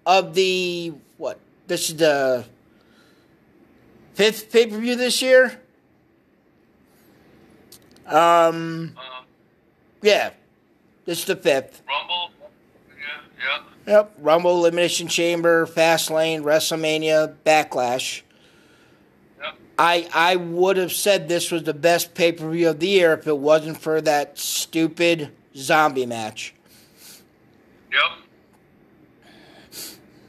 of 0.06 0.34
the 0.34 0.94
what 1.18 1.40
this 1.68 1.90
is 1.90 1.98
the 1.98 2.46
fifth 4.16 4.52
pay 4.52 4.66
per 4.68 4.78
view 4.80 4.96
this 4.96 5.22
year. 5.22 5.62
Um, 8.08 8.16
Um, 8.16 8.96
yeah, 10.02 10.32
this 11.06 11.20
is 11.20 11.26
the 11.26 11.36
fifth. 11.36 11.82
Rumble, 11.88 12.30
yeah, 13.00 13.64
yeah, 13.88 13.94
Yep. 13.94 14.14
Rumble, 14.20 14.58
Elimination 14.60 15.08
Chamber, 15.08 15.66
Fastlane, 15.66 16.42
WrestleMania, 16.44 17.36
Backlash. 17.46 18.22
Yep. 19.42 19.56
I 19.80 20.08
I 20.14 20.36
would 20.36 20.78
have 20.78 20.92
said 20.92 21.28
this 21.28 21.52
was 21.52 21.64
the 21.64 21.74
best 21.74 22.14
pay 22.14 22.32
per 22.32 22.50
view 22.52 22.70
of 22.70 22.80
the 22.80 22.88
year 22.88 23.14
if 23.14 23.26
it 23.28 23.38
wasn't 23.38 23.80
for 23.82 24.02
that 24.02 24.38
stupid 24.38 25.32
zombie 25.56 26.06
match. 26.06 26.54
yep. 27.92 28.02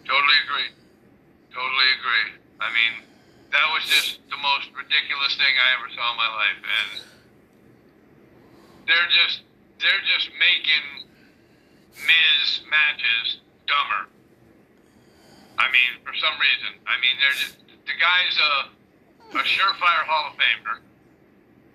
Totally 0.07 0.39
agree. 0.47 0.70
Totally 1.53 1.89
agree. 1.99 2.41
I 2.61 2.68
mean, 2.72 3.05
that 3.53 3.66
was 3.72 3.84
just 3.86 4.18
the 4.30 4.36
most 4.40 4.68
ridiculous 4.76 5.34
thing 5.36 5.55
I 5.55 5.68
ever 5.78 5.88
saw 5.94 6.11
in 6.12 6.16
my 6.18 6.30
life, 6.30 6.61
and 6.62 6.90
they're 8.86 9.11
just 9.12 9.42
they're 9.80 10.05
just 10.16 10.30
making 10.38 11.07
Miz 12.07 12.61
matches 12.70 13.40
dumber. 13.66 14.09
I 15.59 15.70
mean, 15.72 16.01
for 16.05 16.12
some 16.14 16.34
reason. 16.36 16.76
I 16.86 16.97
mean, 17.01 17.16
they're 17.20 17.38
just 17.38 17.57
the 17.86 17.97
guy's 17.99 18.36
a 18.38 18.53
a 19.36 19.42
surefire 19.42 20.05
Hall 20.07 20.30
of 20.32 20.38
Famer, 20.38 20.78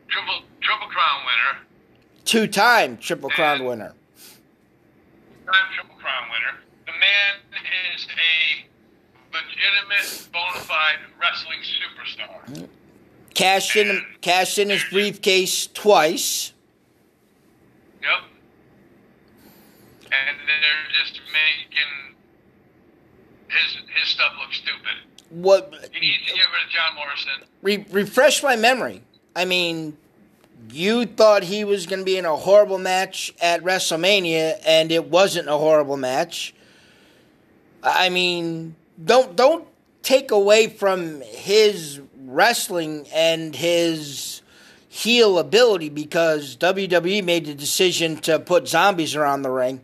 triple 0.07 0.43
triple 0.61 0.88
crown 0.88 1.19
winner, 1.26 1.53
Two 2.26 2.47
time 2.47 2.97
Triple 2.97 3.30
Crown 3.30 3.65
winner. 3.65 3.93
time 5.45 5.67
triple 5.76 5.95
crown 5.97 6.30
winner. 6.32 6.59
The 6.86 6.93
man 6.93 7.34
is 7.95 8.07
a 8.07 8.70
legitimate, 9.34 10.27
bona 10.32 10.59
fide 10.59 10.99
wrestling 11.19 11.59
superstar. 11.63 12.67
Cashed 13.34 13.75
in 13.75 14.03
cashed 14.21 14.57
in 14.59 14.69
his 14.69 14.84
briefcase 14.91 15.67
twice. 15.67 16.53
Yep. 18.01 18.09
And 20.05 20.38
they're 20.47 21.03
just 21.03 21.21
making 21.32 22.15
his 23.47 23.77
his 23.99 24.09
stuff 24.09 24.34
look 24.39 24.53
stupid. 24.53 24.97
What 25.29 25.73
He 25.93 25.99
needs 26.01 26.27
to 26.27 26.34
get 26.34 26.45
rid 26.51 26.65
of 26.65 26.69
John 26.71 26.95
Morrison. 26.95 27.32
re- 27.61 27.86
refresh 27.91 28.43
my 28.43 28.57
memory. 28.57 29.01
I 29.34 29.45
mean, 29.45 29.95
you 30.69 31.05
thought 31.05 31.43
he 31.43 31.63
was 31.63 31.86
going 31.86 31.99
to 31.99 32.05
be 32.05 32.17
in 32.17 32.25
a 32.25 32.36
horrible 32.36 32.77
match 32.77 33.34
at 33.41 33.63
WrestleMania, 33.63 34.59
and 34.65 34.91
it 34.91 35.05
wasn't 35.05 35.47
a 35.47 35.57
horrible 35.57 35.95
match. 35.95 36.53
I 37.82 38.09
mean, 38.09 38.75
don't 39.04 39.36
don't 39.36 39.68
take 40.04 40.32
away 40.32 40.68
from 40.68 41.22
his 41.22 42.02
wrestling 42.26 43.08
and 43.14 43.56
his 43.56 44.41
heel 44.89 45.39
ability 45.39 45.89
because 45.89 46.58
WWE 46.58 47.24
made 47.24 47.45
the 47.45 47.54
decision 47.54 48.18
to 48.18 48.39
put 48.39 48.68
zombies 48.68 49.16
around 49.16 49.41
the 49.43 49.49
ring. 49.52 49.82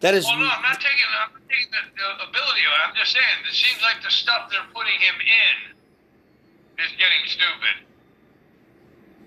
That 0.00 0.14
is 0.14 0.24
Well, 0.24 0.38
no, 0.38 0.46
I'm 0.46 0.62
not 0.62 0.80
taking, 0.80 1.04
I'm 1.22 1.32
not 1.32 1.42
taking 1.48 1.70
the, 1.70 1.78
the 1.96 2.28
ability 2.28 2.60
away. 2.60 2.76
I'm 2.88 2.94
just 2.94 3.12
saying, 3.12 3.24
it 3.48 3.54
seems 3.54 3.82
like 3.82 4.02
the 4.02 4.10
stuff 4.10 4.50
they're 4.50 4.60
putting 4.74 4.98
him 5.00 5.14
in 5.20 6.84
is 6.84 6.90
getting 6.92 7.26
stupid. 7.26 7.86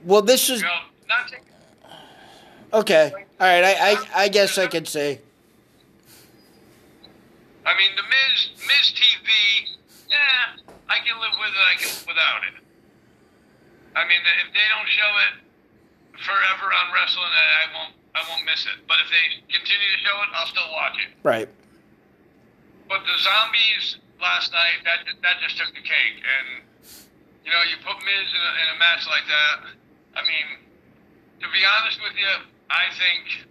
well. 0.05 0.21
This 0.21 0.49
is 0.49 0.61
You 0.61 0.67
know, 0.67 0.79
not 1.07 1.27
taking. 1.27 1.45
okay. 2.73 3.11
All 3.39 3.47
right, 3.47 3.63
I, 3.63 3.91
I 3.91 4.23
I 4.23 4.27
guess 4.27 4.57
I 4.57 4.67
could 4.67 4.87
say 4.87 5.21
I 7.69 7.77
mean, 7.77 7.93
the 7.93 8.01
Miz 8.09 8.65
Miz 8.65 8.85
TV, 8.97 9.29
yeah, 10.09 10.57
I 10.89 11.05
can 11.05 11.21
live 11.21 11.37
with 11.37 11.53
it. 11.53 11.65
I 11.69 11.75
can 11.77 11.85
live 11.93 12.09
without 12.09 12.41
it. 12.49 12.57
I 13.93 14.09
mean, 14.09 14.17
if 14.41 14.49
they 14.57 14.67
don't 14.73 14.89
show 14.89 15.11
it 15.29 15.33
forever 16.25 16.65
on 16.73 16.89
wrestling, 16.89 17.29
I 17.29 17.65
won't 17.77 17.93
I 18.17 18.25
won't 18.25 18.41
miss 18.49 18.65
it. 18.65 18.81
But 18.89 18.97
if 19.05 19.13
they 19.13 19.45
continue 19.53 19.85
to 19.85 20.01
show 20.01 20.17
it, 20.25 20.33
I'll 20.33 20.49
still 20.49 20.65
watch 20.73 20.97
it. 20.97 21.13
right. 21.21 21.45
But 22.89 23.05
the 23.05 23.17
zombies 23.21 24.01
last 24.17 24.49
night, 24.49 24.81
that 24.89 25.05
that 25.21 25.37
just 25.45 25.61
took 25.61 25.69
the 25.69 25.85
cake. 25.85 26.25
And 26.25 26.65
you 27.45 27.53
know, 27.53 27.61
you 27.69 27.77
put 27.85 28.01
Miz 28.01 28.27
in 28.33 28.41
a, 28.49 28.51
in 28.65 28.67
a 28.73 28.77
match 28.81 29.05
like 29.05 29.29
that. 29.29 29.77
I 30.17 30.25
mean, 30.25 30.57
to 31.37 31.47
be 31.53 31.61
honest 31.69 32.01
with 32.01 32.17
you, 32.17 32.33
I 32.73 32.89
think, 32.97 33.45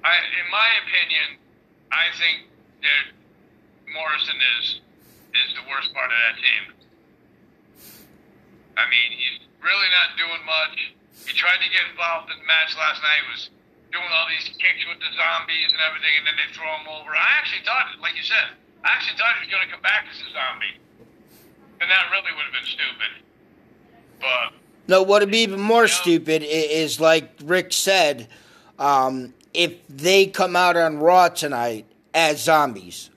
I 0.00 0.16
in 0.16 0.48
my 0.48 0.68
opinion, 0.80 1.44
I 1.92 2.08
think 2.16 2.53
that 2.84 3.04
Morrison 3.92 4.36
is 4.60 4.80
is 5.34 5.50
the 5.58 5.64
worst 5.66 5.90
part 5.96 6.12
of 6.12 6.18
that 6.30 6.36
team. 6.38 6.64
I 8.78 8.86
mean, 8.86 9.10
he's 9.18 9.42
really 9.62 9.90
not 9.90 10.14
doing 10.14 10.42
much. 10.46 10.78
He 11.26 11.32
tried 11.34 11.58
to 11.62 11.68
get 11.70 11.82
involved 11.90 12.30
in 12.30 12.38
the 12.38 12.46
match 12.46 12.74
last 12.78 13.02
night. 13.02 13.22
He 13.24 13.30
Was 13.34 13.44
doing 13.90 14.10
all 14.14 14.26
these 14.30 14.46
kicks 14.58 14.82
with 14.86 14.98
the 15.02 15.10
zombies 15.14 15.70
and 15.74 15.80
everything, 15.82 16.14
and 16.22 16.24
then 16.26 16.36
they 16.38 16.48
throw 16.54 16.68
him 16.78 16.86
over. 16.90 17.14
I 17.14 17.38
actually 17.38 17.62
thought, 17.66 17.94
like 18.02 18.14
you 18.18 18.26
said, 18.26 18.54
I 18.82 18.94
actually 18.94 19.18
thought 19.18 19.38
he 19.38 19.46
was 19.46 19.52
going 19.54 19.66
to 19.66 19.72
come 19.72 19.82
back 19.82 20.06
as 20.10 20.18
a 20.22 20.30
zombie, 20.34 20.74
and 21.80 21.86
that 21.90 22.10
really 22.10 22.30
would 22.34 22.46
have 22.46 22.54
been 22.54 22.70
stupid. 22.70 23.12
But 24.20 24.54
No, 24.86 25.02
what 25.02 25.22
would 25.22 25.30
be 25.30 25.42
even 25.46 25.60
more 25.60 25.86
Yeah. 25.86 25.98
stupid 25.98 26.42
is, 26.42 27.00
like 27.00 27.30
Rick 27.42 27.72
said, 27.72 28.28
um, 28.78 29.34
if 29.54 29.74
they 29.88 30.26
come 30.26 30.54
out 30.56 30.76
on 30.76 30.98
Raw 30.98 31.28
tonight 31.30 31.86
as 32.14 32.42
zombies, 32.42 33.10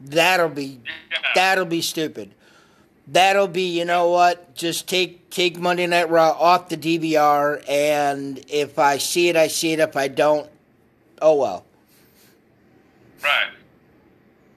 that'll 0.00 0.48
be 0.50 0.80
yeah, 0.84 1.18
that'll 1.34 1.64
be 1.64 1.80
stupid. 1.80 2.32
That'll 3.08 3.46
be, 3.46 3.78
you 3.78 3.84
know 3.84 4.08
what? 4.10 4.54
Just 4.54 4.88
take 4.88 5.30
take 5.30 5.58
Monday 5.58 5.86
Night 5.86 6.10
Raw 6.10 6.30
off 6.30 6.68
the 6.68 6.76
DVR, 6.76 7.62
and 7.68 8.44
if 8.48 8.78
I 8.78 8.98
see 8.98 9.28
it, 9.28 9.36
I 9.36 9.46
see 9.46 9.72
it. 9.72 9.78
If 9.78 9.96
I 9.96 10.08
don't, 10.08 10.50
oh 11.22 11.36
well. 11.36 11.64
right. 13.22 13.50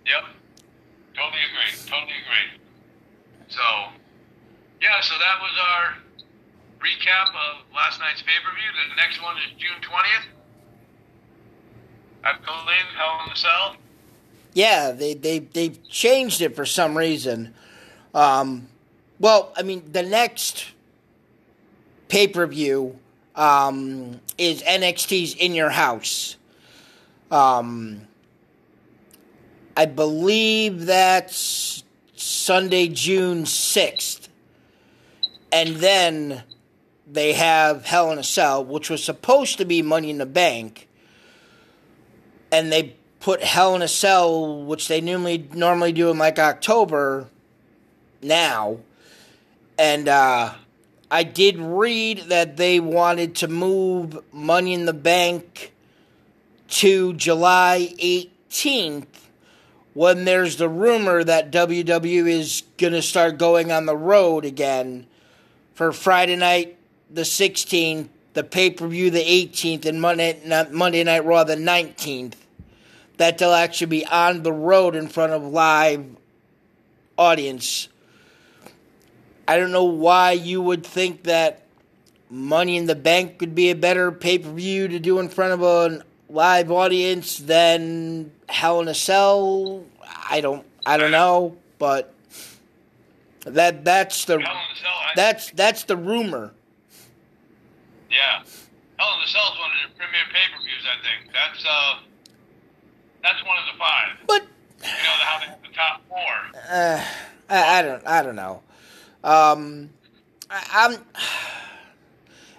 Yep. 0.06 0.24
Totally 1.14 1.44
agree. 1.46 1.78
Totally 1.86 2.18
agree. 2.26 2.60
So, 3.50 3.62
yeah. 4.82 5.00
So 5.02 5.14
that 5.20 5.38
was 5.42 5.54
our 5.70 5.98
recap 6.82 7.30
of 7.30 7.66
last 7.76 8.00
night's 8.00 8.24
pay 8.24 8.40
per 8.44 8.50
view. 8.56 8.70
The 8.90 8.96
next 8.96 9.22
one 9.22 9.38
is 9.38 9.54
June 9.60 9.78
twentieth. 9.82 10.39
I 12.24 12.34
believe 12.34 12.86
Hell 12.98 13.30
in 13.30 13.36
Cell. 13.36 13.76
Yeah, 14.54 14.92
they 14.92 15.14
they 15.14 15.40
they've 15.40 15.88
changed 15.90 16.42
it 16.42 16.56
for 16.56 16.66
some 16.66 16.98
reason. 16.98 17.54
Um, 18.14 18.68
well, 19.20 19.54
I 19.56 19.64
mean, 19.64 19.84
the 19.92 20.04
next 20.04 20.66
pay 22.08 22.28
per 22.28 22.46
view 22.48 23.00
um, 23.36 24.20
is 24.38 24.62
NXT's 24.64 25.36
In 25.36 25.54
Your 25.54 25.70
House. 25.70 26.36
Um, 27.32 28.02
I 29.78 29.86
believe 29.86 30.88
that's 30.88 31.84
Sunday, 32.16 32.90
June 32.90 33.46
6th. 33.46 34.28
And 35.54 35.78
then 35.78 36.44
they 37.08 37.32
have 37.32 37.86
Hell 37.86 38.12
in 38.12 38.20
a 38.20 38.24
Cell, 38.24 38.64
which 38.66 38.90
was 38.90 39.02
supposed 39.02 39.58
to 39.58 39.66
be 39.66 39.82
Money 39.82 40.10
in 40.10 40.18
the 40.18 40.26
Bank. 40.26 40.89
And 42.52 42.72
they 42.72 42.96
put 43.20 43.44
Hell 43.44 43.76
in 43.76 43.82
a 43.82 43.88
Cell, 43.88 44.64
which 44.64 44.88
they 44.88 45.02
normally 45.02 45.48
normally 45.54 45.92
do 45.92 46.10
in 46.10 46.18
like 46.18 46.40
October, 46.40 47.28
now. 48.22 48.80
And 49.78 50.08
uh, 50.08 50.54
I 51.12 51.24
did 51.24 51.58
read 51.58 52.26
that 52.30 52.58
they 52.58 52.80
wanted 52.80 53.36
to 53.36 53.48
move 53.48 54.20
Money 54.34 54.74
in 54.74 54.86
the 54.86 54.94
Bank 54.94 55.74
to 56.70 57.14
July 57.14 57.94
18th 58.00 59.08
when 59.94 60.26
there's 60.26 60.58
the 60.58 60.70
rumor 60.70 61.24
that 61.24 61.52
WWE 61.52 62.30
is 62.30 62.64
going 62.78 62.94
to 62.94 63.02
start 63.02 63.38
going 63.38 63.72
on 63.72 63.86
the 63.86 63.98
road 63.98 64.46
again 64.46 65.08
for 65.74 65.92
Friday 65.92 66.36
night 66.36 66.78
the 67.10 67.22
16th, 67.22 68.08
the 68.40 68.44
pay 68.46 68.70
per 68.70 68.88
view 68.88 69.12
the 69.12 69.20
18th, 69.20 69.86
and 69.86 70.00
Monday, 70.00 70.40
Monday 70.72 71.04
Night 71.04 71.26
Raw 71.26 71.44
the 71.44 71.58
19th. 71.58 72.36
That 73.18 73.38
they'll 73.38 73.52
actually 73.52 73.88
be 73.88 74.06
on 74.06 74.44
the 74.44 74.54
road 74.54 74.96
in 74.96 75.10
front 75.10 75.34
of 75.34 75.44
live 75.44 76.06
audience. 77.18 77.90
I 79.46 79.58
don't 79.58 79.74
know 79.74 79.84
why 79.84 80.32
you 80.32 80.62
would 80.62 80.86
think 80.86 81.24
that 81.24 81.64
Money 82.30 82.78
in 82.78 82.86
the 82.86 82.96
Bank 82.96 83.40
could 83.40 83.56
be 83.56 83.72
a 83.72 83.76
better 83.76 84.10
pay 84.10 84.40
per 84.40 84.50
view 84.52 84.88
to 84.88 85.00
do 85.00 85.20
in 85.20 85.28
front 85.28 85.52
of 85.52 85.62
a 85.62 86.02
live 86.30 86.72
audience 86.72 87.40
than 87.40 88.32
Hell 88.48 88.80
in 88.80 88.88
a 88.88 88.94
Cell. 88.94 89.84
I 90.30 90.40
don't 90.40 90.66
I 90.86 90.96
don't 90.96 91.12
know, 91.12 91.58
but 91.78 92.14
that 93.42 93.84
that's 93.84 94.24
the 94.24 94.42
that's 95.18 95.52
that's 95.52 95.84
the 95.84 95.98
rumor. 95.98 96.54
Yeah, 98.10 98.44
Hell 98.98 99.16
in 99.16 99.24
a 99.24 99.28
Cell 99.28 99.54
is 99.54 99.60
one 99.60 99.70
of 99.72 99.92
the 99.92 99.96
premier 99.98 100.26
pay 100.34 100.46
per 100.52 100.64
views. 100.64 100.84
I 100.84 100.98
think 101.06 101.32
that's 101.34 101.66
uh 101.66 102.00
that's 103.24 103.44
one 103.46 103.58
of 103.58 103.66
the 103.72 103.80
five. 103.80 104.18
But 104.28 104.42
you 104.82 105.04
know 105.04 105.16
how 105.20 105.40
the, 105.40 105.68
the 105.68 105.74
top 105.74 106.02
four. 106.08 106.62
Uh, 106.70 107.06
I, 107.50 107.80
I 107.80 107.82
don't 107.82 108.08
I 108.08 108.24
don't 108.24 108.36
know. 108.36 108.62
Um, 109.24 109.90
I, 110.50 110.66
I'm, 110.74 110.94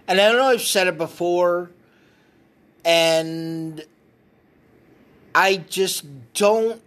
and 0.09 0.21
I 0.21 0.29
don't 0.29 0.37
know 0.37 0.49
I've 0.49 0.63
said 0.63 0.87
it 0.87 0.99
before, 0.99 1.71
and 2.85 3.85
I 5.35 5.57
just 5.57 6.05
don't. 6.35 6.81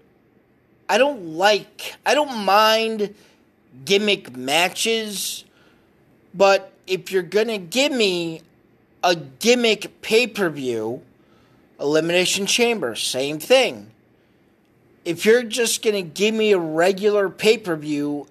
I 0.90 0.98
don't 0.98 1.26
like. 1.26 1.96
I 2.06 2.16
don't 2.16 2.44
mind 2.46 3.14
gimmick 3.86 4.36
matches, 4.36 5.46
but 6.34 6.72
if 6.88 7.12
you're 7.12 7.24
gonna 7.24 7.58
give 7.58 7.92
me 7.92 8.42
a 9.04 9.16
gimmick 9.16 10.02
pay 10.02 10.26
per 10.28 10.50
view, 10.50 11.02
Elimination 11.80 12.46
Chamber, 12.46 12.96
same 12.96 13.40
thing. 13.40 13.92
If 15.06 15.26
you're 15.26 15.44
just 15.44 15.84
gonna 15.84 16.02
give 16.02 16.34
me 16.34 16.54
a 16.54 16.58
regular 16.58 17.30
pay 17.30 17.58
per 17.58 17.76
view 17.76 18.28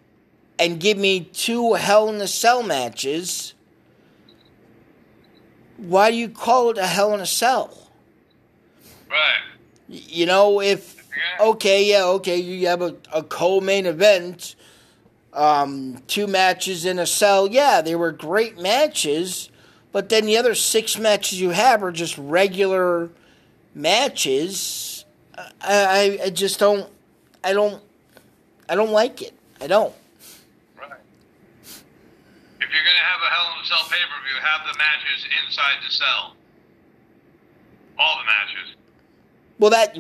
and 0.58 0.80
give 0.80 0.96
me 0.96 1.20
two 1.20 1.74
Hell 1.74 2.08
in 2.08 2.20
a 2.20 2.26
Cell 2.26 2.62
matches, 2.62 3.52
why 5.76 6.10
do 6.10 6.16
you 6.16 6.28
call 6.28 6.70
it 6.70 6.78
a 6.78 6.86
Hell 6.86 7.12
in 7.14 7.20
a 7.20 7.26
Cell? 7.26 7.90
Right. 9.10 9.42
You 9.88 10.24
know, 10.24 10.62
if 10.62 11.06
okay, 11.40 11.84
yeah, 11.84 12.04
okay, 12.04 12.38
you 12.38 12.66
have 12.68 12.80
a, 12.80 12.96
a 13.12 13.22
co-main 13.22 13.84
event, 13.84 14.54
um, 15.32 16.02
two 16.06 16.26
matches 16.26 16.84
in 16.84 16.98
a 16.98 17.06
cell. 17.06 17.48
Yeah, 17.48 17.82
they 17.82 17.94
were 17.94 18.12
great 18.12 18.58
matches, 18.58 19.50
but 19.92 20.08
then 20.08 20.24
the 20.26 20.36
other 20.38 20.54
six 20.54 20.98
matches 20.98 21.40
you 21.40 21.50
have 21.50 21.82
are 21.82 21.92
just 21.92 22.16
regular 22.18 23.10
matches. 23.74 25.04
I, 25.36 25.44
I, 25.60 26.18
I 26.24 26.30
just 26.30 26.58
don't, 26.58 26.90
I 27.44 27.52
don't, 27.52 27.82
I 28.68 28.74
don't 28.74 28.90
like 28.90 29.22
it. 29.22 29.34
I 29.60 29.66
don't. 29.66 29.94
Right. 30.78 30.90
If 31.64 31.78
you're 32.60 32.68
gonna 32.68 33.06
have 33.06 33.20
a 33.22 33.30
Hell 33.30 33.54
in 33.54 33.62
a 33.62 33.66
Cell 33.66 33.84
pay 33.88 33.96
per 33.96 34.26
view, 34.26 34.40
have 34.42 34.72
the 34.72 34.78
matches 34.78 35.26
inside 35.44 35.76
the 35.86 35.92
cell. 35.92 36.34
All 37.98 38.18
the 38.18 38.24
matches. 38.24 38.76
Well, 39.58 39.70
that 39.70 39.96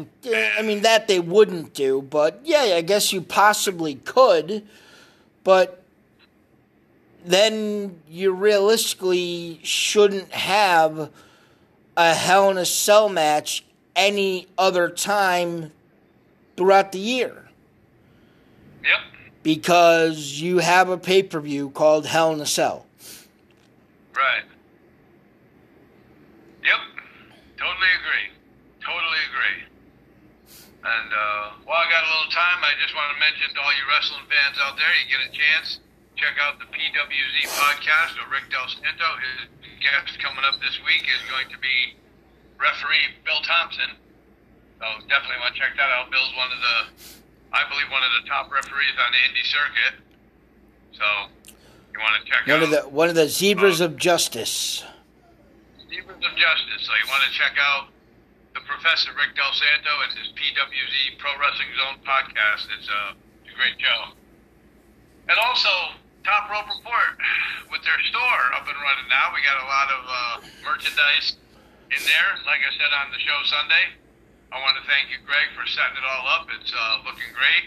I 0.58 0.62
mean 0.62 0.82
that 0.82 1.06
they 1.06 1.20
wouldn't 1.20 1.74
do, 1.74 2.02
but 2.02 2.40
yeah, 2.42 2.74
I 2.76 2.80
guess 2.80 3.12
you 3.12 3.20
possibly 3.20 3.94
could, 3.96 4.66
but 5.44 5.81
then 7.24 8.00
you 8.08 8.32
realistically 8.32 9.60
shouldn't 9.62 10.32
have 10.32 11.10
a 11.96 12.14
Hell 12.14 12.50
in 12.50 12.58
a 12.58 12.64
Cell 12.64 13.08
match 13.08 13.64
any 13.94 14.48
other 14.56 14.88
time 14.88 15.72
throughout 16.56 16.92
the 16.92 16.98
year. 16.98 17.48
Yep. 18.82 19.00
Because 19.42 20.40
you 20.40 20.58
have 20.58 20.88
a 20.88 20.98
pay 20.98 21.22
per 21.22 21.40
view 21.40 21.70
called 21.70 22.06
Hell 22.06 22.32
in 22.32 22.40
a 22.40 22.46
Cell. 22.46 22.86
Right. 24.14 24.44
Yep. 26.62 26.80
Totally 27.58 27.92
agree. 27.98 28.28
Totally 28.80 29.22
agree. 29.30 29.72
And 30.82 31.10
uh, 31.14 31.62
while 31.64 31.78
I 31.78 31.86
got 31.90 32.02
a 32.02 32.10
little 32.10 32.32
time, 32.34 32.58
I 32.62 32.74
just 32.82 32.94
want 32.94 33.14
to 33.14 33.18
mention 33.22 33.54
to 33.54 33.60
all 33.62 33.70
you 33.70 33.86
wrestling 33.86 34.26
fans 34.26 34.58
out 34.58 34.74
there, 34.74 34.90
you 34.98 35.06
get 35.06 35.22
a 35.22 35.30
chance, 35.30 35.78
check 36.22 36.38
out 36.38 36.54
the 36.62 36.70
PWZ 36.70 37.50
podcast 37.58 38.14
with 38.14 38.30
Rick 38.30 38.46
Del 38.46 38.62
Santo. 38.70 39.10
His 39.18 39.50
guest 39.82 40.14
coming 40.22 40.46
up 40.46 40.54
this 40.62 40.78
week 40.86 41.02
is 41.02 41.18
going 41.26 41.50
to 41.50 41.58
be 41.58 41.98
referee 42.62 43.10
Bill 43.26 43.42
Thompson. 43.42 43.98
So 44.78 44.86
definitely 45.10 45.42
want 45.42 45.58
to 45.58 45.58
check 45.58 45.74
that 45.74 45.90
out. 45.90 46.14
Bill's 46.14 46.30
one 46.38 46.46
of 46.54 46.62
the, 46.62 46.78
I 47.50 47.66
believe, 47.66 47.90
one 47.90 48.06
of 48.06 48.14
the 48.22 48.30
top 48.30 48.54
referees 48.54 48.94
on 49.02 49.10
the 49.10 49.18
indie 49.26 49.48
circuit. 49.50 49.94
So 50.94 51.06
you 51.90 51.98
want 51.98 52.22
to 52.22 52.24
check 52.30 52.46
One 52.46 52.62
out 52.62 52.62
of 52.62 52.70
the 52.70 52.82
one 52.86 53.10
of 53.10 53.18
the 53.18 53.26
zebras 53.26 53.82
of 53.82 53.98
justice. 53.98 54.86
Zebras 55.90 56.22
of 56.22 56.34
Justice. 56.38 56.86
So 56.86 56.94
you 57.02 57.06
want 57.10 57.26
to 57.26 57.34
check 57.34 57.58
out 57.58 57.90
the 58.54 58.62
Professor 58.62 59.10
Rick 59.18 59.34
Del 59.34 59.50
Santo 59.58 60.06
and 60.06 60.14
his 60.14 60.30
PWZ 60.38 61.18
Pro 61.18 61.34
Wrestling 61.34 61.74
Zone 61.74 61.98
podcast. 62.06 62.70
It's 62.78 62.86
a, 62.86 63.18
it's 63.42 63.50
a 63.50 63.56
great 63.58 63.74
show. 63.82 64.14
And 65.26 65.38
also, 65.42 65.98
Top 66.24 66.46
Rope 66.50 66.70
Report 66.70 67.18
with 67.70 67.82
their 67.82 67.98
store 68.10 68.44
up 68.54 68.62
and 68.66 68.78
running 68.78 69.08
now. 69.10 69.34
We 69.34 69.42
got 69.42 69.58
a 69.58 69.66
lot 69.66 69.88
of 69.90 70.02
uh, 70.06 70.34
merchandise 70.62 71.34
in 71.90 72.02
there. 72.06 72.30
Like 72.46 72.62
I 72.62 72.70
said 72.78 72.90
on 72.94 73.10
the 73.10 73.18
show 73.18 73.38
Sunday, 73.50 73.90
I 74.54 74.62
want 74.62 74.78
to 74.78 74.84
thank 74.86 75.10
you, 75.10 75.18
Greg, 75.26 75.50
for 75.58 75.66
setting 75.66 75.98
it 75.98 76.06
all 76.06 76.26
up. 76.30 76.46
It's 76.54 76.70
uh, 76.70 77.02
looking 77.02 77.30
great. 77.34 77.66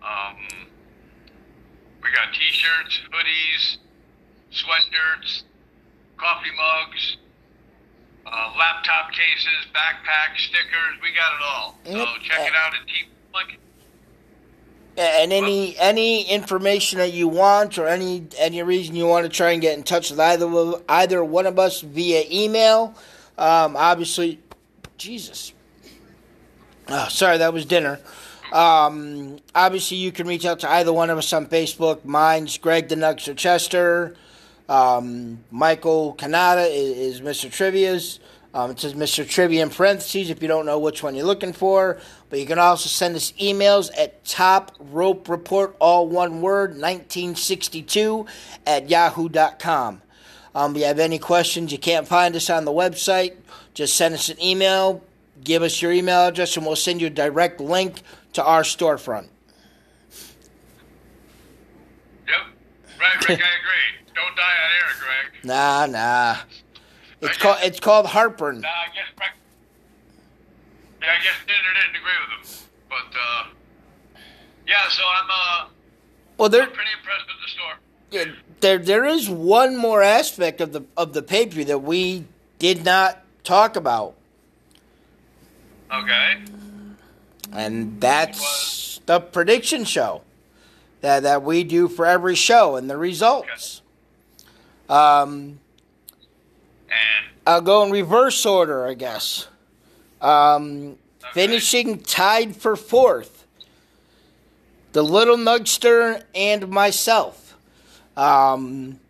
Um, 0.00 0.36
we 2.00 2.08
got 2.16 2.32
T-shirts, 2.32 3.04
hoodies, 3.12 3.76
sweatshirts, 4.56 5.44
coffee 6.16 6.54
mugs, 6.56 7.18
uh, 8.24 8.56
laptop 8.56 9.12
cases, 9.12 9.68
backpacks, 9.76 10.48
stickers. 10.48 10.96
We 11.04 11.12
got 11.12 11.36
it 11.36 11.42
all. 11.44 11.68
So 11.84 12.08
check 12.24 12.40
it 12.40 12.56
out 12.56 12.72
at 12.72 12.88
T 12.88 13.04
Public. 13.32 13.60
And 14.96 15.32
any 15.32 15.78
any 15.78 16.22
information 16.28 16.98
that 16.98 17.12
you 17.12 17.28
want, 17.28 17.78
or 17.78 17.86
any 17.86 18.26
any 18.38 18.62
reason 18.62 18.96
you 18.96 19.06
want 19.06 19.24
to 19.24 19.30
try 19.30 19.52
and 19.52 19.62
get 19.62 19.78
in 19.78 19.84
touch 19.84 20.10
with 20.10 20.20
either 20.20 20.74
either 20.88 21.24
one 21.24 21.46
of 21.46 21.58
us 21.58 21.80
via 21.80 22.24
email, 22.30 22.94
um, 23.38 23.76
obviously, 23.76 24.40
Jesus. 24.98 25.52
Oh, 26.88 27.08
sorry, 27.08 27.38
that 27.38 27.52
was 27.52 27.64
dinner. 27.64 28.00
Um, 28.52 29.38
obviously, 29.54 29.98
you 29.98 30.10
can 30.10 30.26
reach 30.26 30.44
out 30.44 30.60
to 30.60 30.70
either 30.70 30.92
one 30.92 31.08
of 31.08 31.18
us 31.18 31.32
on 31.32 31.46
Facebook. 31.46 32.04
Mine's 32.04 32.58
Greg 32.58 32.88
the 32.88 32.96
Nuxer 32.96 33.36
Chester. 33.36 34.16
Um, 34.68 35.44
Michael 35.50 36.12
canada 36.12 36.62
is, 36.62 37.16
is 37.16 37.20
Mr. 37.20 37.50
Trivia's. 37.50 38.20
Um, 38.52 38.72
it 38.72 38.80
says 38.80 38.94
Mr. 38.94 39.28
Trivia 39.28 39.62
in 39.62 39.70
parentheses 39.70 40.28
if 40.28 40.42
you 40.42 40.48
don't 40.48 40.66
know 40.66 40.78
which 40.78 41.02
one 41.02 41.14
you're 41.14 41.24
looking 41.24 41.52
for. 41.52 41.98
But 42.30 42.38
you 42.38 42.46
can 42.46 42.58
also 42.60 42.88
send 42.88 43.16
us 43.16 43.32
emails 43.32 43.90
at 43.98 44.24
top 44.24 44.76
rope 44.78 45.28
report, 45.28 45.76
all 45.80 46.06
one 46.08 46.40
word, 46.40 46.70
1962 46.70 48.24
at 48.66 48.88
yahoo.com. 48.88 50.00
Um, 50.54 50.74
if 50.74 50.80
you 50.80 50.86
have 50.86 50.98
any 51.00 51.18
questions, 51.18 51.72
you 51.72 51.78
can't 51.78 52.06
find 52.06 52.34
us 52.36 52.48
on 52.48 52.64
the 52.64 52.72
website, 52.72 53.34
just 53.74 53.94
send 53.96 54.14
us 54.14 54.28
an 54.28 54.40
email, 54.42 55.02
give 55.42 55.62
us 55.62 55.82
your 55.82 55.92
email 55.92 56.26
address, 56.26 56.56
and 56.56 56.64
we'll 56.64 56.76
send 56.76 57.00
you 57.00 57.08
a 57.08 57.10
direct 57.10 57.60
link 57.60 58.02
to 58.32 58.44
our 58.44 58.62
storefront. 58.62 59.28
Yep. 62.28 62.36
Right, 63.00 63.28
Rick, 63.28 63.30
I 63.30 63.32
agree. 63.60 64.12
Don't 64.14 64.36
die 64.36 64.42
on 64.42 64.70
air, 64.72 64.96
Greg. 65.00 65.44
Nah, 65.44 65.86
nah. 65.86 66.36
It's 67.22 67.36
called 67.36 67.58
it's 67.62 67.80
called 67.80 68.06
heartburn. 68.06 68.60
Nah, 68.60 68.68
I 68.68 68.86
guess. 68.94 69.04
Frank- 69.16 69.34
Yeah, 71.02 71.08
I 71.08 71.22
guess 71.22 71.34
Dinder 71.46 71.74
didn't 71.74 71.96
agree 71.96 72.18
with 72.20 72.60
him, 72.60 72.68
but 72.88 73.18
uh, 73.18 73.46
yeah. 74.66 74.88
So 74.90 75.02
I'm 75.02 75.30
uh, 75.30 75.68
Well, 76.38 76.48
there 76.48 76.62
I'm 76.62 76.72
pretty 76.72 76.90
impressed 76.98 77.24
with 77.26 77.36
the 77.42 77.50
store. 77.50 77.74
Yeah, 78.10 78.24
there 78.60 78.78
there 78.78 79.04
is 79.04 79.28
one 79.30 79.76
more 79.76 80.02
aspect 80.02 80.60
of 80.60 80.72
the 80.72 80.82
of 80.96 81.12
the 81.12 81.22
pay 81.22 81.46
per 81.46 81.52
view 81.52 81.64
that 81.66 81.78
we 81.78 82.24
did 82.58 82.84
not 82.84 83.22
talk 83.44 83.76
about, 83.76 84.14
Okay. 85.92 86.34
and 87.52 88.00
that's 88.00 89.00
the 89.06 89.20
prediction 89.20 89.84
show 89.84 90.22
that 91.00 91.22
that 91.22 91.42
we 91.42 91.64
do 91.64 91.88
for 91.88 92.04
every 92.04 92.34
show 92.34 92.76
and 92.76 92.90
the 92.90 92.98
results. 92.98 93.80
Um, 94.90 95.60
And 96.90 97.26
I'll 97.46 97.60
go 97.62 97.84
in 97.84 97.90
reverse 97.92 98.44
order, 98.44 98.86
I 98.86 98.94
guess. 98.94 99.46
Um, 100.20 100.98
finishing 101.32 102.00
tied 102.00 102.56
for 102.56 102.76
fourth, 102.76 103.46
the 104.92 105.02
Little 105.02 105.36
Nugster 105.36 106.22
and 106.34 106.68
myself. 106.68 107.56
Um, 108.16 109.00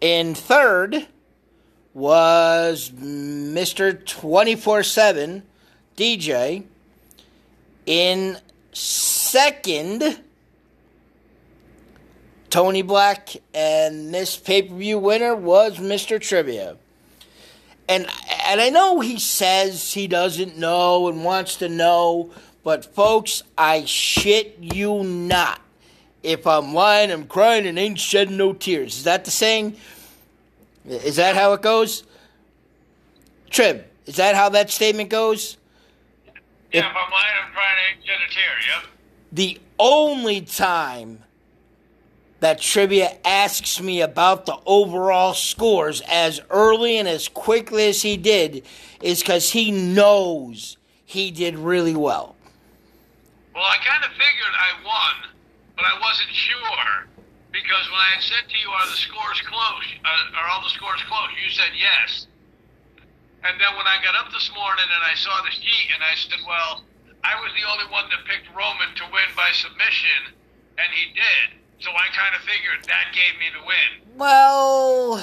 in 0.00 0.34
third 0.34 1.06
was 1.92 2.90
Mr. 2.90 4.04
24 4.04 4.82
7 4.82 5.42
DJ. 5.96 6.64
In 7.86 8.38
second, 8.72 10.20
Tony 12.50 12.82
Black, 12.82 13.36
and 13.52 14.12
this 14.12 14.36
pay 14.36 14.62
per 14.62 14.74
view 14.74 14.98
winner 14.98 15.34
was 15.34 15.78
Mr. 15.78 16.20
Trivia. 16.20 16.76
And 17.88 18.06
and 18.46 18.60
I 18.60 18.70
know 18.70 19.00
he 19.00 19.18
says 19.18 19.92
he 19.92 20.06
doesn't 20.06 20.56
know 20.56 21.08
and 21.08 21.24
wants 21.24 21.56
to 21.56 21.68
know, 21.68 22.30
but 22.62 22.84
folks, 22.94 23.42
I 23.58 23.84
shit 23.84 24.56
you 24.60 25.02
not. 25.04 25.60
If 26.22 26.46
I'm 26.46 26.72
lying, 26.72 27.10
I'm 27.10 27.26
crying 27.26 27.66
and 27.66 27.78
ain't 27.78 27.98
shedding 27.98 28.38
no 28.38 28.54
tears. 28.54 28.96
Is 28.98 29.04
that 29.04 29.24
the 29.26 29.30
saying? 29.30 29.76
Is 30.86 31.16
that 31.16 31.34
how 31.36 31.52
it 31.52 31.60
goes? 31.62 32.04
Triv, 33.50 33.84
is 34.06 34.16
that 34.16 34.34
how 34.34 34.48
that 34.50 34.70
statement 34.70 35.10
goes? 35.10 35.58
yeah, 36.26 36.32
If- 36.80 36.84
if 36.86 36.90
I'm 36.90 37.10
lying, 37.12 37.34
I'm 37.46 37.52
trying 37.52 38.00
to 38.00 38.06
shed 38.06 38.18
a 38.28 38.32
tear. 38.32 38.80
Yep. 38.82 38.90
the 39.32 39.60
only 39.78 40.40
time 40.40 41.22
that 42.44 42.60
trivia 42.60 43.16
asks 43.24 43.80
me 43.80 44.02
about 44.02 44.44
the 44.44 44.60
overall 44.66 45.32
scores 45.32 46.02
as 46.12 46.44
early 46.50 46.98
and 46.98 47.08
as 47.08 47.26
quickly 47.26 47.88
as 47.88 48.02
he 48.02 48.18
did 48.18 48.60
is 49.00 49.24
because 49.24 49.56
he 49.56 49.72
knows 49.72 50.76
he 51.06 51.30
did 51.30 51.56
really 51.56 51.96
well. 51.96 52.36
Well, 53.54 53.64
I 53.64 53.80
kind 53.80 54.04
of 54.04 54.10
figured 54.12 54.54
I 54.60 54.76
won, 54.84 55.32
but 55.72 55.88
I 55.88 55.96
wasn't 55.96 56.36
sure 56.36 57.08
because 57.48 57.88
when 57.88 58.04
I 58.04 58.12
had 58.12 58.20
said 58.20 58.44
to 58.44 58.56
you, 58.60 58.68
"Are 58.68 58.88
the 58.92 59.00
scores 59.00 59.40
close? 59.48 59.86
Uh, 60.04 60.36
are 60.36 60.48
all 60.52 60.60
the 60.60 60.74
scores 60.76 61.00
close?" 61.08 61.32
You 61.40 61.48
said 61.48 61.72
yes. 61.72 62.26
And 63.40 63.56
then 63.56 63.72
when 63.72 63.88
I 63.88 64.04
got 64.04 64.20
up 64.20 64.28
this 64.32 64.52
morning 64.52 64.84
and 64.92 65.02
I 65.02 65.16
saw 65.16 65.40
the 65.40 65.50
sheet, 65.50 65.88
and 65.96 66.04
I 66.04 66.12
said, 66.12 66.44
"Well, 66.46 66.84
I 67.24 67.40
was 67.40 67.56
the 67.56 67.64
only 67.72 67.88
one 67.88 68.04
that 68.12 68.20
picked 68.28 68.52
Roman 68.52 68.92
to 69.00 69.04
win 69.08 69.32
by 69.32 69.48
submission, 69.52 70.36
and 70.76 70.92
he 70.92 71.08
did." 71.16 71.63
So 71.84 71.90
I 71.90 72.08
kind 72.16 72.34
of 72.34 72.40
figured 72.40 72.82
that 72.86 73.12
gave 73.12 73.38
me 73.38 73.50
the 73.52 73.66
win. 73.66 74.16
Well, 74.16 75.22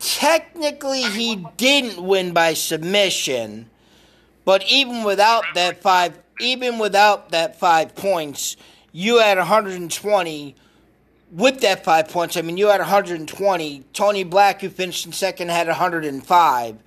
technically 0.00 1.02
he 1.02 1.46
didn't 1.56 2.02
win 2.02 2.32
by 2.32 2.54
submission, 2.54 3.70
but 4.44 4.64
even 4.68 5.04
without 5.04 5.44
that 5.54 5.80
five, 5.80 6.18
even 6.40 6.80
without 6.80 7.30
that 7.30 7.60
five 7.60 7.94
points, 7.94 8.56
you 8.90 9.20
had 9.20 9.38
120. 9.38 10.56
With 11.30 11.60
that 11.60 11.84
five 11.84 12.08
points, 12.08 12.36
I 12.36 12.42
mean, 12.42 12.56
you 12.56 12.66
had 12.66 12.80
120. 12.80 13.84
Tony 13.92 14.24
Black, 14.24 14.62
who 14.62 14.68
finished 14.68 15.06
in 15.06 15.12
second, 15.12 15.50
had 15.50 15.68
105. 15.68 16.78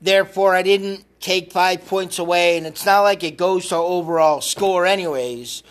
Therefore, 0.00 0.54
I 0.54 0.62
didn't 0.62 1.04
take 1.18 1.50
five 1.50 1.84
points 1.84 2.20
away, 2.20 2.56
and 2.56 2.64
it's 2.64 2.86
not 2.86 3.00
like 3.00 3.24
it 3.24 3.36
goes 3.36 3.70
to 3.70 3.74
overall 3.74 4.40
score, 4.40 4.86
anyways. 4.86 5.64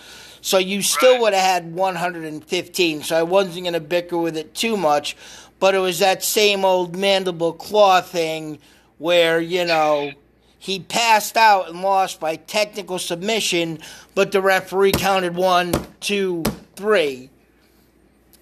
So 0.43 0.57
you 0.57 0.81
still 0.81 1.13
Right. 1.13 1.21
would 1.21 1.33
have 1.33 1.41
had 1.41 1.73
115. 1.73 3.01
So 3.01 3.17
I 3.17 3.23
wasn't 3.23 3.63
going 3.63 3.73
to 3.73 3.79
bicker 3.79 4.17
with 4.17 4.35
it 4.35 4.53
too 4.53 4.75
much, 4.75 5.15
but 5.57 5.73
it 5.73 5.79
was 5.79 5.99
that 5.99 6.21
same 6.21 6.65
old 6.65 6.97
mandible 6.97 7.53
claw 7.53 8.01
thing 8.01 8.59
where 8.97 9.39
you 9.39 9.63
know 9.63 10.11
he 10.59 10.79
passed 10.81 11.37
out 11.37 11.69
and 11.69 11.81
lost 11.81 12.19
by 12.19 12.35
technical 12.35 12.99
submission, 12.99 13.79
but 14.15 14.33
the 14.33 14.41
referee 14.41 14.91
counted 14.91 15.35
one, 15.35 15.73
two, 16.01 16.43
three. 16.75 17.29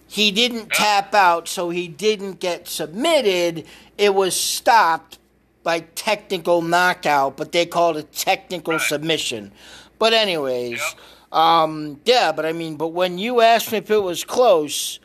He 0.08 0.32
didn't 0.32 0.72
tap 0.74 1.14
out, 1.14 1.48
so 1.48 1.70
he 1.70 1.88
didn't 1.88 2.40
get 2.40 2.68
submitted. 2.68 3.64
It 4.00 4.16
was 4.16 4.36
stopped 4.36 5.20
by 5.64 5.82
technical 5.94 6.64
knockout, 6.64 7.38
but 7.38 7.52
they 7.52 7.68
called 7.68 7.98
it 7.98 8.12
technical 8.12 8.74
Right. 8.74 8.82
submission. 8.82 9.52
But 10.00 10.14
anyways, 10.14 10.80
Yep. 10.80 11.00
Um, 11.32 12.00
yeah, 12.06 12.32
but 12.32 12.46
I 12.46 12.54
mean, 12.54 12.76
but 12.76 12.90
when 12.90 13.18
you 13.18 13.42
asked 13.42 13.72
me 13.72 13.78
if 13.80 13.90
it 13.92 14.02
was 14.02 14.24
close, 14.24 15.00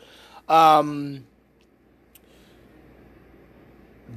um, 0.49 1.23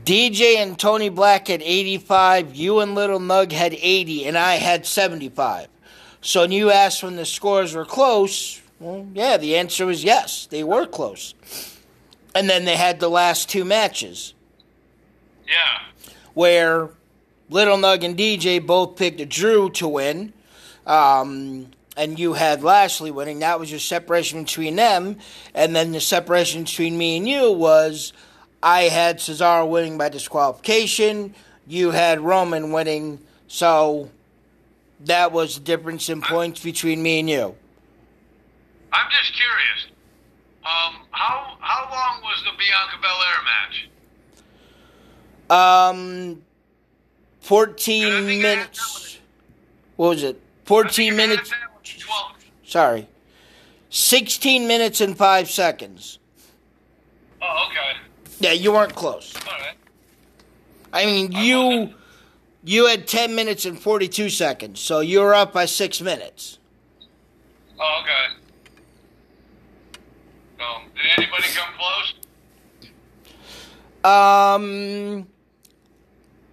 DJ 0.04 0.56
and 0.56 0.78
Tony 0.78 1.08
Black 1.08 1.48
had 1.48 1.62
85, 1.62 2.54
you 2.54 2.80
and 2.80 2.94
Little 2.94 3.18
Nug 3.20 3.52
had 3.52 3.74
80, 3.74 4.26
and 4.26 4.36
I 4.38 4.54
had 4.54 4.86
75. 4.86 5.68
So 6.20 6.42
when 6.42 6.52
you 6.52 6.70
asked 6.70 7.02
when 7.02 7.16
the 7.16 7.26
scores 7.26 7.74
were 7.74 7.84
close, 7.84 8.60
well, 8.78 9.06
yeah, 9.14 9.36
the 9.36 9.56
answer 9.56 9.86
was 9.86 10.04
yes, 10.04 10.46
they 10.46 10.64
were 10.64 10.86
close. 10.86 11.34
And 12.34 12.48
then 12.48 12.64
they 12.64 12.76
had 12.76 13.00
the 13.00 13.08
last 13.08 13.48
two 13.48 13.64
matches 13.64 14.34
Yeah. 15.46 15.80
where 16.34 16.90
Little 17.48 17.76
Nug 17.76 18.04
and 18.04 18.16
DJ 18.16 18.64
both 18.64 18.96
picked 18.96 19.26
Drew 19.28 19.70
to 19.70 19.88
win. 19.88 20.32
Um, 20.86 21.66
and 22.00 22.18
you 22.18 22.32
had 22.32 22.62
Lashley 22.62 23.10
winning. 23.10 23.40
That 23.40 23.60
was 23.60 23.70
your 23.70 23.78
separation 23.78 24.44
between 24.44 24.76
them. 24.76 25.18
And 25.54 25.76
then 25.76 25.92
the 25.92 26.00
separation 26.00 26.64
between 26.64 26.96
me 26.96 27.18
and 27.18 27.28
you 27.28 27.52
was 27.52 28.14
I 28.62 28.84
had 28.84 29.18
Cesaro 29.18 29.68
winning 29.68 29.98
by 29.98 30.08
disqualification. 30.08 31.34
You 31.66 31.90
had 31.90 32.20
Roman 32.20 32.72
winning. 32.72 33.20
So 33.48 34.08
that 35.00 35.32
was 35.32 35.56
the 35.56 35.60
difference 35.60 36.08
in 36.08 36.22
points 36.22 36.62
between 36.62 37.02
me 37.02 37.20
and 37.20 37.28
you. 37.28 37.54
I'm 38.94 39.10
just 39.10 39.34
curious. 39.34 39.86
Um, 40.64 41.02
how 41.10 41.58
how 41.60 41.86
long 41.90 42.22
was 42.22 42.42
the 42.44 42.52
Bianca 42.56 42.96
Belair 43.02 43.42
match? 45.50 45.90
Um, 45.90 46.42
14 47.40 48.06
And 48.06 48.14
I 48.14 48.26
think 48.26 48.44
I 48.44 48.48
had 48.48 48.56
minutes. 48.56 49.18
What 49.96 50.08
was 50.08 50.22
it? 50.22 50.40
14 50.64 50.88
I 50.88 50.88
think 50.88 51.16
minutes. 51.16 51.52
That. 52.72 52.78
Sorry. 52.78 53.08
16 53.90 54.66
minutes 54.68 55.00
and 55.00 55.16
5 55.16 55.50
seconds. 55.50 56.18
Oh, 57.42 57.68
okay. 57.68 57.98
Yeah, 58.38 58.52
you 58.52 58.72
weren't 58.72 58.94
close. 58.94 59.34
All 59.36 59.52
right. 59.52 59.74
I 60.92 61.06
mean, 61.06 61.34
I 61.34 61.42
you 61.42 61.94
you 62.62 62.86
had 62.86 63.06
10 63.06 63.34
minutes 63.34 63.64
and 63.64 63.78
42 63.80 64.28
seconds, 64.28 64.80
so 64.80 65.00
you 65.00 65.20
were 65.20 65.34
up 65.34 65.52
by 65.52 65.64
6 65.64 66.00
minutes. 66.02 66.58
Oh, 67.78 68.02
okay. 68.02 68.34
So, 70.58 70.64
did 70.94 71.06
anybody 71.16 71.48
come 71.54 71.74
close? 71.78 72.14
Um 74.02 75.26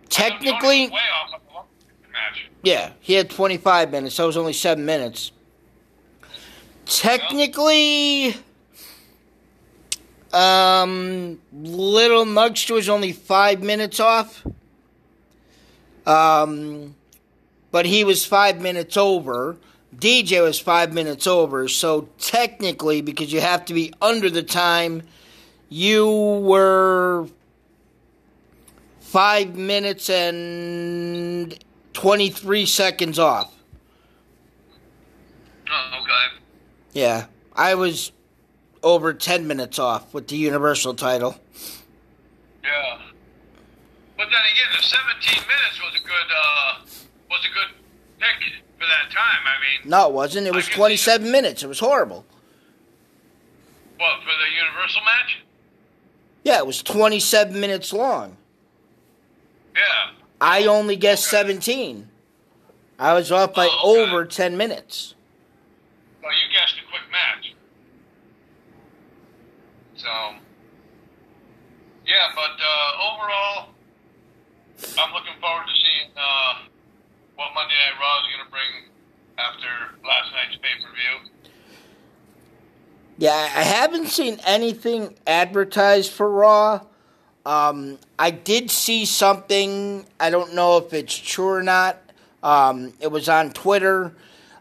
technically, 0.09 0.89
way 0.89 0.99
off 1.13 1.33
of 1.33 1.41
the 1.47 1.53
one 1.53 1.65
match. 2.11 2.49
yeah, 2.63 2.91
he 2.99 3.13
had 3.13 3.29
25 3.29 3.91
minutes, 3.91 4.15
so 4.15 4.23
it 4.23 4.27
was 4.27 4.37
only 4.37 4.53
7 4.53 4.83
minutes. 4.85 5.31
Technically 6.89 8.35
um 10.33 11.39
Little 11.53 12.25
Nugster 12.25 12.71
was 12.71 12.89
only 12.89 13.11
5 13.11 13.61
minutes 13.63 13.99
off. 13.99 14.45
Um 16.05 16.95
but 17.71 17.85
he 17.85 18.03
was 18.03 18.25
5 18.25 18.61
minutes 18.61 18.97
over. 18.97 19.57
DJ 19.95 20.41
was 20.41 20.59
5 20.59 20.93
minutes 20.93 21.27
over, 21.27 21.67
so 21.67 22.09
technically 22.17 23.01
because 23.01 23.31
you 23.31 23.41
have 23.41 23.65
to 23.65 23.73
be 23.73 23.93
under 24.01 24.29
the 24.29 24.43
time 24.43 25.03
you 25.69 26.07
were 26.43 27.27
5 28.99 29.55
minutes 29.55 30.09
and 30.09 31.57
23 31.93 32.65
seconds 32.65 33.19
off. 33.19 33.53
Oh, 35.69 35.99
okay. 36.01 36.36
Yeah, 36.97 37.27
I 37.55 37.75
was 37.75 38.11
over 38.81 39.13
10 39.13 39.45
minutes 39.45 39.77
off 39.77 40.15
with 40.15 40.29
the 40.29 40.35
Universal 40.35 40.95
title. 40.95 41.37
Yeah. 42.63 42.97
But 44.17 44.25
then 44.31 44.41
again, 44.51 44.75
the 44.75 44.81
17 44.81 45.43
minutes 45.47 45.79
was 45.79 45.93
a 46.01 46.03
good 46.03 46.11
uh, 46.35 46.79
was 47.29 47.45
a 47.45 47.53
good 47.53 47.83
pick 48.17 48.51
for 48.79 48.85
that 48.87 49.11
time. 49.11 49.41
I 49.45 49.61
mean, 49.61 49.87
No, 49.91 50.07
it 50.07 50.13
wasn't. 50.13 50.47
It 50.47 50.55
was 50.55 50.65
I 50.65 50.69
can 50.69 50.73
see 50.73 50.77
27 50.79 51.31
minutes. 51.31 51.61
It 51.61 51.67
was 51.67 51.77
horrible. 51.79 52.25
what 53.97 54.19
for 54.21 54.25
the 54.29 54.65
Universal 54.65 55.01
match? 55.05 55.37
Yeah, 56.45 56.57
it 56.57 56.65
was 56.65 56.81
27 56.81 57.59
minutes 57.59 57.93
long. 57.93 58.37
Yeah. 59.75 60.13
I 60.41 60.65
only 60.65 60.95
guessed 60.95 61.27
Okay. 61.31 61.37
17. 61.47 62.09
I 62.97 63.13
was 63.13 63.31
off 63.31 63.53
by 63.53 63.67
Oh, 63.71 64.01
okay. 64.01 64.11
over 64.11 64.25
10 64.25 64.57
minutes. 64.57 65.13
Well, 66.23 66.31
you 66.35 66.51
guessed 66.59 66.75
a 66.75 66.89
quick 66.89 67.03
match. 67.09 67.53
So, 70.07 70.35
yeah, 72.05 72.31
but 72.33 72.55
uh, 72.63 73.11
overall, 73.11 73.69
I'm 74.97 75.13
looking 75.13 75.33
forward 75.41 75.65
to 75.67 75.73
seeing 75.73 76.11
uh, 76.15 76.63
what 77.35 77.49
Monday 77.53 77.73
Night 77.75 77.99
Raw 77.99 78.21
is 78.21 78.27
going 78.33 78.45
to 78.45 78.51
bring 78.51 78.87
after 79.37 80.07
last 80.07 80.31
night's 80.31 80.55
pay 80.61 80.81
per 80.81 80.89
view. 80.93 81.51
Yeah, 83.17 83.33
I 83.33 83.63
haven't 83.63 84.07
seen 84.07 84.39
anything 84.45 85.15
advertised 85.27 86.13
for 86.13 86.31
Raw. 86.31 86.85
Um, 87.45 87.97
I 88.17 88.31
did 88.31 88.71
see 88.71 89.03
something. 89.03 90.05
I 90.21 90.29
don't 90.29 90.53
know 90.53 90.77
if 90.77 90.93
it's 90.93 91.17
true 91.17 91.49
or 91.49 91.63
not. 91.63 92.01
Um, 92.43 92.93
it 93.01 93.11
was 93.11 93.27
on 93.27 93.51
Twitter 93.51 94.13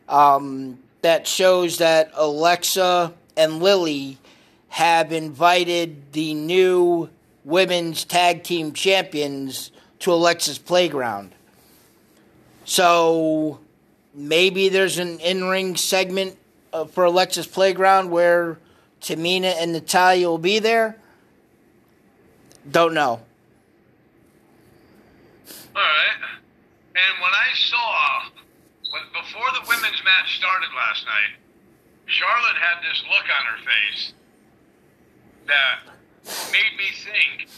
um, 0.09 0.80
that 1.03 1.28
shows 1.28 1.78
that 1.78 2.11
Alexa 2.16 3.12
and 3.36 3.62
Lilly 3.62 4.18
have 4.76 5.10
invited 5.10 6.12
the 6.12 6.34
new 6.34 7.08
women's 7.46 8.04
tag 8.04 8.42
team 8.42 8.74
champions 8.74 9.70
to 9.98 10.12
Alexa's 10.12 10.58
playground. 10.58 11.32
So 12.66 13.58
maybe 14.12 14.68
there's 14.68 14.98
an 14.98 15.18
in-ring 15.20 15.76
segment 15.76 16.36
uh, 16.74 16.84
for 16.84 17.04
Alexa's 17.04 17.46
playground 17.46 18.10
where 18.10 18.58
Tamina 19.00 19.54
and 19.58 19.72
Natalya 19.72 20.28
will 20.28 20.36
be 20.36 20.58
there. 20.58 20.98
Don't 22.70 22.92
know. 22.92 23.22
All 25.74 25.82
right. 25.82 26.20
And 26.94 27.22
when 27.22 27.32
I 27.32 27.48
saw, 27.54 28.24
before 29.22 29.48
the 29.54 29.66
women's 29.66 30.04
match 30.04 30.36
started 30.36 30.68
last 30.76 31.06
night, 31.06 31.40
Charlotte 32.04 32.58
had 32.60 32.82
this 32.82 33.02
look 33.08 33.24
on 33.24 33.46
her 33.46 33.64
face 33.64 34.12
that 35.47 35.86
made 36.53 36.74
me 36.76 36.90
think 36.92 37.49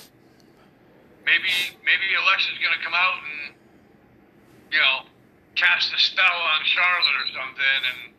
maybe 1.25 1.53
maybe 1.85 2.07
Alexa's 2.25 2.59
going 2.61 2.77
to 2.77 2.85
come 2.85 2.95
out 2.95 3.21
and 3.21 3.55
you 4.73 4.79
know 4.79 5.09
cast 5.55 5.93
a 5.93 5.99
spell 5.99 6.25
on 6.25 6.61
Charlotte 6.65 7.19
or 7.21 7.29
something, 7.35 7.81
and 7.93 8.15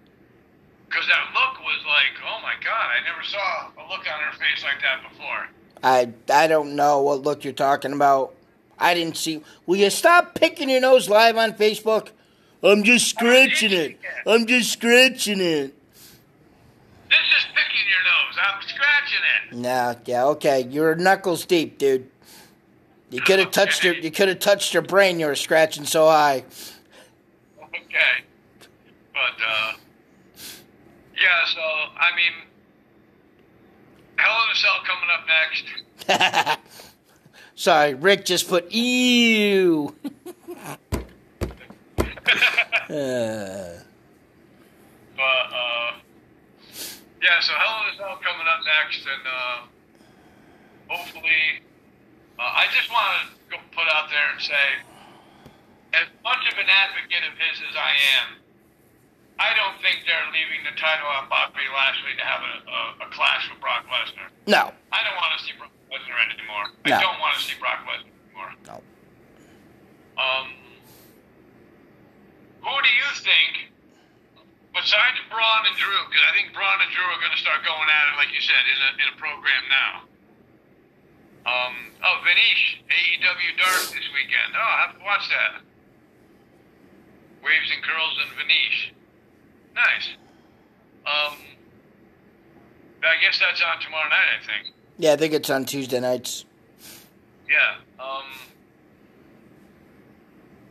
because 0.86 1.08
that 1.08 1.32
look 1.34 1.60
was 1.62 1.82
like, 1.88 2.14
oh 2.26 2.42
my 2.42 2.54
god, 2.64 2.88
I 2.92 3.00
never 3.06 3.24
saw 3.24 3.70
a 3.78 3.84
look 3.90 4.06
on 4.06 4.20
her 4.20 4.34
face 4.38 4.64
like 4.64 4.82
that 4.82 5.10
before. 5.10 5.48
I 5.84 6.14
I 6.30 6.48
don't 6.48 6.76
know 6.76 7.02
what 7.02 7.22
look 7.22 7.44
you're 7.44 7.54
talking 7.54 7.94
about. 7.94 8.36
I 8.78 8.94
didn't 8.94 9.18
see. 9.18 9.42
Will 9.66 9.78
you 9.78 9.90
stop 9.90 10.36
picking 10.36 10.70
your 10.70 10.82
nose 10.82 11.10
live 11.10 11.38
on 11.38 11.54
Facebook? 11.54 12.10
I'm 12.62 12.84
just 12.84 13.08
scratching 13.08 13.72
it. 13.72 14.00
I'm 14.26 14.46
just 14.46 14.72
scratching 14.72 15.40
it. 15.40 15.74
This 17.10 17.26
is 17.38 17.46
picking 17.56 17.88
your 17.88 18.04
nose. 18.06 18.36
I'm 18.38 18.62
scratching 18.62 19.09
it. 19.52 19.58
Nah, 19.58 19.96
yeah, 20.06 20.26
okay. 20.26 20.68
You're 20.70 20.96
knuckles 20.96 21.46
deep, 21.46 21.78
dude. 21.78 22.10
You 23.10 23.22
could 23.22 23.40
have 23.40 23.52
touched 23.52 23.84
your. 23.84 23.96
You 23.96 24.12
could 24.12 24.28
have 24.28 24.40
touched 24.40 24.74
your 24.74 24.84
brain. 24.84 25.20
You 25.20 25.28
were 25.28 25.36
scratching 25.36 25.86
so 25.86 26.08
high. 26.08 26.44
Okay. 27.62 28.24
But, 29.14 29.42
uh, 29.46 29.74
yeah, 31.16 31.46
so, 31.54 31.60
I 31.60 32.16
mean, 32.16 32.32
Hell 34.16 34.44
in 34.44 34.50
a 34.52 34.56
Cell 34.56 34.80
coming 34.88 35.10
up 35.12 35.28
next. 36.48 36.60
Sorry, 37.56 37.94
Rick 37.96 38.26
just 38.26 38.48
put 38.48 38.72
ew. 38.72 39.94
Uh, 42.90 43.84
But, 45.16 45.54
uh, 45.54 45.92
yeah, 47.22 47.40
so 47.42 47.54
Hell 47.54 47.84
in 47.88 47.94
a 47.94 47.98
Cell 47.98 48.18
coming 48.24 48.48
up 48.48 48.62
next, 48.66 49.04
and, 49.06 49.24
uh, 49.28 49.58
hopefully, 50.88 51.62
uh, 52.40 52.44
I 52.44 52.66
just 52.76 52.90
want 52.92 53.08
to 53.08 53.22
go 53.52 53.58
put 53.76 53.88
out 53.92 54.10
there 54.10 54.28
and 54.34 54.42
say, 54.42 54.68
as 55.94 56.08
much 56.24 56.44
of 56.52 56.56
an 56.58 56.70
advocate 56.70 57.24
of 57.26 57.34
his 57.38 57.58
as 57.70 57.76
I 57.76 57.94
am, 58.22 58.28
I 59.40 59.56
don't 59.56 59.80
think 59.82 60.04
they're 60.04 60.28
leaving 60.36 60.62
the 60.68 60.76
title 60.78 61.08
on 61.08 61.30
Bobby 61.32 61.64
Lashley 61.72 62.12
to 62.20 62.26
have 62.28 62.44
a, 62.44 62.56
a, 62.68 62.80
a 63.06 63.10
clash 63.10 63.48
with 63.50 63.60
Brock 63.64 63.88
Lesnar. 63.88 64.28
no, 64.48 64.72
I 64.92 65.00
don't 65.08 65.16
want 65.16 65.32
to 65.40 65.46
see 65.46 65.54
Brock 65.58 65.72
Lesnar 65.90 66.20
anymore. 66.28 66.66
No. 66.86 66.96
I 66.96 67.02
don't 67.02 67.20
want 67.20 67.36
to 67.40 67.42
see 67.48 67.56
Brock 67.60 67.80
Lesnar 67.88 68.12
anymore. 68.12 68.52
no. 68.68 68.76
Um, 70.20 70.52
who 72.62 72.76
do 72.84 72.92
you 72.92 73.10
think, 73.24 73.72
besides 74.74 75.18
Braun 75.30 75.62
and 75.66 75.76
Drew, 75.78 76.00
because 76.10 76.26
I 76.26 76.32
think 76.38 76.54
Braun 76.54 76.80
and 76.82 76.92
Drew 76.94 77.06
are 77.06 77.22
going 77.22 77.34
to 77.34 77.42
start 77.42 77.66
going 77.66 77.90
at 77.90 78.04
it, 78.14 78.16
like 78.18 78.32
you 78.34 78.42
said, 78.42 78.64
in 78.66 78.78
a, 78.78 78.90
in 79.02 79.08
a 79.14 79.18
program 79.18 79.64
now. 79.70 79.94
Um, 81.48 81.76
oh, 82.04 82.18
Vanish, 82.24 82.84
AEW 82.90 83.52
Dark 83.58 83.82
this 83.96 84.08
weekend. 84.14 84.54
Oh, 84.54 84.62
I 84.62 84.78
have 84.86 84.94
to 84.98 85.04
watch 85.04 85.26
that. 85.30 85.62
Waves 87.42 87.72
and 87.74 87.82
Curls 87.82 88.16
and 88.22 88.32
Vanish. 88.38 88.94
Nice. 89.74 90.08
Um, 91.08 91.38
I 93.02 93.16
guess 93.22 93.40
that's 93.40 93.62
on 93.64 93.82
tomorrow 93.82 94.10
night, 94.10 94.30
I 94.38 94.46
think. 94.46 94.76
Yeah, 94.98 95.14
I 95.14 95.16
think 95.16 95.34
it's 95.34 95.50
on 95.50 95.66
Tuesday 95.66 96.00
nights. 96.00 96.46
Yeah. 97.50 98.04
Um. 98.04 98.26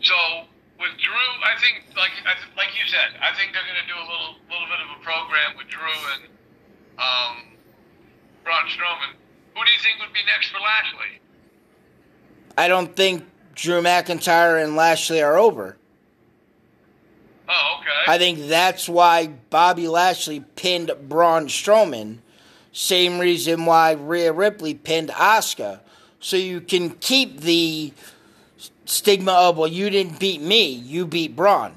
So 0.01 0.15
with 0.79 0.95
Drew, 0.99 1.29
I 1.43 1.59
think, 1.61 1.85
like 1.97 2.15
like 2.57 2.71
you 2.79 2.87
said, 2.87 3.19
I 3.21 3.35
think 3.37 3.53
they're 3.53 3.67
going 3.67 3.83
to 3.83 3.89
do 3.91 3.99
a 3.99 4.07
little 4.07 4.33
little 4.47 4.69
bit 4.71 4.81
of 4.83 4.89
a 4.95 5.01
program 5.03 5.59
with 5.59 5.69
Drew 5.69 5.99
and 6.15 6.23
um, 6.99 7.35
Braun 8.45 8.67
Strowman. 8.71 9.19
Who 9.55 9.65
do 9.65 9.71
you 9.71 9.79
think 9.83 9.99
would 10.01 10.15
be 10.15 10.25
next 10.27 10.51
for 10.51 10.59
Lashley? 10.59 11.21
I 12.57 12.69
don't 12.69 12.95
think 12.95 13.25
Drew 13.55 13.83
McIntyre 13.83 14.63
and 14.63 14.77
Lashley 14.77 15.21
are 15.21 15.37
over. 15.37 15.77
Oh, 17.49 17.79
okay. 17.81 18.13
I 18.13 18.19
think 18.19 18.49
that's 18.49 18.89
why 18.89 19.29
Bobby 19.51 19.89
Lashley 19.89 20.45
pinned 20.55 20.93
Braun 21.09 21.47
Strowman. 21.47 22.19
Same 22.73 23.19
reason 23.19 23.65
why 23.65 23.93
Rhea 23.93 24.33
Ripley 24.33 24.75
pinned 24.75 25.09
Asuka. 25.09 25.81
So 26.21 26.37
you 26.37 26.61
can 26.61 26.91
keep 26.91 27.41
the 27.41 27.93
stigma 28.89 29.33
of, 29.33 29.59
well, 29.59 29.69
you 29.69 29.91
didn't 29.91 30.19
beat 30.19 30.41
me, 30.41 30.71
you 30.71 31.07
beat 31.07 31.37
Braun. 31.37 31.75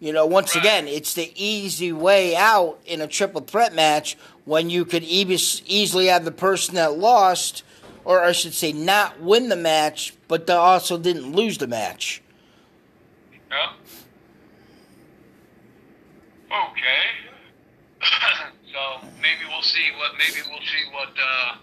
You 0.00 0.12
know, 0.12 0.26
once 0.26 0.56
again, 0.56 0.88
it's 0.88 1.14
the 1.14 1.32
easy 1.36 1.92
way 1.92 2.34
out 2.34 2.80
in 2.86 3.00
a 3.00 3.06
triple 3.06 3.42
threat 3.42 3.72
match 3.72 4.16
when 4.44 4.68
you 4.68 4.84
could 4.84 5.04
eas- 5.04 5.62
easily 5.66 6.06
have 6.06 6.24
the 6.24 6.32
person 6.32 6.74
that 6.74 6.98
lost, 6.98 7.62
or 8.04 8.20
I 8.20 8.32
should 8.32 8.54
say, 8.54 8.72
not 8.72 9.20
win 9.20 9.48
the 9.48 9.56
match, 9.56 10.14
but 10.26 10.48
they 10.48 10.54
also 10.54 10.98
didn't 10.98 11.36
lose 11.36 11.58
the 11.58 11.68
match. 11.68 12.20
Yeah. 13.48 13.72
Okay. 16.50 17.04
so 18.72 19.06
maybe 19.20 19.46
we'll 19.48 19.62
see 19.62 19.86
what 19.98 20.12
maybe 20.18 20.40
we'll 20.50 20.58
see 20.58 20.84
what 20.92 21.10
uh, 21.10 21.56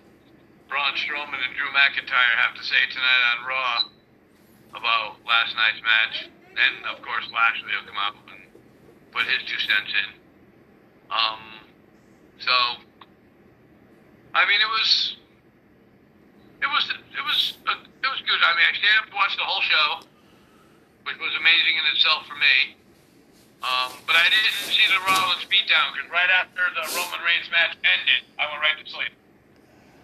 Braun 0.69 0.93
Strowman 0.93 1.43
and 1.43 1.55
Drew 1.57 1.67
McIntyre 1.75 2.37
have 2.37 2.55
to 2.55 2.63
say 2.63 2.77
tonight 2.89 3.37
on 3.37 3.47
Raw 3.47 3.98
about 4.71 5.17
last 5.25 5.55
night's 5.55 5.81
match, 5.81 6.29
and 6.53 6.85
of 6.85 7.01
course 7.01 7.25
Lashley 7.33 7.73
will 7.73 7.87
come 7.87 7.99
out 7.99 8.15
and 8.29 8.41
put 9.11 9.25
his 9.25 9.41
two 9.49 9.59
cents 9.59 9.91
in. 9.93 10.09
Um. 11.09 11.41
So. 12.39 12.55
I 14.29 14.45
mean, 14.45 14.61
it 14.61 14.69
was. 14.69 15.17
It 16.61 16.69
was. 16.69 16.85
It 16.93 17.23
was. 17.25 17.39
Uh, 17.65 17.81
it 17.81 18.09
was 18.09 18.21
good. 18.23 18.39
I 18.39 18.51
mean, 18.55 18.67
I 18.69 18.73
stayed 18.77 18.97
up 19.01 19.09
and 19.09 19.17
watched 19.17 19.37
the 19.41 19.47
whole 19.47 19.65
show, 19.65 19.87
which 21.03 21.17
was 21.17 21.33
amazing 21.35 21.75
in 21.81 21.85
itself 21.91 22.29
for 22.29 22.37
me. 22.37 22.77
Um, 23.59 23.91
but 24.07 24.15
I 24.15 24.23
didn't 24.31 24.71
see 24.71 24.87
the 24.87 25.03
Rollins 25.03 25.43
beatdown 25.51 25.91
because 25.91 26.07
right 26.07 26.31
after 26.31 26.63
the 26.71 26.85
Roman 26.95 27.19
Reigns 27.27 27.51
match 27.51 27.75
ended, 27.83 28.23
I 28.39 28.47
went 28.47 28.63
right 28.63 28.77
to 28.79 28.87
sleep. 28.87 29.11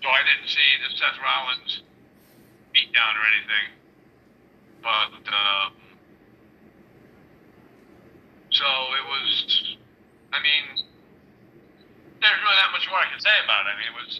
So 0.03 0.11
I 0.11 0.21
didn't 0.27 0.51
see 0.51 0.69
the 0.83 0.91
Seth 0.99 1.15
Rollins 1.23 1.87
beatdown 2.75 3.15
or 3.15 3.23
anything. 3.31 3.65
But 4.85 5.17
uh, 5.25 5.65
so 8.53 8.69
it 8.69 9.05
was. 9.09 9.27
I 10.29 10.37
mean, 10.45 10.85
there's 12.21 12.41
really 12.45 12.59
not 12.61 12.69
much 12.69 12.85
more 12.85 13.01
I 13.01 13.09
can 13.09 13.17
say 13.17 13.33
about 13.41 13.65
it. 13.65 13.73
I 13.73 13.75
mean, 13.81 13.89
it 13.89 13.97
was. 13.97 14.11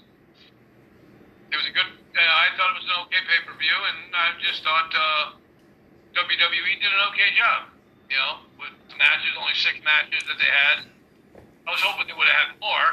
It 1.53 1.57
was 1.61 1.69
a 1.69 1.73
good. 1.77 1.85
And 1.85 2.29
I 2.33 2.49
thought 2.57 2.73
it 2.73 2.81
was 2.81 2.89
an 2.89 2.97
okay 3.05 3.21
pay 3.29 3.39
per 3.45 3.53
view, 3.61 3.77
and 3.77 4.09
I 4.09 4.33
just 4.41 4.65
thought 4.65 4.89
uh, 4.89 5.37
WWE 6.17 6.73
did 6.81 6.89
an 6.89 7.03
okay 7.13 7.29
job. 7.37 7.69
You 8.09 8.17
know, 8.17 8.33
with 8.57 8.73
matches, 8.97 9.37
only 9.37 9.53
six 9.61 9.77
matches 9.85 10.25
that 10.25 10.37
they 10.41 10.49
had. 10.49 10.77
I 11.37 11.69
was 11.69 11.81
hoping 11.85 12.09
they 12.09 12.17
would 12.17 12.25
have 12.25 12.41
had 12.41 12.57
more, 12.57 12.89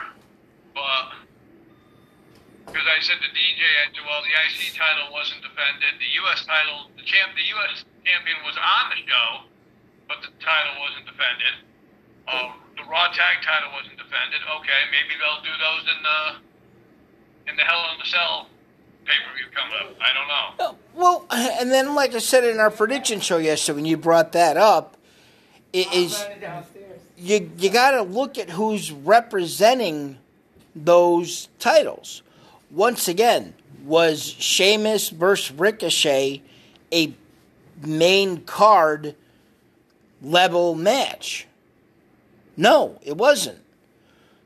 but 0.77 1.32
because 2.67 2.87
I 2.87 2.99
said 3.03 3.19
to 3.19 3.31
DJ, 3.35 3.63
I 3.63 3.91
said, 3.91 4.05
well, 4.07 4.23
the 4.23 4.35
IC 4.35 4.75
title 4.79 5.11
wasn't 5.11 5.43
defended, 5.43 5.99
the 5.99 6.13
U.S. 6.27 6.47
title, 6.47 6.91
the 6.95 7.05
champ, 7.05 7.35
the 7.35 7.49
U.S. 7.59 7.85
champion 8.07 8.39
was 8.47 8.55
on 8.59 8.85
the 8.95 9.01
show, 9.03 9.29
but 10.07 10.23
the 10.23 10.31
title 10.39 10.75
wasn't 10.79 11.07
defended. 11.11 11.55
Um, 12.31 12.63
the 12.79 12.85
Raw 12.87 13.11
tag 13.11 13.43
title 13.43 13.75
wasn't 13.75 13.99
defended. 13.99 14.41
Okay, 14.63 14.81
maybe 14.95 15.19
they'll 15.19 15.43
do 15.43 15.55
those 15.59 15.85
in 15.91 16.01
the 16.03 16.19
in 17.51 17.55
the 17.59 17.67
Hell 17.67 17.83
in 17.93 17.99
the 17.99 18.07
Cell 18.07 18.47
pay 19.05 19.19
per 19.27 19.35
view 19.37 19.47
coming 19.51 19.75
up. 19.83 19.97
I 19.99 20.11
don't 20.15 20.29
know. 20.29 20.79
Well, 20.95 21.27
and 21.61 21.71
then, 21.71 21.95
like 21.95 22.15
I 22.15 22.19
said 22.19 22.45
in 22.45 22.61
our 22.61 22.71
prediction 22.71 23.21
show 23.21 23.39
yesterday, 23.39 23.77
when 23.77 23.85
you 23.85 23.97
brought 23.97 24.33
that 24.33 24.57
up, 24.57 24.97
it 25.73 25.93
is 25.93 26.25
you 27.17 27.51
you 27.59 27.71
got 27.71 27.93
to 27.93 28.03
look 28.03 28.39
at 28.39 28.51
who's 28.51 28.93
representing 28.93 30.19
those 30.75 31.49
titles. 31.59 32.23
Once 32.73 33.07
again, 33.07 33.53
was 33.85 34.23
Sheamus 34.23 35.11
versus 35.11 35.53
Ricochet 35.57 36.43
a 36.93 37.15
main 37.85 38.45
card 38.45 39.15
level 40.23 40.75
match? 40.75 41.47
No, 42.57 42.99
it 43.03 43.17
wasn't. 43.17 43.59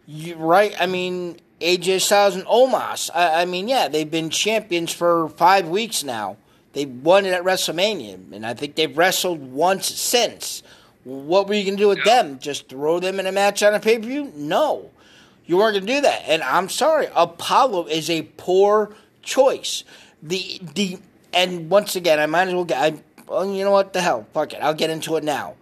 You 0.07 0.37
right? 0.37 0.75
I 0.81 0.87
mean, 0.87 1.39
AJ 1.61 2.01
Styles 2.01 2.35
and 2.35 2.45
Omos. 2.47 3.11
I, 3.15 3.43
I 3.43 3.45
mean, 3.45 3.69
yeah, 3.69 3.89
they've 3.89 4.11
been 4.11 4.31
champions 4.31 4.93
for 4.93 5.29
five 5.31 5.69
weeks 5.69 6.03
now. 6.03 6.37
They 6.73 6.85
won 6.85 7.27
it 7.27 7.33
at 7.33 7.43
WrestleMania, 7.43 8.33
and 8.33 8.45
I 8.45 8.55
think 8.55 8.75
they've 8.75 8.97
wrestled 8.97 9.53
once 9.53 9.87
since. 9.87 10.63
What 11.05 11.47
were 11.47 11.55
you 11.55 11.65
going 11.65 11.77
to 11.77 11.83
do 11.83 11.89
with 11.89 12.05
them? 12.05 12.39
Just 12.39 12.69
throw 12.69 12.99
them 13.01 13.21
in 13.21 13.27
a 13.27 13.33
match 13.33 13.63
on 13.63 13.75
a 13.75 13.81
pay 13.81 13.99
per 13.99 14.07
view? 14.07 14.33
No. 14.35 14.91
You 15.47 15.57
weren't 15.57 15.75
going 15.75 15.87
to 15.87 15.93
do 15.95 16.01
that. 16.03 16.23
And 16.27 16.43
I'm 16.43 16.69
sorry, 16.69 17.09
Apollo 17.15 17.87
is 17.87 18.11
a 18.11 18.23
poor 18.23 18.95
choice. 19.23 19.85
The 20.23 20.61
the 20.75 20.99
and 21.33 21.71
once 21.71 21.95
again, 21.97 22.19
I 22.19 22.27
might 22.27 22.49
as 22.49 22.55
well 22.55 22.65
get. 22.65 22.81
I, 22.81 22.99
well, 23.29 23.53
you 23.53 23.65
know 23.65 23.71
what? 23.71 23.93
The 23.93 24.01
hell, 24.01 24.27
fuck 24.33 24.53
it. 24.53 24.61
I'll 24.61 24.75
get 24.75 24.91
into 24.91 25.17
it 25.17 25.25
now. 25.25 25.55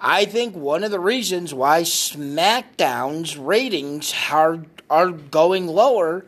I 0.00 0.24
think 0.24 0.56
one 0.56 0.82
of 0.82 0.90
the 0.90 0.98
reasons 0.98 1.54
why 1.54 1.82
SmackDown's 1.82 3.38
ratings 3.38 4.12
are 4.30 4.64
are 4.90 5.10
going 5.10 5.68
lower 5.68 6.26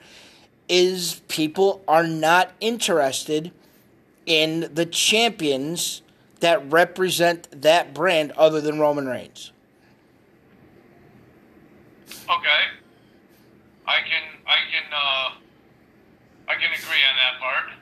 is 0.69 1.21
people 1.29 1.83
are 1.87 2.07
not 2.07 2.53
interested 2.61 3.53
in 4.25 4.71
the 4.73 4.87
champions 4.87 6.03
that 6.41 6.71
represent 6.71 7.63
that 7.63 7.93
brand 7.93 8.33
other 8.33 8.61
than 8.61 8.79
Roman 8.79 9.07
Reigns. 9.07 9.53
Okay, 12.09 12.65
I 13.87 14.01
can 14.01 14.25
I 14.47 14.59
can 14.71 14.87
uh, 14.93 15.29
I 16.49 16.55
can 16.55 16.71
agree 16.73 17.03
on 17.05 17.17
that 17.17 17.41
part 17.41 17.73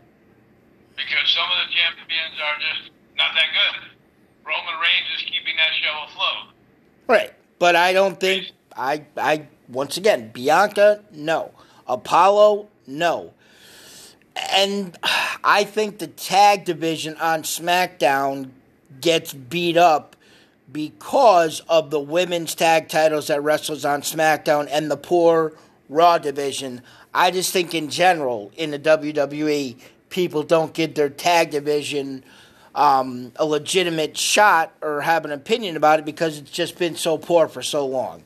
because 0.96 1.30
some 1.30 1.46
of 1.50 1.58
the 1.66 1.74
champions 1.74 2.36
are 2.42 2.58
just 2.58 2.90
not 3.16 3.34
that 3.34 3.50
good. 3.52 3.88
Roman 4.44 4.80
Reigns 4.80 5.08
is 5.16 5.22
keeping 5.22 5.56
that 5.56 5.70
show 5.80 6.04
afloat. 6.06 6.54
Right, 7.06 7.32
but 7.58 7.76
I 7.76 7.92
don't 7.92 8.18
think 8.18 8.50
I 8.76 9.04
I 9.16 9.46
once 9.68 9.96
again 9.96 10.30
Bianca 10.32 11.02
no, 11.12 11.52
Apollo 11.86 12.68
no 12.86 13.32
and 14.36 14.96
I 15.44 15.64
think 15.64 15.98
the 15.98 16.06
tag 16.06 16.64
division 16.64 17.16
on 17.16 17.42
SmackDown 17.42 18.50
gets 19.00 19.32
beat 19.32 19.76
up 19.76 20.16
because 20.70 21.60
of 21.68 21.90
the 21.90 22.00
women's 22.00 22.54
tag 22.54 22.88
titles 22.88 23.26
that 23.26 23.42
wrestles 23.42 23.84
on 23.84 24.02
SmackDown 24.02 24.68
and 24.70 24.90
the 24.90 24.96
poor 24.96 25.52
Raw 25.92 26.18
division. 26.18 26.82
I 27.14 27.30
just 27.30 27.52
think 27.52 27.74
in 27.74 27.90
general 27.90 28.50
in 28.56 28.70
the 28.70 28.78
WWE, 28.78 29.76
people 30.10 30.42
don't 30.42 30.72
get 30.72 30.94
their 30.94 31.10
tag 31.10 31.50
division 31.50 32.24
um, 32.74 33.32
a 33.36 33.44
legitimate 33.44 34.16
shot 34.16 34.72
or 34.80 35.02
have 35.02 35.24
an 35.24 35.32
opinion 35.32 35.76
about 35.76 35.98
it 35.98 36.04
because 36.04 36.38
it's 36.38 36.50
just 36.50 36.78
been 36.78 36.96
so 36.96 37.18
poor 37.18 37.48
for 37.48 37.62
so 37.62 37.86
long. 37.86 38.22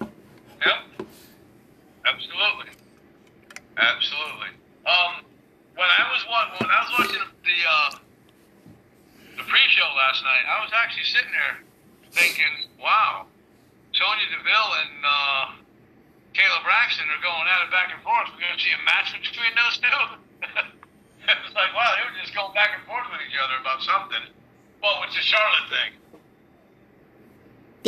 Yep, 0.00 1.08
absolutely, 2.04 2.72
absolutely. 3.76 4.50
Um, 4.84 5.24
when 5.74 5.88
I 5.88 6.12
was 6.12 6.24
when 6.60 6.70
I 6.70 6.80
was 6.84 6.98
watching 6.98 7.22
the 7.44 7.58
uh, 7.68 7.90
the 9.38 9.42
pre-show 9.44 9.88
last 9.96 10.22
night, 10.22 10.44
I 10.48 10.62
was 10.62 10.72
actually 10.74 11.04
sitting 11.04 11.32
there 11.32 11.58
thinking, 12.12 12.68
"Wow, 12.80 13.26
Sonya 13.92 14.26
Deville 14.30 14.72
and 14.82 15.04
uh, 15.04 15.46
Kayla 16.36 16.60
Braxton 16.60 17.08
are 17.08 17.22
going 17.24 17.48
at 17.48 17.64
it 17.64 17.72
back 17.72 17.88
and 17.88 18.00
forth. 18.04 18.28
We're 18.36 18.44
going 18.44 18.60
to 18.60 18.60
see 18.60 18.76
a 18.76 18.82
match 18.84 19.08
between 19.16 19.56
those 19.56 19.80
two." 19.80 20.00
it's 21.32 21.56
like, 21.56 21.72
wow, 21.72 21.96
they 21.96 22.04
were 22.04 22.12
just 22.20 22.36
going 22.36 22.52
back 22.52 22.76
and 22.76 22.84
forth 22.84 23.08
with 23.08 23.24
each 23.24 23.40
other 23.40 23.56
about 23.56 23.80
something. 23.80 24.20
Well, 24.84 25.00
it's 25.08 25.16
a 25.16 25.24
Charlotte 25.24 25.68
thing. 25.72 26.20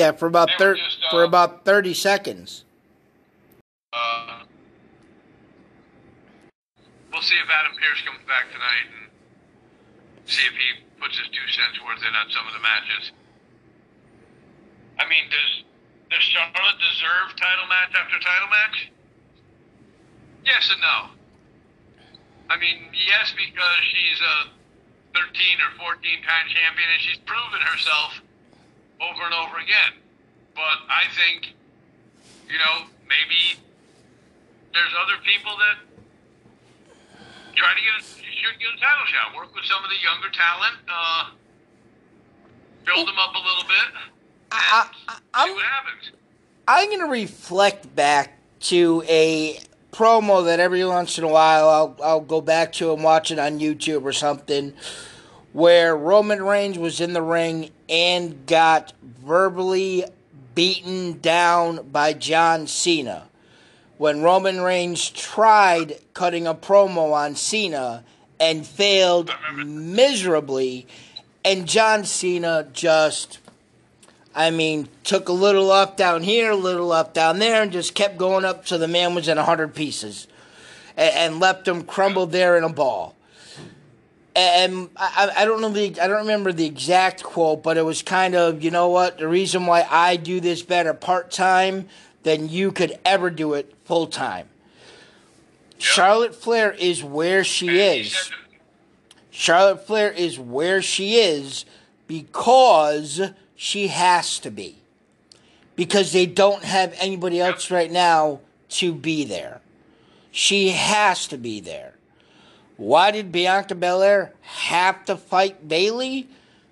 Yeah, 0.01 0.17
for 0.17 0.27
about 0.33 0.49
thir- 0.57 0.81
just, 0.81 1.05
uh, 1.05 1.11
for 1.13 1.25
about 1.29 1.69
thirty 1.69 1.93
seconds. 1.93 2.65
Uh, 3.93 4.49
we'll 7.13 7.21
see 7.21 7.37
if 7.37 7.49
Adam 7.53 7.77
Pearce 7.77 8.01
comes 8.09 8.25
back 8.25 8.49
tonight 8.49 8.89
and 8.97 9.13
see 10.25 10.47
if 10.49 10.57
he 10.57 10.89
puts 10.97 11.19
his 11.19 11.29
two 11.29 11.45
cents 11.53 11.77
worth 11.85 12.01
in 12.01 12.15
on 12.17 12.31
some 12.33 12.47
of 12.49 12.57
the 12.57 12.65
matches. 12.65 13.13
I 14.99 15.05
mean, 15.09 15.29
does 15.29 15.68
does 16.11 16.25
Charlotte 16.25 16.81
deserve 16.81 17.37
title 17.37 17.69
match 17.69 17.93
after 17.93 18.17
title 18.19 18.49
match? 18.49 18.91
Yes 20.45 20.65
and 20.73 20.81
no. 20.81 20.99
I 22.49 22.57
mean, 22.57 22.89
yes, 22.97 23.35
because 23.37 23.81
she's 23.93 24.21
a 24.25 24.37
13 25.13 25.29
or 25.61 25.71
14 25.77 26.01
time 26.25 26.47
champion 26.49 26.89
and 26.89 27.01
she's 27.05 27.21
proven 27.29 27.61
herself 27.61 28.21
over 29.05 29.21
and 29.29 29.35
over 29.37 29.61
again. 29.61 30.01
But 30.57 30.81
I 30.89 31.05
think, 31.13 31.53
you 32.49 32.57
know, 32.57 32.89
maybe 33.05 33.61
there's 34.73 34.95
other 34.97 35.21
people 35.23 35.53
that 35.61 35.77
try 37.53 37.75
to 37.77 37.83
get 37.85 37.95
a, 38.01 38.03
should 38.03 38.57
get 38.57 38.73
a 38.73 38.81
title 38.81 39.07
shot. 39.13 39.37
Work 39.37 39.53
with 39.53 39.69
some 39.69 39.85
of 39.85 39.91
the 39.93 40.01
younger 40.01 40.33
talent. 40.33 40.77
Uh, 40.89 41.37
build 42.89 43.05
them 43.05 43.19
up 43.21 43.37
a 43.37 43.43
little 43.45 43.69
bit. 43.69 44.18
I, 44.51 44.89
I, 45.35 45.51
what 45.51 45.65
happens. 45.65 46.13
I'm 46.67 46.89
going 46.89 47.01
to 47.01 47.07
reflect 47.07 47.95
back 47.95 48.39
to 48.61 49.03
a 49.09 49.61
promo 49.93 50.45
that 50.47 50.61
every 50.61 50.85
once 50.85 51.19
in 51.19 51.25
a 51.25 51.29
while 51.29 51.69
I'll, 51.69 51.97
I'll 52.03 52.21
go 52.21 52.41
back 52.41 52.73
to 52.75 52.93
and 52.93 53.03
watch 53.03 53.31
it 53.31 53.39
on 53.39 53.59
YouTube 53.59 54.05
or 54.05 54.13
something 54.13 54.75
where 55.53 55.97
Roman 55.97 56.43
Reigns 56.43 56.79
was 56.79 57.01
in 57.01 57.15
the 57.15 57.23
ring 57.23 57.71
and 57.89 58.47
got 58.47 58.93
verbally 59.03 60.05
beaten 60.55 61.21
down 61.21 61.89
by 61.91 62.13
John 62.13 62.67
Cena 62.67 63.29
when 63.97 64.23
Roman 64.23 64.61
Reigns 64.61 65.11
tried 65.11 65.99
cutting 66.15 66.47
a 66.47 66.55
promo 66.55 67.13
on 67.13 67.35
Cena 67.35 68.05
and 68.41 68.65
failed 68.65 69.31
miserably, 69.57 70.87
and 71.45 71.67
John 71.67 72.05
Cena 72.05 72.69
just, 72.73 73.41
I 74.35 74.51
mean, 74.51 74.89
took 75.05 75.29
a 75.29 75.33
little 75.33 75.71
up 75.71 75.97
down 75.97 76.23
here, 76.23 76.53
a 76.53 76.57
little 76.57 76.93
up 76.93 77.15
down 77.15 77.39
there, 77.39 77.63
and 77.63 77.73
just 77.73 77.95
kept 77.95 78.19
going 78.19 78.45
up 78.45 78.67
so 78.67 78.79
the 78.79 78.89
man 78.89 79.15
was 79.15 79.29
in 79.29 79.39
a 79.39 79.43
hundred 79.43 79.75
pieces, 79.75 80.29
and, 80.97 81.15
and, 81.15 81.41
left 81.41 81.67
him 81.67 81.83
crumbled 81.85 82.33
there 82.33 82.57
in 82.57 82.65
a 82.65 82.69
ball. 82.69 83.17
And 84.37 84.89
I, 84.97 85.33
I 85.39 85.45
don't 85.45 85.61
know 85.61 85.71
the 85.71 86.01
I 86.01 86.07
don't 86.07 86.19
remember 86.19 86.53
the 86.53 86.67
exact 86.67 87.25
quote, 87.25 87.63
but 87.63 87.77
it 87.77 87.85
was 87.85 88.03
kind 88.03 88.37
of 88.37 88.63
you 88.63 88.71
know 88.71 88.89
what 88.89 89.19
the 89.19 89.27
reason 89.27 89.67
why 89.67 89.85
I 89.91 90.17
do 90.17 90.39
this 90.39 90.63
better 90.63 90.95
part 90.95 91.33
time 91.33 91.89
than 92.23 92.49
you 92.49 92.71
could 92.71 92.99
ever 93.05 93.31
do 93.31 93.55
it 93.55 93.75
full 93.85 94.07
time. 94.07 94.47
Yep. 95.73 95.81
Charlotte 95.81 96.35
Flair 96.35 96.71
is 96.73 97.03
where 97.03 97.43
she 97.43 97.81
is. 97.81 98.31
Charlotte 99.31 99.87
Flair 99.87 100.11
is 100.11 100.39
where 100.39 100.83
she 100.83 101.17
is 101.17 101.65
because 102.07 103.21
she 103.59 103.89
has 103.89 104.39
to 104.39 104.51
be. 104.51 104.77
Because 105.77 106.13
they 106.13 106.25
don't 106.25 106.65
have 106.65 106.95
anybody 106.99 107.39
else 107.39 107.71
right 107.71 107.93
now 107.93 108.41
to 108.71 108.95
be 108.95 109.25
there. 109.25 109.61
She 110.31 110.71
has 110.71 111.27
to 111.27 111.37
be 111.37 111.61
there. 111.61 111.93
Why 112.79 113.11
did 113.11 113.31
Bianca 113.31 113.75
Belair 113.75 114.33
have 114.41 115.05
to 115.05 115.17
fight 115.17 115.69
Bayley? 115.69 116.29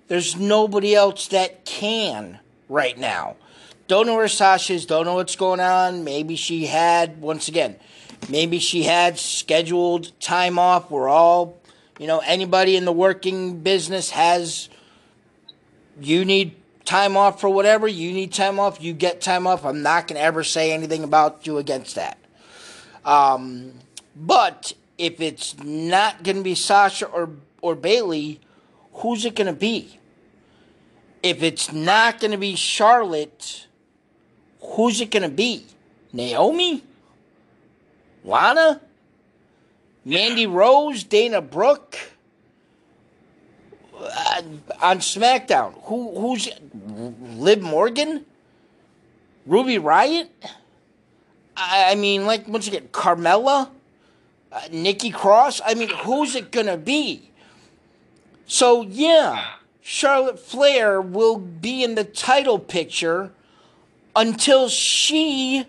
There's 0.07 0.35
nobody 0.35 0.95
else 0.95 1.27
that 1.27 1.65
can 1.65 2.39
right 2.67 2.97
now. 2.97 3.35
Don't 3.87 4.07
know 4.07 4.15
where 4.15 4.27
Sasha 4.27 4.73
is. 4.73 4.85
Don't 4.87 5.05
know 5.05 5.15
what's 5.15 5.35
going 5.35 5.59
on. 5.59 6.03
Maybe 6.03 6.35
she 6.35 6.65
had, 6.65 7.21
once 7.21 7.47
again, 7.47 7.77
Maybe 8.29 8.59
she 8.59 8.83
had 8.83 9.17
scheduled 9.17 10.19
time 10.19 10.59
off. 10.59 10.91
We're 10.91 11.07
all, 11.07 11.57
you 11.97 12.07
know, 12.07 12.19
anybody 12.19 12.75
in 12.75 12.83
the 12.83 12.91
working 12.91 13.59
business 13.61 14.09
has. 14.09 14.69
You 16.01 16.25
need 16.25 16.55
time 16.87 17.17
off 17.17 17.39
for 17.39 17.49
whatever. 17.49 17.87
You 17.87 18.11
need 18.13 18.33
time 18.33 18.59
off. 18.59 18.81
You 18.81 18.93
get 18.93 19.21
time 19.21 19.45
off. 19.45 19.65
I'm 19.65 19.83
not 19.83 20.07
going 20.07 20.17
to 20.17 20.23
ever 20.23 20.43
say 20.43 20.71
anything 20.71 21.03
about 21.03 21.45
you 21.45 21.57
against 21.59 21.95
that. 21.95 22.17
Um, 23.05 23.73
but 24.15 24.73
if 24.97 25.21
it's 25.21 25.61
not 25.63 26.23
going 26.23 26.37
to 26.37 26.43
be 26.43 26.55
Sasha 26.55 27.05
or 27.05 27.29
or 27.61 27.75
Bayley, 27.75 28.39
who's 28.93 29.25
it 29.25 29.35
going 29.35 29.47
to 29.47 29.53
be? 29.53 29.99
If 31.21 31.43
it's 31.43 31.71
not 31.71 32.19
going 32.19 32.31
to 32.31 32.37
be 32.37 32.55
Charlotte, 32.55 33.67
who's 34.61 35.01
it 35.01 35.11
going 35.11 35.23
to 35.23 35.29
be? 35.29 35.65
Naomi? 36.13 36.83
Lana? 38.23 38.81
Mandy 40.05 40.47
Rose? 40.47 41.03
Dana 41.03 41.41
Brooke? 41.41 41.97
Uh, 43.99 44.41
on 44.81 44.99
SmackDown, 44.99 45.73
who 45.85 46.19
who's 46.19 46.47
Liv 46.87 47.61
Morgan? 47.61 48.25
Ruby 49.45 49.77
Riott? 49.77 50.29
I, 51.55 51.91
I 51.91 51.95
mean, 51.95 52.25
like 52.25 52.47
once 52.47 52.67
again, 52.67 52.89
Carmella, 52.91 53.69
uh, 54.51 54.61
Nikki 54.71 55.09
Cross. 55.09 55.61
I 55.65 55.73
mean, 55.73 55.89
who's 55.89 56.35
it 56.35 56.51
gonna 56.51 56.77
be? 56.77 57.31
So 58.45 58.83
yeah, 58.83 59.45
Charlotte 59.81 60.39
Flair 60.39 61.01
will 61.01 61.37
be 61.37 61.83
in 61.83 61.95
the 61.95 62.03
title 62.03 62.59
picture 62.59 63.31
until 64.15 64.69
she 64.69 65.65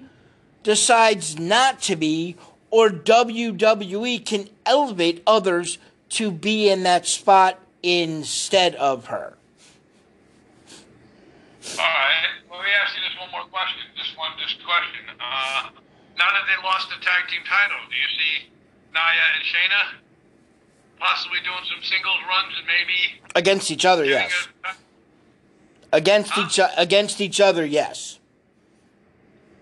decides 0.63 1.39
not 1.39 1.81
to 1.83 1.97
be, 1.97 2.37
or 2.71 2.91
WWE 2.91 4.25
can 4.25 4.49
elevate 4.67 5.23
others 5.27 5.79
to 6.11 6.31
be 6.31 6.69
in 6.69 6.83
that 6.83 7.07
spot 7.07 7.59
instead 7.83 8.75
of 8.75 9.07
her. 9.07 9.38
All 11.77 11.85
right. 11.85 12.25
Let 12.51 12.61
me 12.65 12.73
ask 12.81 12.97
you 12.97 13.03
just 13.05 13.19
one 13.21 13.31
more 13.31 13.45
question. 13.51 13.85
Just 13.97 14.17
one, 14.17 14.31
just 14.41 14.57
question. 14.65 15.05
Uh, 15.21 15.71
now 16.17 16.31
that 16.33 16.45
they 16.49 16.57
lost 16.65 16.89
the 16.89 16.97
tag 17.05 17.29
team 17.29 17.43
title, 17.45 17.77
do 17.91 17.97
you 17.97 18.11
see 18.17 18.49
Nia 18.95 19.27
and 19.37 19.45
Shayna 19.45 19.83
possibly 20.99 21.39
doing 21.45 21.65
some 21.69 21.83
singles 21.83 22.19
runs 22.29 22.55
and 22.59 22.67
maybe 22.67 23.21
against 23.35 23.71
each 23.71 23.85
other? 23.85 24.05
Yes. 24.05 24.49
A, 24.65 25.97
against 25.97 26.31
huh? 26.31 26.47
each 26.47 26.61
against 26.77 27.21
each 27.21 27.41
other, 27.41 27.65
yes. 27.67 28.19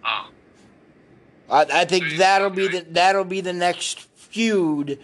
Oh. 0.05 0.29
I, 1.51 1.67
I 1.73 1.85
think 1.85 2.07
so 2.07 2.17
that'll 2.19 2.51
be 2.51 2.69
the 2.69 2.87
that'll 2.91 3.25
be 3.25 3.41
the 3.41 3.53
next 3.53 4.01
feud 4.01 4.99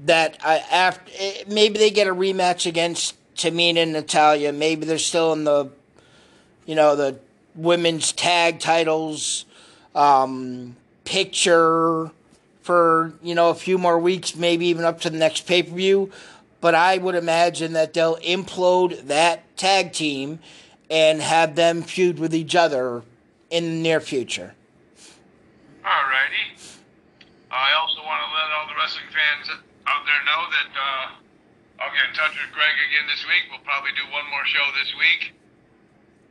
that 0.00 0.38
I 0.44 0.58
after 0.58 1.10
eh, 1.18 1.44
maybe 1.48 1.78
they 1.78 1.90
get 1.90 2.06
a 2.06 2.14
rematch 2.14 2.66
against 2.66 3.16
Tamina 3.40 3.82
and 3.82 3.92
Natalya. 3.92 4.52
Maybe 4.52 4.84
they're 4.84 4.98
still 4.98 5.32
in 5.32 5.44
the, 5.44 5.70
you 6.70 6.76
know, 6.76 6.94
the 6.94 7.18
women's 7.56 8.12
tag 8.12 8.60
titles 8.60 9.44
um, 9.96 10.76
picture 11.04 12.12
for 12.62 13.12
you 13.24 13.34
know 13.34 13.50
a 13.50 13.56
few 13.56 13.76
more 13.76 13.98
weeks, 13.98 14.36
maybe 14.36 14.66
even 14.66 14.84
up 14.84 15.00
to 15.00 15.10
the 15.10 15.18
next 15.18 15.48
pay 15.48 15.64
per 15.64 15.74
view. 15.74 16.12
But 16.60 16.76
I 16.76 16.98
would 16.98 17.16
imagine 17.16 17.72
that 17.72 17.92
they'll 17.92 18.18
implode 18.18 19.08
that 19.08 19.42
tag 19.56 19.92
team 19.92 20.38
and 20.88 21.20
have 21.20 21.56
them 21.56 21.82
feud 21.82 22.20
with 22.20 22.32
each 22.32 22.54
other 22.54 23.02
in 23.50 23.64
the 23.64 23.82
near 23.82 24.00
future. 24.00 24.54
Alrighty. 25.82 26.78
I 27.50 27.74
also 27.82 27.98
want 28.06 28.22
to 28.22 28.30
let 28.30 28.46
all 28.54 28.68
the 28.68 28.78
wrestling 28.78 29.10
fans 29.10 29.58
out 29.88 30.06
there 30.06 30.22
know 30.22 30.42
that 30.54 30.70
uh, 30.78 31.82
I'll 31.82 31.90
get 31.90 32.10
in 32.10 32.14
touch 32.14 32.38
with 32.38 32.54
Greg 32.54 32.78
again 32.78 33.10
this 33.10 33.26
week. 33.26 33.50
We'll 33.50 33.66
probably 33.66 33.90
do 33.98 34.06
one 34.12 34.30
more 34.30 34.46
show 34.46 34.62
this 34.78 34.94
week. 34.94 35.34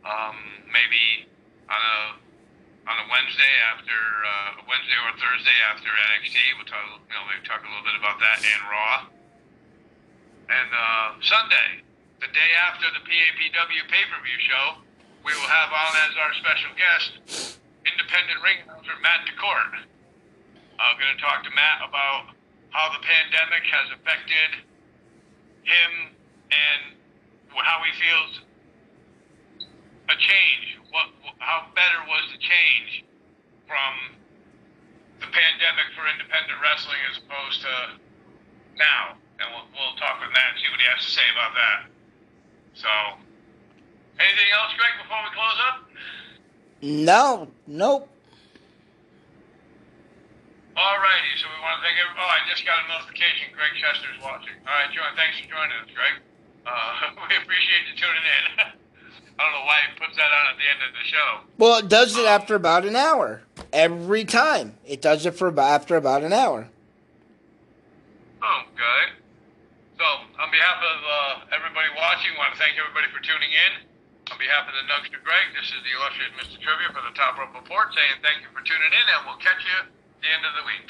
Um, 0.10 0.66
maybe 0.74 1.30
on 1.70 1.78
a 1.78 1.98
on 2.90 2.96
a 2.98 3.06
Wednesday 3.14 3.54
after 3.70 3.94
uh, 3.94 4.66
Wednesday 4.66 4.98
or 5.06 5.14
Thursday 5.22 5.58
after 5.70 5.86
NXT. 5.86 6.38
We'll 6.58 6.66
talk, 6.66 6.82
you 6.82 7.14
know, 7.14 7.30
maybe 7.30 7.46
talk 7.46 7.62
a 7.62 7.70
little 7.70 7.86
bit 7.86 7.94
about 7.94 8.18
that 8.18 8.42
and 8.42 8.62
Raw. 8.66 8.96
And 10.50 10.70
uh, 10.74 11.08
Sunday, 11.22 11.86
the 12.26 12.30
day 12.34 12.52
after 12.58 12.90
the 12.90 13.06
PAPW 13.06 13.82
pay 13.86 14.04
per 14.10 14.18
view 14.26 14.40
show, 14.50 14.82
we 15.22 15.38
will 15.38 15.52
have 15.54 15.70
on 15.70 15.94
as 16.10 16.14
our 16.18 16.34
special 16.42 16.74
guest 16.74 17.62
independent 17.86 18.42
ring 18.42 18.66
announcer 18.66 18.98
Matt 19.06 19.30
DeCourt. 19.30 19.86
I'm 20.82 20.98
going 20.98 21.14
to 21.14 21.22
talk 21.22 21.46
to 21.46 21.54
Matt 21.54 21.86
about 21.86 22.34
how 22.74 22.90
the 22.90 23.02
pandemic 23.06 23.62
has 23.70 23.94
affected 23.94 24.66
him 25.70 26.18
and 26.50 26.98
how 27.62 27.78
he 27.86 27.94
feels 28.02 28.49
a 30.10 30.18
change. 30.18 30.66
What, 30.90 31.14
how 31.38 31.70
better 31.78 32.02
was 32.10 32.26
the 32.34 32.42
change 32.42 33.06
from 33.70 34.18
the 35.22 35.30
pandemic 35.30 35.88
for 35.94 36.10
independent 36.10 36.58
wrestling 36.60 37.00
as 37.14 37.22
opposed 37.22 37.62
to 37.62 37.74
now? 38.76 39.16
And 39.40 39.48
we'll, 39.54 39.70
we'll 39.72 39.96
talk 40.02 40.20
with 40.20 40.34
Matt 40.34 40.58
and 40.58 40.60
see 40.60 40.70
what 40.74 40.82
he 40.82 40.88
has 40.90 41.06
to 41.06 41.12
say 41.14 41.28
about 41.32 41.54
that. 41.56 41.80
So, 42.76 42.92
anything 44.20 44.50
else, 44.52 44.74
Greg, 44.76 44.98
before 45.00 45.22
we 45.24 45.32
close 45.32 45.60
up? 45.64 45.78
No, 46.82 47.48
nope. 47.70 48.10
Alrighty, 50.80 51.34
so 51.36 51.52
we 51.52 51.60
want 51.60 51.76
to 51.80 51.82
thank 51.84 52.00
everybody. 52.00 52.24
Oh, 52.24 52.32
I 52.32 52.40
just 52.48 52.64
got 52.64 52.80
a 52.80 52.86
notification. 52.88 53.52
Greg 53.52 53.76
Chester's 53.84 54.16
watching. 54.24 54.56
All 54.64 54.76
right, 54.80 54.88
John, 54.96 55.12
thanks 55.20 55.36
for 55.44 55.48
joining 55.52 55.76
us, 55.76 55.92
Greg. 55.92 56.24
Uh, 56.64 57.20
we 57.28 57.36
appreciate 57.36 57.84
you 57.92 57.96
tuning 58.00 58.26
in. 58.26 58.46
I 59.40 59.48
don't 59.48 59.56
know 59.56 59.64
why 59.72 59.80
he 59.88 59.96
puts 59.96 60.20
that 60.20 60.28
on 60.36 60.52
at 60.52 60.58
the 60.60 60.68
end 60.68 60.84
of 60.84 60.92
the 60.92 61.06
show. 61.08 61.30
Well, 61.56 61.80
it 61.80 61.88
does 61.88 62.12
it 62.20 62.28
after 62.28 62.60
about 62.60 62.84
an 62.84 63.00
hour. 63.00 63.40
Every 63.72 64.28
time. 64.28 64.76
It 64.84 65.00
does 65.00 65.26
it 65.26 65.32
for 65.32 65.48
about, 65.48 65.72
after 65.80 65.96
about 65.96 66.28
an 66.28 66.36
hour. 66.36 66.68
Okay. 68.44 69.02
So, 69.96 70.04
on 70.44 70.52
behalf 70.52 70.80
of 70.84 70.98
uh, 71.00 71.56
everybody 71.56 71.88
watching, 71.96 72.36
I 72.36 72.38
want 72.38 72.52
to 72.52 72.60
thank 72.60 72.76
everybody 72.76 73.08
for 73.16 73.24
tuning 73.24 73.48
in. 73.48 73.88
On 74.28 74.36
behalf 74.36 74.68
of 74.68 74.76
the 74.76 74.84
Nugster 74.92 75.24
Greg, 75.24 75.56
this 75.56 75.72
is 75.72 75.80
the 75.88 75.92
illustrious 75.96 76.36
Mr. 76.36 76.60
Trivia 76.60 76.92
for 76.92 77.00
the 77.08 77.16
Top 77.16 77.40
Rope 77.40 77.56
Report 77.56 77.96
saying 77.96 78.20
thank 78.20 78.44
you 78.44 78.52
for 78.52 78.60
tuning 78.68 78.92
in, 78.92 79.06
and 79.08 79.24
we'll 79.24 79.40
catch 79.40 79.64
you 79.64 79.88
at 79.88 80.20
the 80.20 80.30
end 80.36 80.44
of 80.44 80.54
the 80.60 80.66
week. 80.68 80.90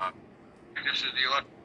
Uh, 0.00 0.16
this 0.80 1.04
is 1.04 1.12
the 1.12 1.28
election. 1.28 1.57